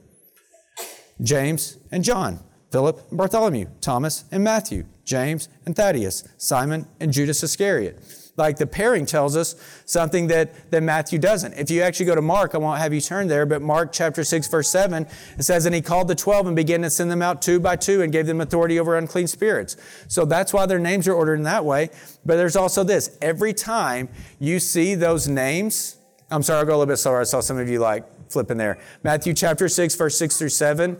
James 1.21 1.77
and 1.91 2.03
John, 2.03 2.39
Philip 2.71 3.01
and 3.09 3.17
Bartholomew, 3.17 3.65
Thomas 3.81 4.25
and 4.31 4.43
Matthew, 4.43 4.85
James 5.03 5.49
and 5.65 5.75
Thaddeus, 5.75 6.23
Simon 6.37 6.87
and 6.99 7.11
Judas 7.11 7.41
Iscariot 7.43 8.22
like 8.35 8.57
the 8.57 8.65
pairing 8.65 9.05
tells 9.05 9.37
us 9.37 9.55
something 9.85 10.27
that, 10.27 10.71
that 10.71 10.81
Matthew 10.81 11.19
doesn't. 11.19 11.53
If 11.53 11.69
you 11.69 11.81
actually 11.81 12.07
go 12.07 12.15
to 12.15 12.21
Mark, 12.21 12.55
I 12.55 12.57
won't 12.57 12.79
have 12.79 12.93
you 12.93 13.01
turn 13.01 13.27
there, 13.27 13.45
but 13.45 13.61
Mark 13.61 13.91
chapter 13.91 14.23
6, 14.23 14.47
verse 14.47 14.69
7, 14.69 15.05
it 15.37 15.43
says, 15.43 15.65
And 15.65 15.75
he 15.75 15.81
called 15.81 16.07
the 16.07 16.15
12 16.15 16.47
and 16.47 16.55
began 16.55 16.81
to 16.81 16.89
send 16.89 17.11
them 17.11 17.21
out 17.21 17.41
two 17.41 17.59
by 17.59 17.75
two 17.75 18.01
and 18.01 18.11
gave 18.11 18.25
them 18.25 18.41
authority 18.41 18.79
over 18.79 18.97
unclean 18.97 19.27
spirits. 19.27 19.77
So 20.07 20.25
that's 20.25 20.51
why 20.51 20.65
their 20.65 20.79
names 20.79 21.07
are 21.07 21.13
ordered 21.13 21.35
in 21.35 21.43
that 21.43 21.63
way. 21.63 21.89
But 22.25 22.37
there's 22.37 22.55
also 22.55 22.83
this 22.83 23.17
every 23.21 23.53
time 23.53 24.09
you 24.39 24.59
see 24.59 24.95
those 24.95 25.27
names, 25.27 25.97
I'm 26.31 26.41
sorry, 26.41 26.59
I'll 26.59 26.65
go 26.65 26.71
a 26.71 26.77
little 26.77 26.91
bit 26.91 26.97
slower. 26.97 27.21
I 27.21 27.25
saw 27.25 27.39
some 27.39 27.59
of 27.59 27.69
you 27.69 27.79
like 27.79 28.05
flipping 28.31 28.57
there. 28.57 28.79
Matthew 29.03 29.33
chapter 29.33 29.69
6, 29.69 29.95
verse 29.95 30.17
6 30.17 30.37
through 30.37 30.49
7. 30.49 30.99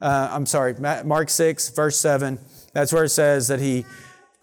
Uh, 0.00 0.28
I'm 0.32 0.44
sorry, 0.44 0.74
Mark 1.04 1.30
6, 1.30 1.68
verse 1.70 1.96
7. 1.98 2.38
That's 2.72 2.92
where 2.92 3.04
it 3.04 3.10
says 3.10 3.46
that 3.48 3.60
he 3.60 3.86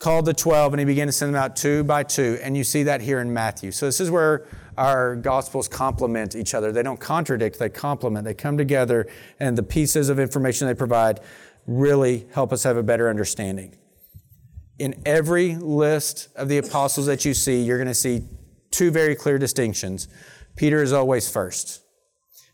called 0.02 0.26
the 0.26 0.34
12 0.34 0.74
and 0.74 0.80
he 0.80 0.86
began 0.86 1.06
to 1.06 1.14
send 1.14 1.34
them 1.34 1.41
out 1.41 1.56
two 1.56 1.84
by 1.84 2.02
two. 2.04 2.39
And 2.41 2.58
you 2.58 2.64
see 2.64 2.84
that 2.84 3.02
here 3.02 3.20
in 3.20 3.32
Matthew. 3.32 3.72
So 3.72 3.86
this 3.86 3.99
is 3.99 4.10
where 4.10 4.47
our 4.76 5.16
gospels 5.16 5.68
complement 5.68 6.36
each 6.36 6.56
other. 6.56 6.72
They 6.72 6.82
don't 6.82 6.99
contradict, 6.99 7.60
they 7.60 7.70
complement. 7.70 8.26
They 8.26 8.34
come 8.34 8.58
together, 8.58 9.08
and 9.39 9.56
the 9.58 9.64
pieces 9.64 10.10
of 10.10 10.20
information 10.20 10.68
they 10.68 10.74
provide 10.74 11.20
really 11.68 12.26
help 12.34 12.52
us 12.52 12.64
have 12.64 12.78
a 12.78 12.84
better 12.84 13.10
understanding. 13.10 13.78
In 14.80 14.99
every 15.06 15.56
list 15.56 16.30
of 16.36 16.49
the 16.49 16.58
apostles 16.58 17.06
that 17.06 17.24
you 17.24 17.36
see, 17.36 17.62
you're 17.62 17.78
going 17.78 17.88
to 17.88 17.93
see 17.93 18.24
two 18.72 18.89
very 18.89 19.16
clear 19.16 19.38
distinctions. 19.38 20.08
Peter 20.56 20.82
is 20.82 20.93
always 20.93 21.30
first. 21.30 21.84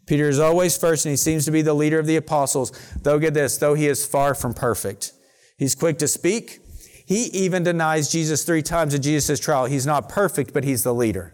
Peter 0.06 0.28
is 0.28 0.40
always 0.40 0.78
first, 0.78 1.06
and 1.06 1.12
he 1.12 1.18
seems 1.18 1.46
to 1.46 1.52
be 1.52 1.62
the 1.62 1.74
leader 1.74 2.00
of 2.00 2.08
the 2.08 2.18
apostles, 2.18 2.74
though, 3.04 3.20
get 3.20 3.34
this, 3.34 3.58
though 3.58 3.74
he 3.74 3.88
is 3.88 4.06
far 4.06 4.34
from 4.34 4.54
perfect. 4.54 5.14
He's 5.58 5.76
quick 5.76 5.98
to 6.00 6.08
speak, 6.10 6.60
he 7.08 7.28
even 7.28 7.64
denies 7.64 8.12
Jesus 8.12 8.44
three 8.44 8.62
times 8.62 8.94
at 8.94 9.02
Jesus' 9.02 9.40
trial. 9.40 9.64
He's 9.64 9.86
not 9.86 10.10
perfect, 10.10 10.54
but 10.54 10.66
he's 10.66 10.84
the 10.84 10.94
leader. 10.94 11.34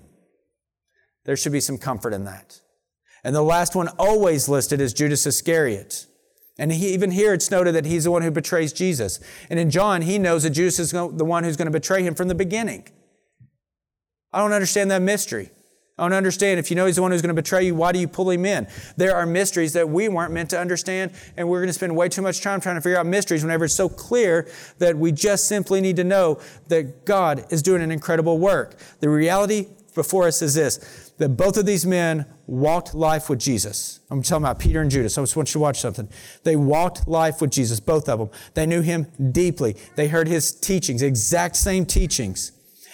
There 1.26 1.36
should 1.36 1.52
be 1.52 1.60
some 1.60 1.80
comfort 1.80 2.14
in 2.14 2.26
that. 2.26 2.62
And 3.24 3.36
the 3.36 3.42
last 3.42 3.76
one 3.76 3.88
always 3.98 4.48
listed 4.48 4.80
is 4.80 4.94
Judas 4.94 5.26
Iscariot. 5.26 6.06
And 6.60 6.72
he, 6.72 6.94
even 6.94 7.10
here 7.10 7.34
it's 7.34 7.50
noted 7.50 7.74
that 7.74 7.86
he's 7.86 8.04
the 8.04 8.12
one 8.12 8.22
who 8.22 8.30
betrays 8.30 8.72
Jesus. 8.72 9.20
And 9.50 9.60
in 9.60 9.72
John, 9.72 10.04
he 10.04 10.20
knows 10.20 10.44
that 10.44 10.52
Judas 10.52 10.78
is 10.78 10.92
the 10.92 11.08
one 11.08 11.44
who's 11.44 11.58
going 11.58 11.66
to 11.66 11.72
betray 11.72 12.04
him 12.04 12.14
from 12.14 12.28
the 12.28 12.36
beginning. 12.36 12.88
I 14.32 14.38
don't 14.38 14.54
understand 14.54 14.92
that 14.92 15.02
mystery. 15.02 15.50
I 15.98 16.04
don't 16.04 16.14
understand. 16.14 16.60
If 16.60 16.72
you 16.72 16.76
know 16.76 16.88
he's 16.88 16.96
the 16.96 17.04
one 17.04 17.12
who's 17.12 17.22
going 17.22 17.36
to 17.36 17.40
betray 17.40 17.68
you, 17.68 17.76
why 17.76 17.92
do 17.92 18.00
you 18.00 18.08
pull 18.08 18.32
him 18.32 18.46
in? 18.46 18.68
There 18.98 19.16
are 19.16 19.28
mysteries 19.28 19.74
that 19.74 19.88
we 19.88 20.10
weren't 20.10 20.34
meant 20.34 20.50
to 20.50 20.60
understand, 20.60 21.12
and 21.38 21.48
we're 21.48 21.60
going 21.60 21.68
to 21.68 21.74
spend 21.74 21.96
way 21.96 22.10
too 22.10 22.24
much 22.24 22.42
time 22.42 22.60
trying 22.60 22.76
to 22.76 22.82
figure 22.82 22.98
out 22.98 23.06
mysteries 23.06 23.44
whenever 23.44 23.66
it's 23.66 23.76
so 23.76 23.90
clear 23.90 24.50
that 24.80 24.98
we 24.98 25.12
just 25.12 25.48
simply 25.48 25.82
need 25.82 25.96
to 25.98 26.04
know 26.04 26.40
that 26.70 27.06
God 27.06 27.46
is 27.52 27.62
doing 27.62 27.84
an 27.84 27.92
incredible 27.92 28.40
work. 28.40 28.76
The 29.02 29.10
reality 29.10 29.68
before 29.94 30.28
us 30.28 30.42
is 30.42 30.56
this 30.56 31.12
that 31.20 31.30
both 31.30 31.58
of 31.58 31.68
these 31.68 31.86
men 31.86 32.26
walked 32.48 32.96
life 32.96 33.30
with 33.30 33.40
Jesus. 33.40 34.00
I'm 34.10 34.24
talking 34.24 34.44
about 34.44 34.58
Peter 34.58 34.82
and 34.82 34.90
Judas. 34.90 35.16
I 35.16 35.22
just 35.22 35.36
want 35.36 35.50
you 35.50 35.54
to 35.54 35.60
watch 35.60 35.80
something. 35.80 36.10
They 36.44 36.56
walked 36.56 37.08
life 37.08 37.40
with 37.40 37.52
Jesus, 37.52 37.80
both 37.80 38.10
of 38.10 38.18
them. 38.18 38.30
They 38.56 38.66
knew 38.66 38.82
him 38.82 39.06
deeply. 39.32 39.76
They 39.96 40.08
heard 40.08 40.28
his 40.28 40.52
teachings, 40.52 41.04
exact 41.04 41.56
same 41.56 41.86
teachings. 41.86 42.53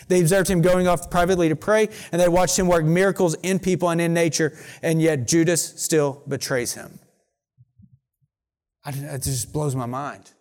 They 0.09 0.19
observed 0.19 0.49
him 0.49 0.61
going 0.61 0.87
off 0.87 1.09
privately 1.09 1.49
to 1.49 1.55
pray, 1.55 1.87
and 2.11 2.19
they 2.19 2.27
watched 2.27 2.57
him 2.57 2.67
work 2.67 2.83
miracles 2.83 3.35
in 3.43 3.59
people 3.59 3.89
and 3.89 4.01
in 4.01 4.13
nature, 4.13 4.57
and 4.81 5.01
yet 5.01 5.27
Judas 5.27 5.81
still 5.81 6.23
betrays 6.27 6.73
him. 6.73 6.99
it 8.85 9.21
just 9.21 9.53
blows 9.53 9.75
my 9.75 9.85
mind. 9.85 10.31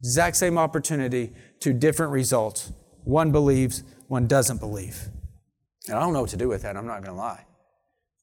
Exact 0.00 0.36
same 0.36 0.58
opportunity, 0.58 1.32
two 1.60 1.72
different 1.72 2.12
results. 2.12 2.72
One 3.04 3.32
believes, 3.32 3.82
one 4.06 4.26
doesn't 4.28 4.58
believe. 4.58 5.08
And 5.88 5.96
I 5.96 6.00
don't 6.00 6.12
know 6.12 6.20
what 6.20 6.30
to 6.30 6.36
do 6.36 6.48
with 6.48 6.62
that, 6.62 6.76
I'm 6.76 6.86
not 6.86 7.02
going 7.02 7.14
to 7.14 7.20
lie. 7.20 7.44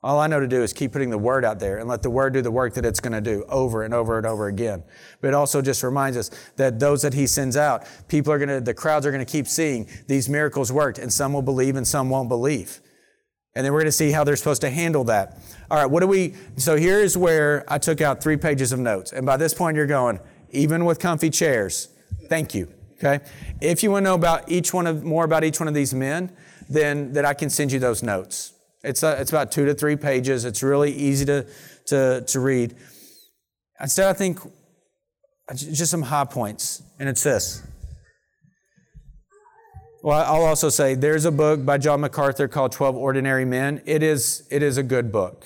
All 0.02 0.18
I 0.20 0.28
know 0.28 0.40
to 0.40 0.48
do 0.48 0.64
is 0.64 0.72
keep 0.72 0.94
putting 0.94 1.10
the 1.10 1.18
word 1.18 1.44
out 1.44 1.60
there 1.60 1.78
and 1.78 1.90
let 1.90 2.04
the 2.04 2.10
word 2.10 2.34
do 2.34 2.42
the 2.42 2.52
work 2.52 2.74
that 2.76 2.86
it's 2.86 3.02
going 3.02 3.12
to 3.12 3.22
do 3.22 3.44
over 3.50 3.84
and 3.84 3.94
over 3.94 4.18
and 4.18 4.26
over 4.26 4.48
again. 4.48 4.82
But 5.20 5.30
it 5.30 5.34
also 5.34 5.62
just 5.62 5.84
reminds 5.84 6.16
us 6.16 6.32
that 6.56 6.80
those 6.80 7.02
that 7.02 7.14
he 7.14 7.28
sends 7.28 7.58
out, 7.58 7.86
people 8.08 8.32
are 8.32 8.38
going 8.38 8.48
to, 8.48 8.62
the 8.62 8.74
crowds 8.74 9.06
are 9.06 9.12
going 9.12 9.26
to 9.26 9.30
keep 9.30 9.46
seeing 9.46 9.90
these 10.08 10.30
miracles 10.30 10.72
worked 10.72 11.00
and 11.00 11.12
some 11.12 11.34
will 11.34 11.42
believe 11.42 11.76
and 11.76 11.86
some 11.86 12.10
won't 12.10 12.30
believe. 12.30 12.80
And 13.56 13.66
then 13.66 13.74
we're 13.74 13.80
going 13.80 13.88
to 13.88 13.92
see 13.92 14.12
how 14.12 14.24
they're 14.24 14.38
supposed 14.38 14.62
to 14.62 14.70
handle 14.70 15.04
that. 15.06 15.38
All 15.70 15.78
right, 15.78 15.86
what 15.86 16.00
do 16.00 16.08
we, 16.08 16.36
so 16.56 16.78
here's 16.78 17.18
where 17.18 17.66
I 17.68 17.78
took 17.78 18.00
out 18.00 18.24
three 18.24 18.38
pages 18.38 18.72
of 18.72 18.80
notes. 18.80 19.12
And 19.12 19.26
by 19.26 19.36
this 19.36 19.54
point 19.54 19.76
you're 19.76 19.86
going, 19.86 20.22
even 20.52 20.86
with 20.86 21.00
comfy 21.00 21.30
chairs, 21.30 21.90
thank 22.30 22.56
you. 22.56 22.72
Okay. 23.04 23.20
If 23.60 23.84
you 23.84 23.92
want 23.92 24.04
to 24.04 24.10
know 24.10 24.16
about 24.16 24.50
each 24.50 24.74
one 24.74 24.88
of, 24.88 25.04
more 25.04 25.26
about 25.26 25.44
each 25.44 25.60
one 25.60 25.68
of 25.68 25.74
these 25.74 25.94
men, 25.94 26.32
then 26.70 27.12
that 27.14 27.26
I 27.26 27.34
can 27.34 27.50
send 27.50 27.72
you 27.72 27.80
those 27.80 28.02
notes. 28.02 28.54
It's, 28.84 29.04
a, 29.04 29.20
it's 29.20 29.32
about 29.32 29.52
two 29.52 29.66
to 29.66 29.74
three 29.74 29.96
pages. 29.96 30.46
It's 30.46 30.64
really 30.64 30.92
easy 30.92 31.26
to, 31.26 31.46
to, 31.88 32.24
to 32.26 32.40
read. 32.40 32.76
Instead, 33.82 34.10
I 34.10 34.14
think 34.14 34.40
just 35.56 35.92
some 35.92 36.04
high 36.04 36.26
points, 36.26 36.84
and 37.00 37.10
it's 37.10 37.24
this. 37.24 37.66
Well, 40.02 40.20
I'll 40.20 40.46
also 40.46 40.70
say 40.70 40.96
there's 40.96 41.26
a 41.26 41.32
book 41.32 41.66
by 41.66 41.78
John 41.78 42.02
MacArthur 42.02 42.48
called 42.48 42.72
12 42.72 42.96
Ordinary 42.96 43.44
Men. 43.44 43.82
It 43.86 44.02
is, 44.02 44.48
it 44.50 44.64
is 44.64 44.78
a 44.78 44.84
good 44.84 45.12
book. 45.12 45.46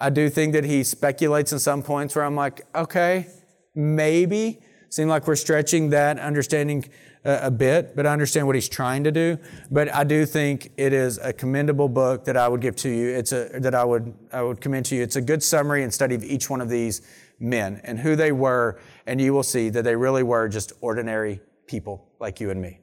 I 0.00 0.10
do 0.10 0.28
think 0.28 0.52
that 0.54 0.64
he 0.64 0.82
speculates 0.82 1.52
in 1.52 1.60
some 1.60 1.82
points 1.84 2.16
where 2.16 2.24
I'm 2.24 2.34
like, 2.34 2.62
okay, 2.74 3.28
maybe. 3.76 4.60
Seem 4.90 5.06
like 5.06 5.28
we're 5.28 5.36
stretching 5.36 5.90
that 5.90 6.18
understanding 6.18 6.84
a, 7.24 7.46
a 7.46 7.50
bit, 7.50 7.94
but 7.94 8.06
I 8.06 8.12
understand 8.12 8.46
what 8.46 8.54
he's 8.54 8.68
trying 8.68 9.04
to 9.04 9.12
do. 9.12 9.38
But 9.70 9.92
I 9.94 10.04
do 10.04 10.26
think 10.26 10.72
it 10.76 10.92
is 10.92 11.18
a 11.18 11.32
commendable 11.32 11.88
book 11.88 12.24
that 12.24 12.36
I 12.36 12.48
would 12.48 12.60
give 12.60 12.76
to 12.76 12.88
you. 12.88 13.08
It's 13.08 13.32
a 13.32 13.48
that 13.60 13.74
I 13.74 13.84
would 13.84 14.14
I 14.32 14.42
would 14.42 14.60
commend 14.60 14.86
to 14.86 14.96
you. 14.96 15.02
It's 15.02 15.16
a 15.16 15.20
good 15.20 15.42
summary 15.42 15.82
and 15.82 15.92
study 15.92 16.14
of 16.14 16.24
each 16.24 16.50
one 16.50 16.60
of 16.60 16.68
these 16.68 17.02
men 17.38 17.80
and 17.84 17.98
who 17.98 18.16
they 18.16 18.32
were, 18.32 18.80
and 19.06 19.20
you 19.20 19.32
will 19.32 19.42
see 19.42 19.68
that 19.70 19.82
they 19.82 19.96
really 19.96 20.22
were 20.22 20.48
just 20.48 20.72
ordinary 20.80 21.40
people 21.66 22.08
like 22.20 22.40
you 22.40 22.50
and 22.50 22.60
me. 22.60 22.80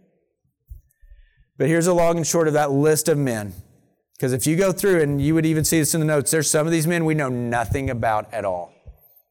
But 1.58 1.68
here's 1.68 1.88
a 1.88 1.94
long 1.94 2.18
and 2.18 2.26
short 2.26 2.48
of 2.48 2.54
that 2.54 2.72
list 2.72 3.10
of 3.10 3.18
men. 3.18 3.54
Because 4.14 4.34
if 4.34 4.46
you 4.46 4.58
go 4.58 4.74
through, 4.74 5.02
and 5.02 5.22
you 5.22 5.34
would 5.34 5.46
even 5.46 5.64
see 5.64 5.80
this 5.80 5.94
in 5.94 6.02
the 6.02 6.06
notes, 6.06 6.32
there's 6.32 6.50
some 6.50 6.66
of 6.66 6.74
these 6.74 6.86
men 6.86 7.06
we 7.06 7.14
know 7.14 7.30
nothing 7.30 7.90
about 7.90 8.34
at 8.34 8.44
all. 8.44 8.74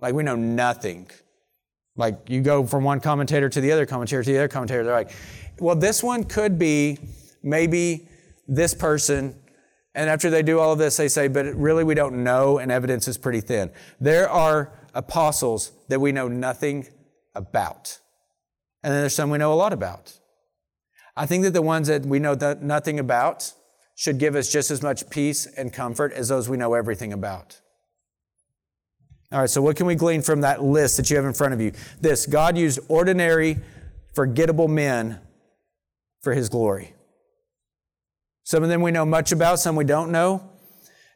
Like 0.00 0.14
we 0.14 0.22
know 0.22 0.36
nothing. 0.36 1.10
Like 1.98 2.30
you 2.30 2.40
go 2.40 2.64
from 2.64 2.84
one 2.84 3.00
commentator 3.00 3.48
to 3.50 3.60
the 3.60 3.72
other 3.72 3.84
commentator 3.84 4.22
to 4.22 4.30
the 4.30 4.38
other 4.38 4.48
commentator, 4.48 4.84
they're 4.84 4.94
like, 4.94 5.10
well, 5.58 5.74
this 5.74 6.02
one 6.02 6.24
could 6.24 6.58
be 6.58 6.96
maybe 7.42 8.08
this 8.46 8.72
person. 8.72 9.34
And 9.94 10.08
after 10.08 10.30
they 10.30 10.42
do 10.42 10.60
all 10.60 10.72
of 10.72 10.78
this, 10.78 10.96
they 10.96 11.08
say, 11.08 11.26
but 11.26 11.46
really 11.56 11.82
we 11.82 11.94
don't 11.94 12.22
know, 12.22 12.58
and 12.58 12.70
evidence 12.70 13.08
is 13.08 13.18
pretty 13.18 13.40
thin. 13.40 13.70
There 14.00 14.30
are 14.30 14.72
apostles 14.94 15.72
that 15.88 16.00
we 16.00 16.12
know 16.12 16.28
nothing 16.28 16.86
about. 17.34 17.98
And 18.84 18.92
then 18.92 19.00
there's 19.02 19.14
some 19.14 19.28
we 19.28 19.38
know 19.38 19.52
a 19.52 19.56
lot 19.56 19.72
about. 19.72 20.18
I 21.16 21.26
think 21.26 21.42
that 21.42 21.52
the 21.52 21.62
ones 21.62 21.88
that 21.88 22.06
we 22.06 22.20
know 22.20 22.34
nothing 22.60 23.00
about 23.00 23.52
should 23.96 24.18
give 24.18 24.36
us 24.36 24.48
just 24.48 24.70
as 24.70 24.82
much 24.84 25.10
peace 25.10 25.46
and 25.46 25.72
comfort 25.72 26.12
as 26.12 26.28
those 26.28 26.48
we 26.48 26.56
know 26.56 26.74
everything 26.74 27.12
about. 27.12 27.60
All 29.30 29.40
right, 29.40 29.50
so 29.50 29.60
what 29.60 29.76
can 29.76 29.86
we 29.86 29.94
glean 29.94 30.22
from 30.22 30.40
that 30.40 30.62
list 30.62 30.96
that 30.96 31.10
you 31.10 31.16
have 31.16 31.26
in 31.26 31.34
front 31.34 31.52
of 31.52 31.60
you? 31.60 31.72
This 32.00 32.24
God 32.24 32.56
used 32.56 32.78
ordinary, 32.88 33.58
forgettable 34.14 34.68
men 34.68 35.20
for 36.22 36.32
his 36.32 36.48
glory. 36.48 36.94
Some 38.44 38.62
of 38.62 38.70
them 38.70 38.80
we 38.80 38.90
know 38.90 39.04
much 39.04 39.30
about, 39.30 39.60
some 39.60 39.76
we 39.76 39.84
don't 39.84 40.10
know, 40.10 40.48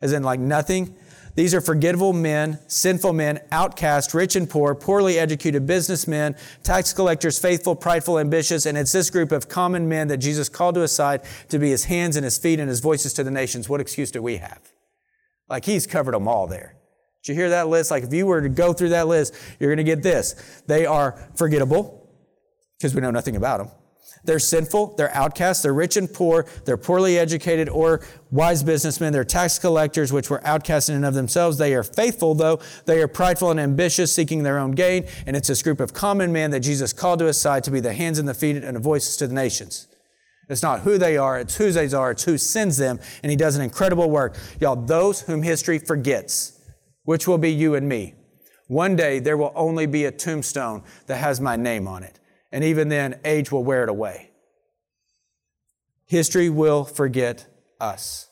as 0.03 0.13
in 0.13 0.23
like 0.23 0.41
nothing. 0.41 0.95
These 1.35 1.55
are 1.55 1.63
forgettable 1.63 2.13
men, 2.13 2.59
sinful 2.69 3.15
men, 3.15 3.41
outcast, 3.51 4.13
rich 4.13 4.37
and 4.37 4.49
poor, 4.49 4.75
poorly 4.75 5.19
educated 5.19 5.67
businessmen, 5.67 6.37
tax 6.63 6.93
collectors, 6.93 7.39
faithful, 7.39 7.75
prideful, 7.75 8.19
ambitious. 8.19 8.67
And 8.67 8.77
it's 8.77 8.93
this 8.93 9.09
group 9.09 9.33
of 9.33 9.49
common 9.49 9.89
men 9.89 10.09
that 10.09 10.19
Jesus 10.19 10.51
called 10.51 10.75
to 10.75 10.83
his 10.83 10.93
side 10.93 11.23
to 11.49 11.59
be 11.59 11.71
his 11.71 11.85
hands 11.85 12.17
and 12.17 12.25
his 12.25 12.37
feet 12.37 12.61
and 12.61 12.69
his 12.69 12.81
voices 12.81 13.15
to 13.15 13.25
the 13.25 13.31
nations. 13.31 13.71
What 13.71 13.81
excuse 13.81 14.11
do 14.11 14.21
we 14.21 14.37
have? 14.37 14.61
Like 15.49 15.65
he's 15.65 15.87
covered 15.87 16.13
them 16.13 16.29
all 16.29 16.47
there. 16.47 16.75
Did 17.23 17.33
you 17.33 17.35
hear 17.39 17.51
that 17.51 17.69
list? 17.69 17.91
Like 17.91 18.05
if 18.05 18.13
you 18.13 18.27
were 18.27 18.41
to 18.41 18.49
go 18.49 18.73
through 18.73 18.91
that 18.91 19.07
list, 19.07 19.35
you're 19.61 19.71
going 19.71 19.77
to 19.79 19.85
get 19.85 20.03
this. 20.03 20.63
They 20.67 20.87
are 20.87 21.31
forgettable 21.37 22.11
because 22.79 22.95
we 22.95 23.01
know 23.01 23.11
nothing 23.11 23.37
about 23.37 23.59
them. 23.59 23.71
They're 24.25 24.39
sinful, 24.39 24.95
they're 24.97 25.15
outcasts, 25.15 25.65
they're 25.65 25.75
rich 25.75 25.97
and 25.97 26.13
poor, 26.13 26.47
they're 26.65 26.77
poorly 26.77 27.19
educated 27.19 27.69
or 27.69 28.03
wise 28.31 28.63
businessmen, 28.63 29.13
they're 29.13 29.25
tax 29.25 29.59
collectors, 29.59 30.13
which 30.13 30.31
were 30.31 30.45
outcasts 30.47 30.89
in 30.89 30.95
and 30.95 31.05
of 31.05 31.15
themselves. 31.15 31.59
They 31.59 31.75
are 31.75 31.83
faithful, 31.83 32.35
though. 32.35 32.61
They 32.85 33.03
are 33.03 33.09
prideful 33.09 33.51
and 33.51 33.59
ambitious, 33.59 34.13
seeking 34.13 34.45
their 34.45 34.59
own 34.59 34.73
gain. 34.73 35.07
And 35.27 35.37
it's 35.37 35.49
this 35.49 35.63
group 35.63 35.81
of 35.81 35.93
common 35.93 36.33
men 36.33 36.53
that 36.53 36.61
Jesus 36.61 36.93
called 36.93 37.19
to 37.19 37.27
his 37.27 37.41
side 37.41 37.65
to 37.65 37.73
be 37.73 37.81
the 37.81 37.93
hands 37.93 38.21
and 38.21 38.29
the 38.29 38.35
feet 38.35 38.63
and 38.63 38.77
the 38.77 38.81
voices 38.81 39.17
to 39.17 39.27
the 39.27 39.35
nations. 39.35 39.89
It's 40.49 40.63
not 40.63 40.81
who 40.81 40.99
they 40.99 41.17
are, 41.17 41.41
it's 41.41 41.57
whose 41.57 41.75
they 41.75 41.93
are, 41.93 42.13
it's 42.13 42.25
who 42.25 42.39
sends 42.39 42.77
them, 42.77 43.01
and 43.23 43.31
he 43.31 43.37
does 43.37 43.57
an 43.57 43.63
incredible 43.63 44.09
work. 44.09 44.37
Y'all, 44.61 44.77
those 44.77 45.23
whom 45.23 45.43
history 45.43 45.79
forgets, 45.79 46.61
which 47.05 47.27
will 47.27 47.39
be 47.39 47.51
you 47.51 47.75
and 47.75 47.89
me. 47.89 48.15
One 48.69 48.97
day 48.97 49.19
there 49.19 49.37
will 49.37 49.53
only 49.55 49.87
be 49.87 50.05
a 50.05 50.13
tombstone 50.13 50.83
that 51.07 51.17
has 51.17 51.41
my 51.41 51.57
name 51.57 51.87
on 51.87 52.03
it. 52.03 52.19
And 52.51 52.63
even 52.63 52.89
then, 52.89 53.19
age 53.25 53.51
will 53.51 53.65
wear 53.65 53.83
it 53.83 53.89
away. 53.89 54.31
History 56.07 56.51
will 56.51 56.85
forget 56.85 57.47
us. 57.81 58.29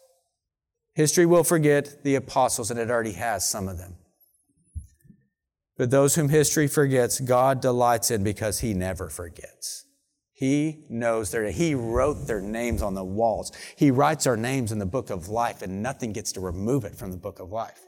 History 0.95 1.25
will 1.25 1.45
forget 1.45 2.05
the 2.05 2.15
apostles, 2.15 2.71
and 2.71 2.79
it 2.79 2.91
already 2.91 3.13
has 3.13 3.49
some 3.49 3.69
of 3.69 3.79
them. 3.79 3.97
But 5.79 5.91
those 5.91 6.15
whom 6.15 6.29
history 6.29 6.69
forgets, 6.69 7.21
God 7.21 7.63
delights 7.63 8.11
in 8.11 8.23
because 8.23 8.61
he 8.61 8.75
never 8.75 9.09
forgets. 9.09 9.87
He 10.35 10.85
knows 10.91 11.31
their 11.31 11.51
He 11.51 11.75
wrote 11.75 12.27
their 12.27 12.43
names 12.43 12.83
on 12.83 12.95
the 12.95 13.05
walls. 13.05 13.53
He 13.77 13.91
writes 13.91 14.27
our 14.27 14.37
names 14.37 14.73
in 14.73 14.79
the 14.79 14.87
book 14.87 15.09
of 15.09 15.29
life, 15.29 15.63
and 15.63 15.83
nothing 15.83 16.13
gets 16.13 16.33
to 16.33 16.41
remove 16.41 16.85
it 16.85 16.95
from 16.95 17.11
the 17.11 17.17
book 17.17 17.41
of 17.41 17.51
life. 17.51 17.81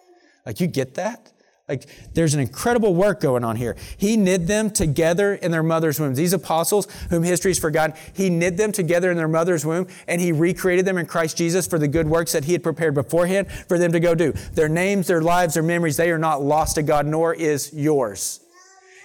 Like, 0.44 0.60
you 0.60 0.66
get 0.66 0.94
that? 0.94 1.32
Like, 1.68 1.86
there's 2.12 2.34
an 2.34 2.40
incredible 2.40 2.94
work 2.94 3.20
going 3.20 3.44
on 3.44 3.56
here. 3.56 3.76
He 3.96 4.16
knit 4.16 4.46
them 4.46 4.70
together 4.70 5.34
in 5.34 5.50
their 5.52 5.62
mother's 5.62 5.98
wombs. 5.98 6.18
These 6.18 6.34
apostles, 6.34 6.86
whom 7.08 7.22
history's 7.22 7.58
forgotten, 7.58 7.96
he 8.12 8.28
knit 8.28 8.58
them 8.58 8.72
together 8.72 9.10
in 9.10 9.16
their 9.16 9.28
mother's 9.28 9.64
womb 9.64 9.86
and 10.06 10.20
he 10.20 10.32
recreated 10.32 10.84
them 10.84 10.98
in 10.98 11.06
Christ 11.06 11.38
Jesus 11.38 11.66
for 11.66 11.78
the 11.78 11.88
good 11.88 12.06
works 12.08 12.32
that 12.32 12.44
he 12.44 12.52
had 12.52 12.62
prepared 12.62 12.94
beforehand 12.94 13.50
for 13.50 13.78
them 13.78 13.92
to 13.92 14.00
go 14.00 14.14
do. 14.14 14.32
Their 14.52 14.68
names, 14.68 15.06
their 15.06 15.22
lives, 15.22 15.54
their 15.54 15.62
memories, 15.62 15.96
they 15.96 16.10
are 16.10 16.18
not 16.18 16.42
lost 16.42 16.74
to 16.74 16.82
God, 16.82 17.06
nor 17.06 17.32
is 17.32 17.72
yours. 17.72 18.41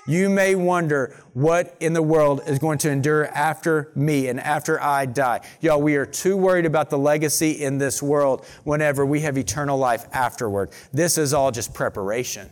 You 0.08 0.30
may 0.30 0.56
wonder 0.56 1.14
what 1.34 1.76
in 1.82 1.92
the 1.92 2.02
world 2.02 2.42
is 2.48 2.60
going 2.60 2.78
to 2.80 2.90
endure 2.90 3.26
after 3.28 3.92
me 3.94 4.30
and 4.30 4.40
after 4.40 4.82
I 4.82 5.06
die. 5.06 5.42
Y'all, 5.60 5.82
we 5.82 5.98
are 5.98 6.06
too 6.06 6.38
worried 6.38 6.66
about 6.66 6.90
the 6.90 6.98
legacy 6.98 7.52
in 7.52 7.78
this 7.78 8.02
world 8.02 8.46
whenever 8.64 9.06
we 9.06 9.20
have 9.22 9.38
eternal 9.38 9.78
life 9.78 10.06
afterward. 10.14 10.72
This 10.94 11.18
is 11.18 11.34
all 11.34 11.52
just 11.52 11.74
preparation. 11.74 12.50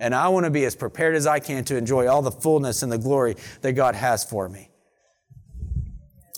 And 0.00 0.16
I 0.16 0.28
want 0.28 0.44
to 0.44 0.50
be 0.50 0.64
as 0.64 0.74
prepared 0.74 1.14
as 1.14 1.28
I 1.28 1.38
can 1.38 1.64
to 1.66 1.76
enjoy 1.76 2.08
all 2.08 2.22
the 2.22 2.32
fullness 2.32 2.82
and 2.82 2.90
the 2.90 2.98
glory 2.98 3.36
that 3.62 3.72
God 3.74 3.94
has 3.94 4.24
for 4.24 4.48
me. 4.48 4.68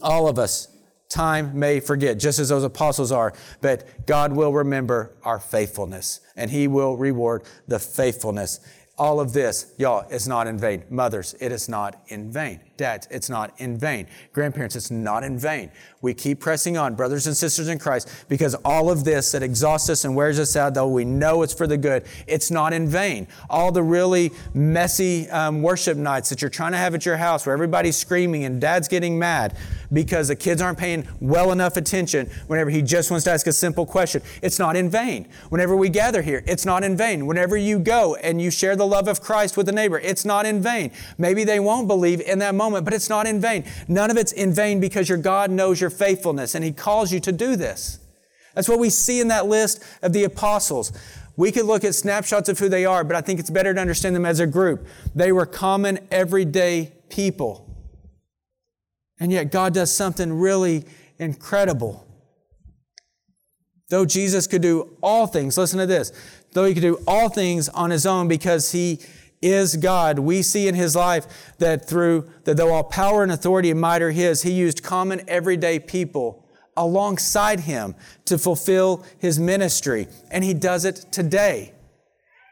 All 0.02 0.28
of 0.28 0.38
us, 0.38 0.68
time 1.08 1.58
may 1.58 1.80
forget, 1.80 2.18
just 2.18 2.38
as 2.38 2.50
those 2.50 2.62
apostles 2.62 3.10
are, 3.10 3.32
but 3.62 4.06
God 4.06 4.32
will 4.32 4.52
remember 4.52 5.16
our 5.24 5.40
faithfulness 5.40 6.20
and 6.36 6.50
He 6.50 6.68
will 6.68 6.96
reward 6.96 7.42
the 7.66 7.78
faithfulness 7.78 8.60
all 8.98 9.20
of 9.20 9.32
this, 9.32 9.72
y'all, 9.78 10.08
is 10.10 10.26
not 10.26 10.46
in 10.46 10.58
vain. 10.58 10.82
Mothers, 10.90 11.34
it 11.40 11.52
is 11.52 11.68
not 11.68 12.02
in 12.08 12.30
vain. 12.30 12.60
Dads, 12.76 13.06
it's 13.10 13.30
not 13.30 13.52
in 13.58 13.78
vain. 13.78 14.06
Grandparents, 14.32 14.76
it's 14.76 14.90
not 14.90 15.22
in 15.22 15.38
vain. 15.38 15.70
We 16.00 16.14
keep 16.14 16.38
pressing 16.38 16.76
on, 16.76 16.94
brothers 16.94 17.26
and 17.26 17.36
sisters 17.36 17.68
in 17.68 17.78
Christ, 17.78 18.08
because 18.28 18.54
all 18.64 18.90
of 18.90 19.04
this 19.04 19.32
that 19.32 19.42
exhausts 19.42 19.90
us 19.90 20.04
and 20.04 20.14
wears 20.14 20.38
us 20.38 20.54
out, 20.54 20.74
though 20.74 20.88
we 20.88 21.04
know 21.04 21.42
it's 21.42 21.52
for 21.52 21.66
the 21.66 21.76
good, 21.76 22.04
it's 22.26 22.50
not 22.50 22.72
in 22.72 22.86
vain. 22.86 23.26
All 23.50 23.72
the 23.72 23.82
really 23.82 24.30
messy 24.54 25.28
um, 25.30 25.62
worship 25.62 25.96
nights 25.96 26.28
that 26.28 26.40
you're 26.40 26.50
trying 26.50 26.72
to 26.72 26.78
have 26.78 26.94
at 26.94 27.04
your 27.04 27.16
house 27.16 27.46
where 27.46 27.52
everybody's 27.52 27.96
screaming 27.96 28.44
and 28.44 28.60
dad's 28.60 28.86
getting 28.86 29.18
mad 29.18 29.56
because 29.92 30.28
the 30.28 30.36
kids 30.36 30.62
aren't 30.62 30.78
paying 30.78 31.06
well 31.20 31.50
enough 31.50 31.76
attention 31.76 32.30
whenever 32.46 32.70
he 32.70 32.82
just 32.82 33.10
wants 33.10 33.24
to 33.24 33.30
ask 33.30 33.46
a 33.46 33.52
simple 33.52 33.86
question, 33.86 34.22
it's 34.42 34.58
not 34.58 34.76
in 34.76 34.88
vain. 34.90 35.26
Whenever 35.48 35.74
we 35.74 35.88
gather 35.88 36.22
here, 36.22 36.44
it's 36.46 36.64
not 36.64 36.84
in 36.84 36.96
vain. 36.96 37.26
Whenever 37.26 37.56
you 37.56 37.78
go 37.78 38.14
and 38.16 38.40
you 38.40 38.50
share 38.50 38.76
the 38.76 38.86
love 38.86 39.08
of 39.08 39.20
Christ 39.20 39.56
with 39.56 39.68
a 39.68 39.72
neighbor. 39.72 39.98
It's 39.98 40.24
not 40.24 40.46
in 40.46 40.62
vain. 40.62 40.92
Maybe 41.16 41.44
they 41.44 41.60
won't 41.60 41.88
believe 41.88 42.20
in 42.20 42.38
that 42.40 42.54
moment, 42.54 42.84
but 42.84 42.94
it's 42.94 43.08
not 43.08 43.26
in 43.26 43.40
vain. 43.40 43.64
None 43.88 44.10
of 44.10 44.16
it's 44.16 44.32
in 44.32 44.52
vain 44.52 44.80
because 44.80 45.08
your 45.08 45.18
God 45.18 45.50
knows 45.50 45.80
your 45.80 45.87
faithfulness 45.90 46.54
and 46.54 46.64
He 46.64 46.72
calls 46.72 47.12
you 47.12 47.20
to 47.20 47.32
do 47.32 47.56
this. 47.56 47.98
That's 48.54 48.68
what 48.68 48.78
we 48.78 48.90
see 48.90 49.20
in 49.20 49.28
that 49.28 49.46
list 49.46 49.82
of 50.02 50.12
the 50.12 50.24
apostles. 50.24 50.92
We 51.36 51.52
could 51.52 51.66
look 51.66 51.84
at 51.84 51.94
snapshots 51.94 52.48
of 52.48 52.58
who 52.58 52.68
they 52.68 52.84
are, 52.84 53.04
but 53.04 53.14
I 53.14 53.20
think 53.20 53.38
it's 53.38 53.50
better 53.50 53.72
to 53.72 53.80
understand 53.80 54.16
them 54.16 54.26
as 54.26 54.40
a 54.40 54.46
group. 54.46 54.86
They 55.14 55.30
were 55.30 55.46
common, 55.46 56.00
everyday 56.10 56.92
people. 57.08 57.64
And 59.20 59.30
yet 59.30 59.52
God 59.52 59.74
does 59.74 59.94
something 59.94 60.32
really 60.32 60.84
incredible. 61.18 62.04
Though 63.90 64.04
Jesus 64.04 64.46
could 64.46 64.62
do 64.62 64.96
all 65.02 65.26
things, 65.26 65.56
listen 65.56 65.78
to 65.78 65.86
this 65.86 66.12
though 66.52 66.64
he 66.64 66.74
could 66.74 66.82
do 66.82 66.98
all 67.06 67.28
things 67.28 67.68
on 67.68 67.90
his 67.90 68.06
own 68.06 68.28
because 68.28 68.72
he 68.72 69.00
is 69.40 69.76
God. 69.76 70.18
We 70.18 70.42
see 70.42 70.68
in 70.68 70.74
his 70.74 70.96
life 70.96 71.54
that 71.58 71.88
through 71.88 72.28
that 72.44 72.56
though 72.56 72.72
all 72.72 72.84
power 72.84 73.22
and 73.22 73.32
authority 73.32 73.70
and 73.70 73.80
might 73.80 74.02
are 74.02 74.10
his, 74.10 74.42
he 74.42 74.52
used 74.52 74.82
common 74.82 75.22
everyday 75.28 75.78
people 75.78 76.44
alongside 76.76 77.60
him 77.60 77.94
to 78.24 78.38
fulfill 78.38 79.04
his 79.18 79.38
ministry. 79.38 80.08
And 80.30 80.44
he 80.44 80.54
does 80.54 80.84
it 80.84 81.06
today. 81.10 81.72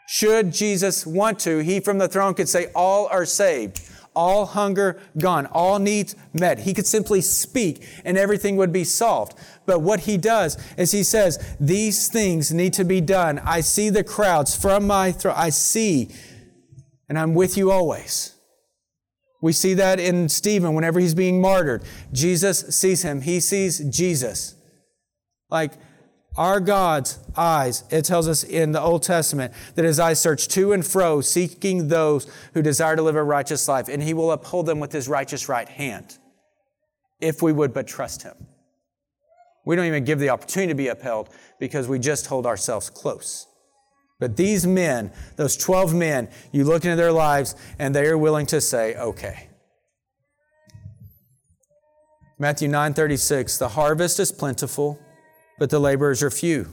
Should 0.09 0.53
Jesus 0.53 1.07
want 1.07 1.39
to, 1.41 1.59
he 1.59 1.81
from 1.81 1.99
the 1.99 2.09
throne 2.09 2.35
could 2.35 2.49
say, 2.49 2.71
All 2.75 3.07
are 3.09 3.27
saved 3.27 3.81
all 4.17 4.47
hunger 4.47 4.99
gone, 5.19 5.47
all 5.47 5.79
needs 5.79 6.17
met. 6.33 6.61
He 6.61 6.75
could 6.75 6.87
simply 6.87 7.21
speak 7.21 7.87
and 8.05 8.17
everything 8.17 8.57
would 8.57 8.73
be 8.73 8.83
solved. 8.83 9.35
But 9.67 9.83
what 9.83 10.01
he 10.01 10.17
does 10.17 10.57
is 10.77 10.91
he 10.91 11.05
says, 11.05 11.57
These 11.61 12.09
things 12.09 12.53
need 12.53 12.73
to 12.73 12.85
be 12.85 13.01
done. 13.01 13.39
I 13.45 13.61
see 13.61 13.91
the 13.91 14.03
crowds 14.03 14.57
from 14.57 14.87
my 14.87 15.13
throne. 15.13 15.35
I 15.37 15.51
see, 15.51 16.09
and 17.09 17.19
I'm 17.19 17.35
with 17.35 17.57
you 17.57 17.71
always. 17.71 18.35
We 19.41 19.53
see 19.53 19.75
that 19.75 20.01
in 20.01 20.29
Stephen 20.29 20.75
whenever 20.75 20.99
he's 20.99 21.15
being 21.15 21.41
martyred. 21.41 21.85
Jesus 22.13 22.61
sees 22.77 23.03
him, 23.03 23.21
he 23.21 23.41
sees 23.41 23.79
Jesus. 23.91 24.55
Like, 25.51 25.73
Our 26.37 26.59
God's 26.59 27.19
eyes, 27.37 27.85
it 27.91 28.05
tells 28.05 28.29
us 28.29 28.43
in 28.43 28.73
the 28.73 28.81
Old 28.81 29.03
Testament 29.03 29.53
that 29.75 29.85
his 29.85 30.01
eyes 30.01 30.21
search 30.21 30.49
to 30.49 30.73
and 30.73 30.85
fro, 30.85 31.21
seeking 31.21 31.89
those 31.89 32.27
who 32.55 32.63
desire 32.63 32.97
to 32.97 33.03
live 33.03 33.17
a 33.17 33.23
righteous 33.23 33.69
life, 33.69 33.89
and 33.89 34.03
he 34.03 34.15
will 34.15 34.33
uphold 34.33 34.67
them 34.67 34.81
with 34.81 34.93
his 34.93 35.09
righteous 35.09 35.49
right 35.49 35.69
hand 35.69 36.19
if 37.21 37.43
we 37.43 37.53
would 37.53 37.73
but 37.73 37.87
trust 37.87 38.23
him. 38.23 38.35
We 39.65 39.77
don't 39.77 39.87
even 39.87 40.05
give 40.05 40.19
the 40.19 40.31
opportunity 40.31 40.73
to 40.73 40.77
be 40.77 40.89
upheld 40.89 41.29
because 41.59 41.89
we 41.89 41.99
just 41.99 42.27
hold 42.27 42.47
ourselves 42.47 42.89
close. 42.89 43.47
But 44.19 44.37
these 44.37 44.67
men, 44.67 45.13
those 45.37 45.57
12 45.57 45.95
men, 45.95 46.29
you 46.51 46.65
look 46.65 46.85
into 46.85 46.97
their 46.97 47.13
lives 47.13 47.55
and 47.79 47.95
they 47.95 48.07
are 48.07 48.17
willing 48.17 48.47
to 48.47 48.61
say, 48.61 48.97
okay. 48.97 49.49
Matthew 52.39 52.69
9:36, 52.69 53.59
the 53.59 53.69
harvest 53.69 54.21
is 54.21 54.31
plentiful, 54.31 54.99
but 55.59 55.71
the 55.71 55.79
laborers 55.79 56.23
are 56.23 56.31
few. 56.31 56.73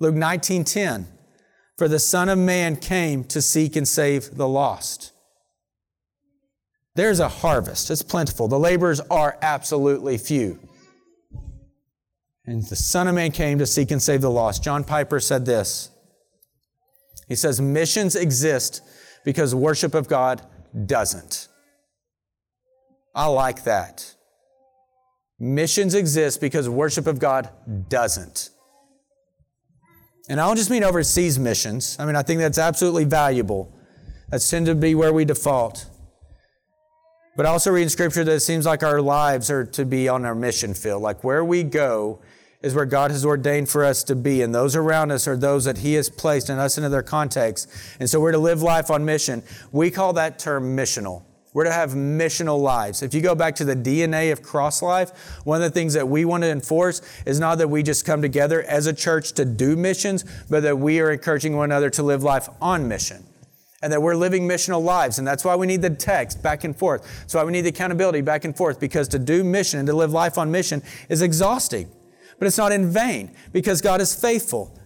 Luke 0.00 0.14
19:10, 0.14 1.06
for 1.76 1.86
the 1.88 2.00
Son 2.00 2.28
of 2.28 2.38
Man 2.38 2.76
came 2.76 3.22
to 3.24 3.40
seek 3.40 3.76
and 3.76 3.86
save 3.86 4.36
the 4.36 4.48
lost. 4.48 5.12
There's 6.96 7.20
a 7.20 7.28
harvest. 7.28 7.90
It's 7.90 8.02
plentiful. 8.02 8.48
The 8.48 8.58
laborers 8.58 8.98
are 9.00 9.38
absolutely 9.42 10.18
few. 10.18 10.58
And 12.44 12.64
the 12.64 12.74
Son 12.74 13.06
of 13.06 13.14
Man 13.14 13.30
came 13.30 13.58
to 13.58 13.66
seek 13.66 13.92
and 13.92 14.02
save 14.02 14.22
the 14.22 14.30
lost. 14.30 14.64
John 14.64 14.82
Piper 14.82 15.20
said 15.20 15.46
this. 15.46 15.90
He 17.28 17.34
says, 17.34 17.60
Missions 17.60 18.16
exist 18.16 18.82
because 19.24 19.54
worship 19.54 19.94
of 19.94 20.08
God 20.08 20.42
doesn't. 20.86 21.48
I 23.14 23.26
like 23.26 23.64
that. 23.64 24.14
Missions 25.38 25.94
exist 25.94 26.40
because 26.40 26.68
worship 26.68 27.06
of 27.06 27.18
God 27.18 27.50
doesn't. 27.88 28.50
And 30.28 30.40
I 30.40 30.46
don't 30.46 30.56
just 30.56 30.70
mean 30.70 30.84
overseas 30.84 31.38
missions. 31.38 31.96
I 31.98 32.04
mean, 32.04 32.16
I 32.16 32.22
think 32.22 32.40
that's 32.40 32.58
absolutely 32.58 33.04
valuable. 33.04 33.74
That's 34.30 34.48
tend 34.48 34.66
to 34.66 34.74
be 34.74 34.94
where 34.94 35.12
we 35.12 35.24
default. 35.24 35.86
But 37.36 37.46
I 37.46 37.50
also 37.50 37.70
read 37.70 37.84
in 37.84 37.88
Scripture 37.88 38.24
that 38.24 38.32
it 38.32 38.40
seems 38.40 38.66
like 38.66 38.82
our 38.82 39.00
lives 39.00 39.50
are 39.50 39.64
to 39.64 39.84
be 39.84 40.08
on 40.08 40.24
our 40.24 40.34
mission 40.34 40.74
field. 40.74 41.02
Like 41.02 41.22
where 41.22 41.44
we 41.44 41.62
go 41.62 42.20
is 42.62 42.74
where 42.74 42.86
God 42.86 43.10
has 43.10 43.24
ordained 43.24 43.68
for 43.68 43.84
us 43.84 44.02
to 44.04 44.16
be, 44.16 44.42
and 44.42 44.54
those 44.54 44.74
around 44.74 45.12
us 45.12 45.28
are 45.28 45.36
those 45.36 45.64
that 45.64 45.78
He 45.78 45.94
has 45.94 46.10
placed 46.10 46.50
in 46.50 46.58
us 46.58 46.76
into 46.76 46.88
their 46.88 47.02
context. 47.02 47.70
And 48.00 48.10
so 48.10 48.20
we're 48.20 48.32
to 48.32 48.38
live 48.38 48.62
life 48.62 48.90
on 48.90 49.04
mission. 49.04 49.42
We 49.70 49.90
call 49.90 50.12
that 50.14 50.38
term 50.38 50.76
missional. 50.76 51.22
We're 51.54 51.64
to 51.64 51.72
have 51.72 51.92
missional 51.92 52.60
lives. 52.60 53.02
If 53.02 53.14
you 53.14 53.20
go 53.20 53.34
back 53.34 53.54
to 53.56 53.64
the 53.64 53.74
DNA 53.74 54.32
of 54.32 54.42
CrossLife, 54.42 55.16
one 55.44 55.62
of 55.62 55.62
the 55.62 55.74
things 55.74 55.94
that 55.94 56.06
we 56.06 56.24
want 56.24 56.42
to 56.42 56.50
enforce 56.50 57.00
is 57.24 57.40
not 57.40 57.58
that 57.58 57.68
we 57.68 57.82
just 57.82 58.04
come 58.04 58.22
together 58.22 58.62
as 58.64 58.86
a 58.86 58.92
church 58.92 59.32
to 59.32 59.44
do 59.44 59.74
missions, 59.74 60.24
but 60.50 60.62
that 60.62 60.78
we 60.78 61.00
are 61.00 61.10
encouraging 61.10 61.56
one 61.56 61.64
another 61.66 61.90
to 61.90 62.02
live 62.02 62.22
life 62.22 62.48
on 62.60 62.86
mission. 62.86 63.24
And 63.80 63.92
that 63.92 64.02
we're 64.02 64.16
living 64.16 64.46
missional 64.46 64.82
lives. 64.82 65.18
And 65.18 65.26
that's 65.26 65.44
why 65.44 65.54
we 65.56 65.66
need 65.66 65.82
the 65.82 65.90
text 65.90 66.42
back 66.42 66.64
and 66.64 66.76
forth. 66.76 67.02
That's 67.20 67.34
why 67.34 67.44
we 67.44 67.52
need 67.52 67.62
the 67.62 67.70
accountability 67.70 68.20
back 68.20 68.44
and 68.44 68.56
forth, 68.56 68.78
because 68.78 69.08
to 69.08 69.18
do 69.18 69.42
mission 69.42 69.78
and 69.78 69.86
to 69.86 69.94
live 69.94 70.12
life 70.12 70.36
on 70.36 70.50
mission 70.50 70.82
is 71.08 71.22
exhausting. 71.22 71.88
But 72.38 72.46
it's 72.46 72.58
not 72.58 72.72
in 72.72 72.90
vain, 72.90 73.30
because 73.52 73.80
God 73.80 74.00
is 74.00 74.14
faithful. 74.14 74.78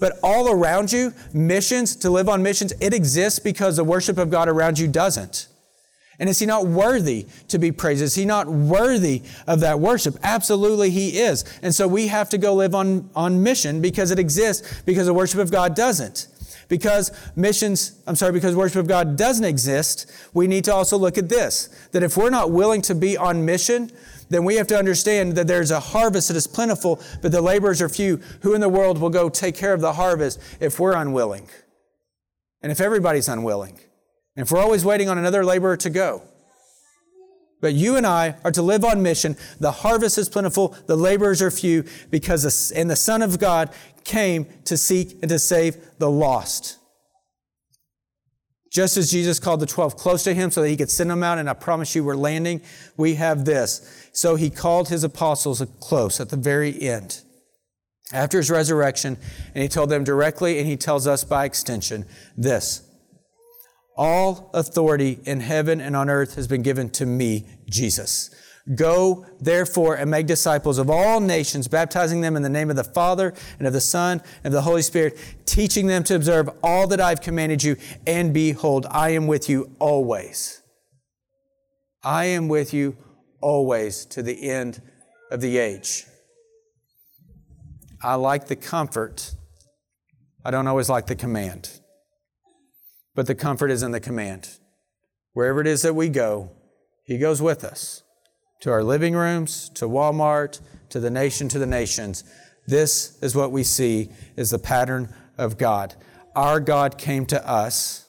But 0.00 0.18
all 0.22 0.50
around 0.50 0.92
you, 0.92 1.12
missions, 1.32 1.96
to 1.96 2.10
live 2.10 2.28
on 2.28 2.42
missions, 2.42 2.72
it 2.80 2.94
exists 2.94 3.38
because 3.38 3.76
the 3.76 3.84
worship 3.84 4.18
of 4.18 4.30
God 4.30 4.48
around 4.48 4.78
you 4.78 4.88
doesn't. 4.88 5.48
And 6.20 6.28
is 6.28 6.40
he 6.40 6.46
not 6.46 6.66
worthy 6.66 7.26
to 7.48 7.58
be 7.58 7.70
praised? 7.70 8.02
Is 8.02 8.16
he 8.16 8.24
not 8.24 8.48
worthy 8.48 9.22
of 9.46 9.60
that 9.60 9.78
worship? 9.78 10.16
Absolutely 10.22 10.90
he 10.90 11.18
is. 11.18 11.44
And 11.62 11.72
so 11.72 11.86
we 11.86 12.08
have 12.08 12.28
to 12.30 12.38
go 12.38 12.54
live 12.54 12.74
on, 12.74 13.08
on 13.14 13.42
mission 13.42 13.80
because 13.80 14.10
it 14.10 14.18
exists 14.18 14.82
because 14.82 15.06
the 15.06 15.14
worship 15.14 15.38
of 15.38 15.52
God 15.52 15.76
doesn't. 15.76 16.26
Because 16.68 17.12
missions, 17.34 18.00
I'm 18.06 18.16
sorry, 18.16 18.32
because 18.32 18.54
worship 18.54 18.76
of 18.76 18.88
God 18.88 19.16
doesn't 19.16 19.44
exist, 19.44 20.10
we 20.34 20.46
need 20.46 20.64
to 20.64 20.74
also 20.74 20.98
look 20.98 21.16
at 21.16 21.28
this. 21.28 21.68
That 21.92 22.02
if 22.02 22.16
we're 22.16 22.30
not 22.30 22.50
willing 22.50 22.82
to 22.82 22.94
be 22.94 23.16
on 23.16 23.44
mission, 23.44 23.90
then 24.28 24.44
we 24.44 24.56
have 24.56 24.66
to 24.68 24.78
understand 24.78 25.34
that 25.36 25.46
there's 25.46 25.70
a 25.70 25.80
harvest 25.80 26.28
that 26.28 26.36
is 26.36 26.46
plentiful, 26.46 27.00
but 27.22 27.32
the 27.32 27.40
laborers 27.40 27.80
are 27.80 27.88
few. 27.88 28.20
Who 28.42 28.54
in 28.54 28.60
the 28.60 28.68
world 28.68 28.98
will 28.98 29.10
go 29.10 29.28
take 29.28 29.54
care 29.54 29.72
of 29.72 29.80
the 29.80 29.94
harvest 29.94 30.40
if 30.60 30.78
we're 30.78 30.94
unwilling? 30.94 31.48
And 32.62 32.72
if 32.72 32.80
everybody's 32.80 33.28
unwilling? 33.28 33.78
And 34.36 34.46
if 34.46 34.52
we're 34.52 34.60
always 34.60 34.84
waiting 34.84 35.08
on 35.08 35.18
another 35.18 35.44
laborer 35.44 35.76
to 35.78 35.90
go. 35.90 36.22
But 37.60 37.74
you 37.74 37.96
and 37.96 38.06
I 38.06 38.36
are 38.44 38.52
to 38.52 38.62
live 38.62 38.84
on 38.84 39.02
mission. 39.02 39.36
The 39.58 39.72
harvest 39.72 40.16
is 40.16 40.28
plentiful, 40.28 40.76
the 40.86 40.96
laborers 40.96 41.42
are 41.42 41.50
few, 41.50 41.84
because 42.10 42.70
and 42.70 42.88
the 42.88 42.96
Son 42.96 43.22
of 43.22 43.38
God 43.38 43.70
came 44.04 44.46
to 44.64 44.76
seek 44.76 45.18
and 45.22 45.28
to 45.28 45.38
save 45.38 45.76
the 45.98 46.10
lost. 46.10 46.78
Just 48.70 48.96
as 48.96 49.10
Jesus 49.10 49.40
called 49.40 49.60
the 49.60 49.66
12 49.66 49.96
close 49.96 50.22
to 50.24 50.34
him 50.34 50.50
so 50.50 50.60
that 50.60 50.68
he 50.68 50.76
could 50.76 50.90
send 50.90 51.10
them 51.10 51.22
out, 51.22 51.38
and 51.38 51.48
I 51.48 51.54
promise 51.54 51.94
you 51.94 52.04
we're 52.04 52.16
landing, 52.16 52.60
we 52.96 53.14
have 53.14 53.44
this. 53.44 54.07
So 54.18 54.34
he 54.34 54.50
called 54.50 54.88
his 54.88 55.04
apostles 55.04 55.64
close 55.78 56.18
at 56.18 56.30
the 56.30 56.36
very 56.36 56.82
end 56.82 57.20
after 58.12 58.38
his 58.38 58.50
resurrection, 58.50 59.16
and 59.54 59.62
he 59.62 59.68
told 59.68 59.90
them 59.90 60.02
directly, 60.02 60.58
and 60.58 60.66
he 60.66 60.76
tells 60.76 61.06
us 61.06 61.22
by 61.22 61.44
extension 61.44 62.04
this 62.36 62.82
all 63.96 64.50
authority 64.54 65.20
in 65.24 65.38
heaven 65.38 65.80
and 65.80 65.94
on 65.94 66.10
earth 66.10 66.34
has 66.34 66.48
been 66.48 66.62
given 66.62 66.90
to 66.90 67.06
me, 67.06 67.46
Jesus. 67.70 68.34
Go, 68.74 69.24
therefore, 69.40 69.94
and 69.94 70.10
make 70.10 70.26
disciples 70.26 70.78
of 70.78 70.90
all 70.90 71.20
nations, 71.20 71.68
baptizing 71.68 72.20
them 72.20 72.34
in 72.34 72.42
the 72.42 72.48
name 72.48 72.70
of 72.70 72.76
the 72.76 72.82
Father 72.82 73.32
and 73.60 73.68
of 73.68 73.72
the 73.72 73.80
Son 73.80 74.20
and 74.42 74.46
of 74.46 74.52
the 74.52 74.62
Holy 74.62 74.82
Spirit, 74.82 75.16
teaching 75.44 75.86
them 75.86 76.02
to 76.02 76.16
observe 76.16 76.50
all 76.60 76.88
that 76.88 77.00
I've 77.00 77.20
commanded 77.20 77.62
you. 77.62 77.76
And 78.04 78.34
behold, 78.34 78.84
I 78.90 79.10
am 79.10 79.28
with 79.28 79.48
you 79.48 79.76
always. 79.78 80.60
I 82.02 82.24
am 82.24 82.48
with 82.48 82.74
you 82.74 82.96
always 83.40 84.04
to 84.06 84.22
the 84.22 84.48
end 84.50 84.82
of 85.30 85.40
the 85.40 85.58
age. 85.58 86.04
I 88.02 88.14
like 88.14 88.46
the 88.46 88.56
comfort. 88.56 89.34
I 90.44 90.50
don't 90.50 90.66
always 90.66 90.88
like 90.88 91.06
the 91.06 91.16
command 91.16 91.80
but 93.18 93.26
the 93.26 93.34
comfort 93.34 93.68
is 93.68 93.82
in 93.82 93.90
the 93.90 93.98
command. 93.98 94.48
Wherever 95.32 95.60
it 95.60 95.66
is 95.66 95.82
that 95.82 95.96
we 95.96 96.08
go, 96.08 96.52
He 97.02 97.18
goes 97.18 97.42
with 97.42 97.64
us 97.64 98.04
to 98.60 98.70
our 98.70 98.84
living 98.84 99.16
rooms, 99.16 99.70
to 99.70 99.86
Walmart, 99.86 100.60
to 100.90 101.00
the 101.00 101.10
nation, 101.10 101.48
to 101.48 101.58
the 101.58 101.66
nations. 101.66 102.22
This 102.68 103.18
is 103.20 103.34
what 103.34 103.50
we 103.50 103.64
see 103.64 104.10
is 104.36 104.50
the 104.50 104.58
pattern 104.60 105.12
of 105.36 105.58
God. 105.58 105.96
Our 106.36 106.60
God 106.60 106.96
came 106.96 107.26
to 107.26 107.44
us. 107.44 108.06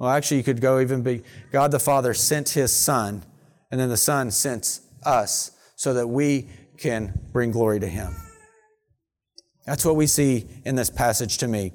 Well, 0.00 0.10
actually, 0.10 0.38
you 0.38 0.42
could 0.42 0.60
go 0.60 0.80
even 0.80 1.02
be 1.02 1.22
God 1.52 1.70
the 1.70 1.78
Father 1.78 2.12
sent 2.12 2.48
His 2.48 2.72
Son, 2.72 3.22
and 3.70 3.80
then 3.80 3.88
the 3.88 3.96
Son 3.96 4.30
sent 4.30 4.80
us 5.04 5.50
so 5.76 5.94
that 5.94 6.08
we 6.08 6.48
can 6.78 7.20
bring 7.32 7.50
glory 7.50 7.80
to 7.80 7.88
Him. 7.88 8.14
That's 9.66 9.84
what 9.84 9.96
we 9.96 10.06
see 10.06 10.46
in 10.64 10.76
this 10.76 10.90
passage 10.90 11.38
to 11.38 11.48
me. 11.48 11.72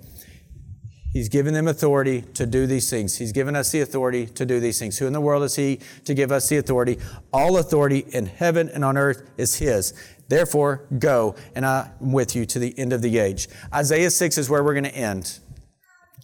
He's 1.11 1.27
given 1.27 1.53
them 1.53 1.67
authority 1.67 2.21
to 2.35 2.45
do 2.45 2.65
these 2.65 2.89
things. 2.89 3.17
He's 3.17 3.33
given 3.33 3.53
us 3.53 3.69
the 3.71 3.81
authority 3.81 4.27
to 4.27 4.45
do 4.45 4.61
these 4.61 4.79
things. 4.79 4.97
Who 4.97 5.07
in 5.07 5.13
the 5.13 5.19
world 5.19 5.43
is 5.43 5.57
He 5.57 5.81
to 6.05 6.13
give 6.13 6.31
us 6.31 6.47
the 6.47 6.57
authority? 6.57 6.99
All 7.33 7.57
authority 7.57 8.05
in 8.13 8.27
heaven 8.27 8.69
and 8.69 8.85
on 8.85 8.97
earth 8.97 9.29
is 9.37 9.55
His. 9.55 9.93
Therefore, 10.29 10.87
go, 10.97 11.35
and 11.53 11.65
I'm 11.65 12.13
with 12.13 12.33
you 12.33 12.45
to 12.45 12.59
the 12.59 12.77
end 12.79 12.93
of 12.93 13.01
the 13.01 13.17
age. 13.17 13.49
Isaiah 13.73 14.09
6 14.09 14.37
is 14.37 14.49
where 14.49 14.63
we're 14.63 14.73
going 14.73 14.85
to 14.85 14.95
end. 14.95 15.39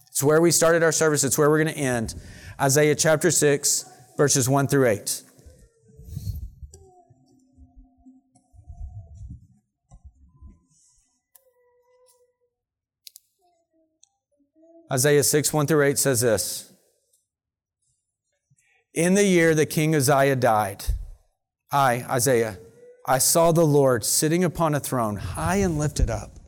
It's 0.07 0.23
where 0.23 0.41
we 0.41 0.51
started 0.51 0.83
our 0.83 0.93
service, 0.93 1.25
it's 1.25 1.37
where 1.37 1.49
we're 1.49 1.61
going 1.61 1.75
to 1.75 1.79
end. 1.79 2.15
Isaiah 2.59 2.95
chapter 2.95 3.29
6, 3.29 3.85
verses 4.15 4.47
1 4.47 4.67
through 4.67 4.87
8. 4.87 5.23
Isaiah 14.91 15.23
6, 15.23 15.53
1 15.53 15.67
through 15.67 15.83
8 15.83 15.97
says 15.97 16.21
this 16.21 16.71
In 18.93 19.15
the 19.15 19.25
year 19.25 19.53
that 19.55 19.67
King 19.67 19.95
Uzziah 19.95 20.35
died, 20.35 20.83
I, 21.71 22.05
Isaiah, 22.09 22.57
I 23.05 23.17
saw 23.17 23.51
the 23.51 23.65
Lord 23.65 24.05
sitting 24.05 24.43
upon 24.43 24.75
a 24.75 24.79
throne, 24.79 25.15
high 25.17 25.57
and 25.57 25.77
lifted 25.77 26.09
up, 26.09 26.39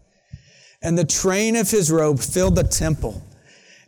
and 0.82 0.98
the 0.98 1.06
train 1.06 1.56
of 1.56 1.70
his 1.70 1.92
robe 1.92 2.20
filled 2.20 2.56
the 2.56 2.64
temple. 2.64 3.24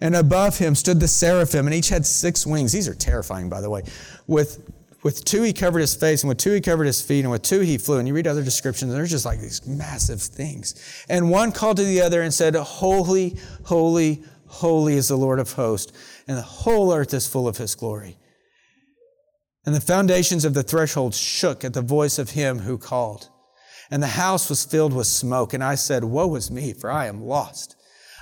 And 0.04 0.16
above 0.16 0.58
him 0.58 0.74
stood 0.74 1.00
the 1.00 1.08
seraphim, 1.08 1.68
and 1.68 1.76
each 1.76 1.90
had 1.90 2.08
six 2.08 2.46
wings. 2.48 2.72
These 2.72 2.88
are 2.88 2.96
terrifying, 2.96 3.50
by 3.50 3.62
the 3.62 3.70
way. 3.70 3.84
With 4.26 4.60
with 5.04 5.26
two 5.26 5.42
he 5.42 5.54
covered 5.54 5.80
his 5.80 5.96
face, 5.96 6.24
and 6.24 6.30
with 6.30 6.38
two 6.38 6.52
he 6.52 6.62
covered 6.62 6.86
his 6.86 7.02
feet, 7.02 7.22
and 7.22 7.32
with 7.32 7.42
two 7.42 7.62
he 7.62 7.78
flew. 7.78 7.98
And 7.98 8.08
you 8.08 8.14
read 8.14 8.28
other 8.28 8.44
descriptions, 8.44 8.94
there's 8.94 9.10
just 9.10 9.26
like 9.26 9.40
these 9.40 9.66
massive 9.66 10.22
things. 10.22 11.06
And 11.10 11.30
one 11.30 11.52
called 11.52 11.78
to 11.78 11.84
the 11.84 12.02
other 12.02 12.22
and 12.22 12.34
said, 12.34 12.56
Holy, 12.56 13.38
holy, 13.64 14.24
Holy 14.52 14.96
is 14.96 15.08
the 15.08 15.18
Lord 15.18 15.40
of 15.40 15.54
hosts, 15.54 15.94
and 16.28 16.38
the 16.38 16.42
whole 16.42 16.94
earth 16.94 17.14
is 17.14 17.26
full 17.26 17.48
of 17.48 17.58
his 17.58 17.74
glory. 17.74 18.18
And 19.66 19.74
the 19.74 19.80
foundations 19.82 20.44
of 20.44 20.54
the 20.54 20.62
threshold 20.62 21.16
shook 21.16 21.64
at 21.64 21.74
the 21.74 21.82
voice 21.82 22.20
of 22.20 22.32
him 22.32 22.60
who 22.60 22.78
called. 22.78 23.30
And 23.90 24.04
the 24.04 24.08
house 24.08 24.50
was 24.50 24.66
filled 24.66 24.94
with 24.94 25.08
smoke. 25.08 25.54
And 25.54 25.64
I 25.64 25.76
said, 25.76 26.04
Woe 26.04 26.36
is 26.36 26.52
me, 26.52 26.74
for 26.74 26.92
I 26.92 27.06
am 27.06 27.22
lost. 27.22 27.76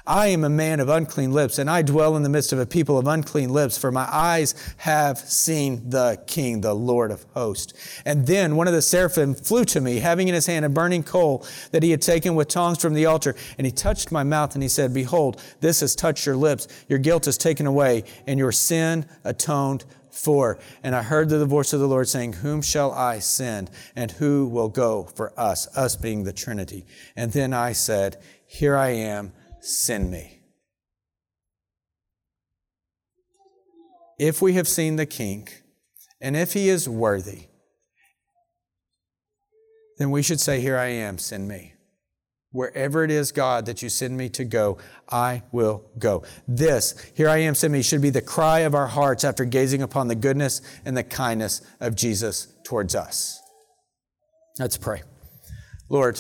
I 0.10 0.30
am 0.30 0.44
a 0.44 0.50
man 0.50 0.80
of 0.80 0.90
unclean 0.90 1.34
lips, 1.34 1.60
and 1.60 1.70
I 1.70 1.84
dwell 1.84 2.18
in 2.18 2.24
the 2.24 2.30
midst 2.30 2.52
of 2.52 2.58
a 2.58 2.66
people 2.66 2.98
of 2.98 3.06
unclean 3.06 3.50
lips, 3.50 3.78
for 3.78 3.92
my 3.92 4.10
eyes 4.12 4.56
have 4.78 5.20
seen 5.20 5.88
the 5.92 6.20
King, 6.26 6.62
the 6.62 6.74
Lord 6.74 7.12
of 7.12 7.28
hosts. 7.36 7.74
And 8.06 8.26
then 8.26 8.56
one 8.56 8.68
of 8.68 8.74
the 8.74 8.82
seraphim 8.82 9.36
flew 9.36 9.66
to 9.66 9.80
me, 9.80 10.00
having 10.00 10.28
in 10.28 10.34
his 10.34 10.48
hand 10.48 10.66
a 10.66 10.70
burning 10.70 11.04
coal 11.04 11.46
that 11.70 11.84
he 11.84 11.92
had 11.92 12.02
taken 12.02 12.34
with 12.34 12.48
tongs 12.48 12.82
from 12.82 12.96
the 12.96 13.06
altar, 13.06 13.36
and 13.60 13.68
he 13.68 13.72
touched 13.72 14.12
my 14.12 14.24
mouth, 14.24 14.56
and 14.56 14.64
he 14.64 14.70
said, 14.70 14.96
Behold, 14.96 15.40
this 15.60 15.82
has 15.82 15.96
touched 15.96 16.26
your 16.26 16.36
lips. 16.36 16.68
Your 16.88 16.98
guilt 16.98 17.28
is 17.28 17.38
taken 17.38 17.68
away, 17.68 18.04
and 18.26 18.40
your 18.40 18.52
sin 18.52 19.06
atoned 19.24 19.86
for. 20.10 20.58
And 20.82 20.96
I 20.96 21.04
heard 21.04 21.30
the 21.30 21.46
voice 21.46 21.72
of 21.72 21.82
the 21.82 21.88
Lord 21.88 22.08
saying, 22.08 22.34
Whom 22.34 22.64
shall 22.64 22.92
I 22.94 23.20
send, 23.20 23.70
and 23.96 24.10
who 24.10 24.48
will 24.48 24.70
go 24.70 25.04
for 25.04 25.40
us? 25.40 25.68
Us 25.78 25.96
being 25.96 26.24
the 26.24 26.34
Trinity. 26.34 26.88
And 27.16 27.32
then 27.32 27.54
I 27.54 27.74
said, 27.74 28.18
Here 28.48 28.76
I 28.76 28.90
am 28.90 29.34
send 29.62 30.12
me. 30.12 30.40
If 34.18 34.42
we 34.42 34.54
have 34.54 34.68
seen 34.68 34.98
the 34.98 35.06
King, 35.06 35.48
and 36.20 36.36
if 36.36 36.54
he 36.54 36.68
is 36.68 36.90
worthy, 36.90 37.46
then 39.98 40.12
we 40.12 40.22
should 40.22 40.42
say, 40.42 40.60
Here 40.60 40.78
I 40.78 40.88
am, 40.88 41.18
send 41.18 41.48
me. 41.48 41.74
Wherever 42.52 43.04
it 43.04 43.12
is, 43.12 43.32
God, 43.32 43.68
that 43.68 43.84
you 43.84 43.90
send 43.90 44.18
me 44.18 44.28
to 44.30 44.44
go, 44.44 44.80
I 45.10 45.44
will 45.52 45.86
go. 46.00 46.24
This, 46.48 46.96
here 47.14 47.30
I 47.30 47.38
am, 47.38 47.54
send 47.54 47.72
me, 47.72 47.84
should 47.84 48.02
be 48.02 48.10
the 48.10 48.24
cry 48.24 48.60
of 48.60 48.74
our 48.74 48.88
hearts 48.88 49.24
after 49.24 49.46
gazing 49.46 49.84
upon 49.84 50.08
the 50.08 50.16
goodness 50.16 50.62
and 50.84 50.98
the 50.98 51.04
kindness 51.04 51.62
of 51.80 51.96
Jesus 51.96 52.48
towards 52.64 52.96
us. 52.96 53.40
Let's 54.58 54.78
pray. 54.78 55.04
Lord, 55.90 56.20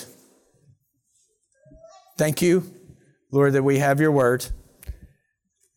thank 2.18 2.42
you 2.44 2.79
Lord, 3.32 3.54
that 3.54 3.64
we 3.64 3.80
have 3.80 4.00
your 4.00 4.12
word. 4.12 4.48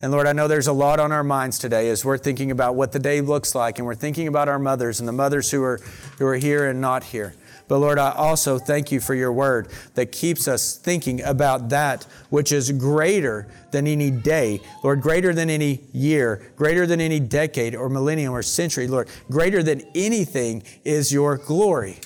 And 0.01 0.11
Lord, 0.11 0.27
I 0.27 0.33
know 0.33 0.47
there's 0.47 0.67
a 0.67 0.73
lot 0.73 0.99
on 0.99 1.11
our 1.11 1.23
minds 1.23 1.59
today 1.59 1.89
as 1.89 2.03
we're 2.03 2.17
thinking 2.17 2.51
about 2.51 2.75
what 2.75 2.91
the 2.91 2.99
day 2.99 3.21
looks 3.21 3.53
like 3.53 3.77
and 3.77 3.85
we're 3.85 3.95
thinking 3.95 4.27
about 4.27 4.49
our 4.49 4.59
mothers 4.59 4.99
and 4.99 5.07
the 5.07 5.13
mothers 5.13 5.51
who 5.51 5.63
are, 5.63 5.79
who 6.17 6.25
are 6.25 6.35
here 6.35 6.67
and 6.67 6.81
not 6.81 7.03
here. 7.05 7.35
But 7.67 7.77
Lord, 7.77 7.99
I 7.99 8.11
also 8.11 8.57
thank 8.57 8.91
you 8.91 8.99
for 8.99 9.15
your 9.15 9.31
word 9.31 9.69
that 9.93 10.11
keeps 10.11 10.47
us 10.47 10.75
thinking 10.75 11.23
about 11.23 11.69
that 11.69 12.03
which 12.29 12.51
is 12.51 12.71
greater 12.71 13.47
than 13.71 13.87
any 13.87 14.11
day, 14.11 14.59
Lord, 14.83 15.01
greater 15.01 15.31
than 15.31 15.49
any 15.49 15.81
year, 15.93 16.51
greater 16.57 16.85
than 16.85 16.99
any 16.99 17.19
decade 17.19 17.73
or 17.75 17.87
millennium 17.87 18.33
or 18.33 18.43
century, 18.43 18.87
Lord, 18.87 19.07
greater 19.29 19.63
than 19.63 19.83
anything 19.95 20.63
is 20.83 21.13
your 21.13 21.37
glory. 21.37 21.99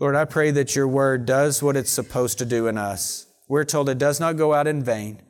Lord, 0.00 0.16
I 0.16 0.24
pray 0.24 0.50
that 0.52 0.74
your 0.74 0.88
word 0.88 1.26
does 1.26 1.62
what 1.62 1.76
it's 1.76 1.90
supposed 1.90 2.38
to 2.38 2.46
do 2.46 2.66
in 2.68 2.78
us. 2.78 3.26
We're 3.48 3.64
told 3.64 3.90
it 3.90 3.98
does 3.98 4.18
not 4.18 4.38
go 4.38 4.54
out 4.54 4.66
in 4.66 4.82
vain. 4.82 5.20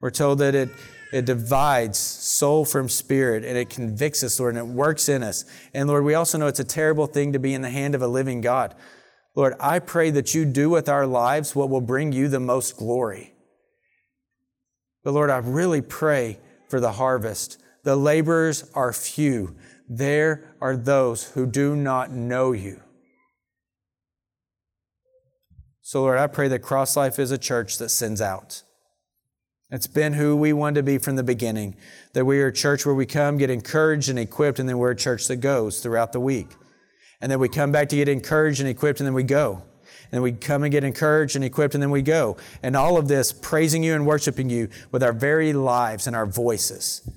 We're 0.00 0.10
told 0.10 0.40
that 0.40 0.56
it, 0.56 0.70
it 1.12 1.24
divides 1.24 1.96
soul 1.96 2.64
from 2.64 2.88
spirit 2.88 3.44
and 3.44 3.56
it 3.56 3.70
convicts 3.70 4.24
us, 4.24 4.40
Lord, 4.40 4.56
and 4.56 4.68
it 4.68 4.74
works 4.74 5.08
in 5.08 5.22
us. 5.22 5.44
And 5.72 5.88
Lord, 5.88 6.04
we 6.04 6.14
also 6.14 6.36
know 6.36 6.48
it's 6.48 6.58
a 6.58 6.64
terrible 6.64 7.06
thing 7.06 7.32
to 7.32 7.38
be 7.38 7.54
in 7.54 7.62
the 7.62 7.70
hand 7.70 7.94
of 7.94 8.02
a 8.02 8.08
living 8.08 8.40
God. 8.40 8.74
Lord, 9.36 9.54
I 9.60 9.78
pray 9.78 10.10
that 10.10 10.34
you 10.34 10.44
do 10.44 10.68
with 10.68 10.88
our 10.88 11.06
lives 11.06 11.54
what 11.54 11.70
will 11.70 11.80
bring 11.80 12.10
you 12.10 12.26
the 12.26 12.40
most 12.40 12.76
glory. 12.76 13.34
But 15.04 15.12
Lord, 15.12 15.30
I 15.30 15.36
really 15.36 15.82
pray 15.82 16.40
for 16.68 16.80
the 16.80 16.92
harvest. 16.92 17.62
The 17.84 17.94
laborers 17.94 18.68
are 18.74 18.92
few. 18.92 19.54
There 19.88 20.56
are 20.60 20.76
those 20.76 21.30
who 21.30 21.46
do 21.46 21.76
not 21.76 22.10
know 22.10 22.50
you. 22.50 22.80
So, 25.86 26.02
Lord, 26.02 26.18
I 26.18 26.26
pray 26.26 26.48
that 26.48 26.62
CrossLife 26.62 27.16
is 27.20 27.30
a 27.30 27.38
church 27.38 27.78
that 27.78 27.90
sends 27.90 28.20
out. 28.20 28.64
It's 29.70 29.86
been 29.86 30.14
who 30.14 30.34
we 30.34 30.52
wanted 30.52 30.80
to 30.80 30.82
be 30.82 30.98
from 30.98 31.14
the 31.14 31.22
beginning. 31.22 31.76
That 32.12 32.24
we 32.24 32.40
are 32.40 32.48
a 32.48 32.52
church 32.52 32.84
where 32.84 32.94
we 32.96 33.06
come, 33.06 33.38
get 33.38 33.50
encouraged 33.50 34.08
and 34.08 34.18
equipped, 34.18 34.58
and 34.58 34.68
then 34.68 34.78
we're 34.78 34.90
a 34.90 34.96
church 34.96 35.28
that 35.28 35.36
goes 35.36 35.78
throughout 35.78 36.12
the 36.12 36.18
week. 36.18 36.48
And 37.20 37.30
then 37.30 37.38
we 37.38 37.48
come 37.48 37.70
back 37.70 37.88
to 37.90 37.96
get 37.96 38.08
encouraged 38.08 38.58
and 38.58 38.68
equipped, 38.68 38.98
and 38.98 39.06
then 39.06 39.14
we 39.14 39.22
go. 39.22 39.62
And 40.10 40.24
we 40.24 40.32
come 40.32 40.64
and 40.64 40.72
get 40.72 40.82
encouraged 40.82 41.36
and 41.36 41.44
equipped, 41.44 41.74
and 41.74 41.82
then 41.82 41.92
we 41.92 42.02
go. 42.02 42.36
And 42.64 42.74
all 42.74 42.98
of 42.98 43.06
this 43.06 43.32
praising 43.32 43.84
you 43.84 43.94
and 43.94 44.04
worshiping 44.04 44.50
you 44.50 44.70
with 44.90 45.04
our 45.04 45.12
very 45.12 45.52
lives 45.52 46.08
and 46.08 46.16
our 46.16 46.26
voices. 46.26 47.08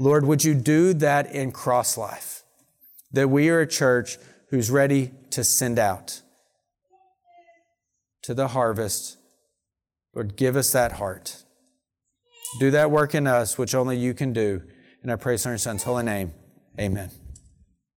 Lord, 0.00 0.26
would 0.26 0.42
you 0.42 0.54
do 0.54 0.94
that 0.94 1.32
in 1.32 1.52
CrossLife? 1.52 2.42
That 3.12 3.30
we 3.30 3.50
are 3.50 3.60
a 3.60 3.68
church 3.68 4.18
who's 4.48 4.68
ready 4.68 5.12
to 5.30 5.44
send 5.44 5.78
out 5.78 6.22
to 8.24 8.34
the 8.34 8.48
harvest. 8.48 9.18
Lord, 10.14 10.36
give 10.36 10.56
us 10.56 10.72
that 10.72 10.92
heart. 10.92 11.44
Do 12.58 12.70
that 12.70 12.90
work 12.90 13.14
in 13.14 13.26
us, 13.26 13.58
which 13.58 13.74
only 13.74 13.96
you 13.96 14.14
can 14.14 14.32
do. 14.32 14.62
And 15.02 15.12
I 15.12 15.16
pray 15.16 15.34
in 15.34 15.40
your 15.44 15.58
son's 15.58 15.82
holy 15.82 16.04
name. 16.04 16.32
Amen. 16.78 17.10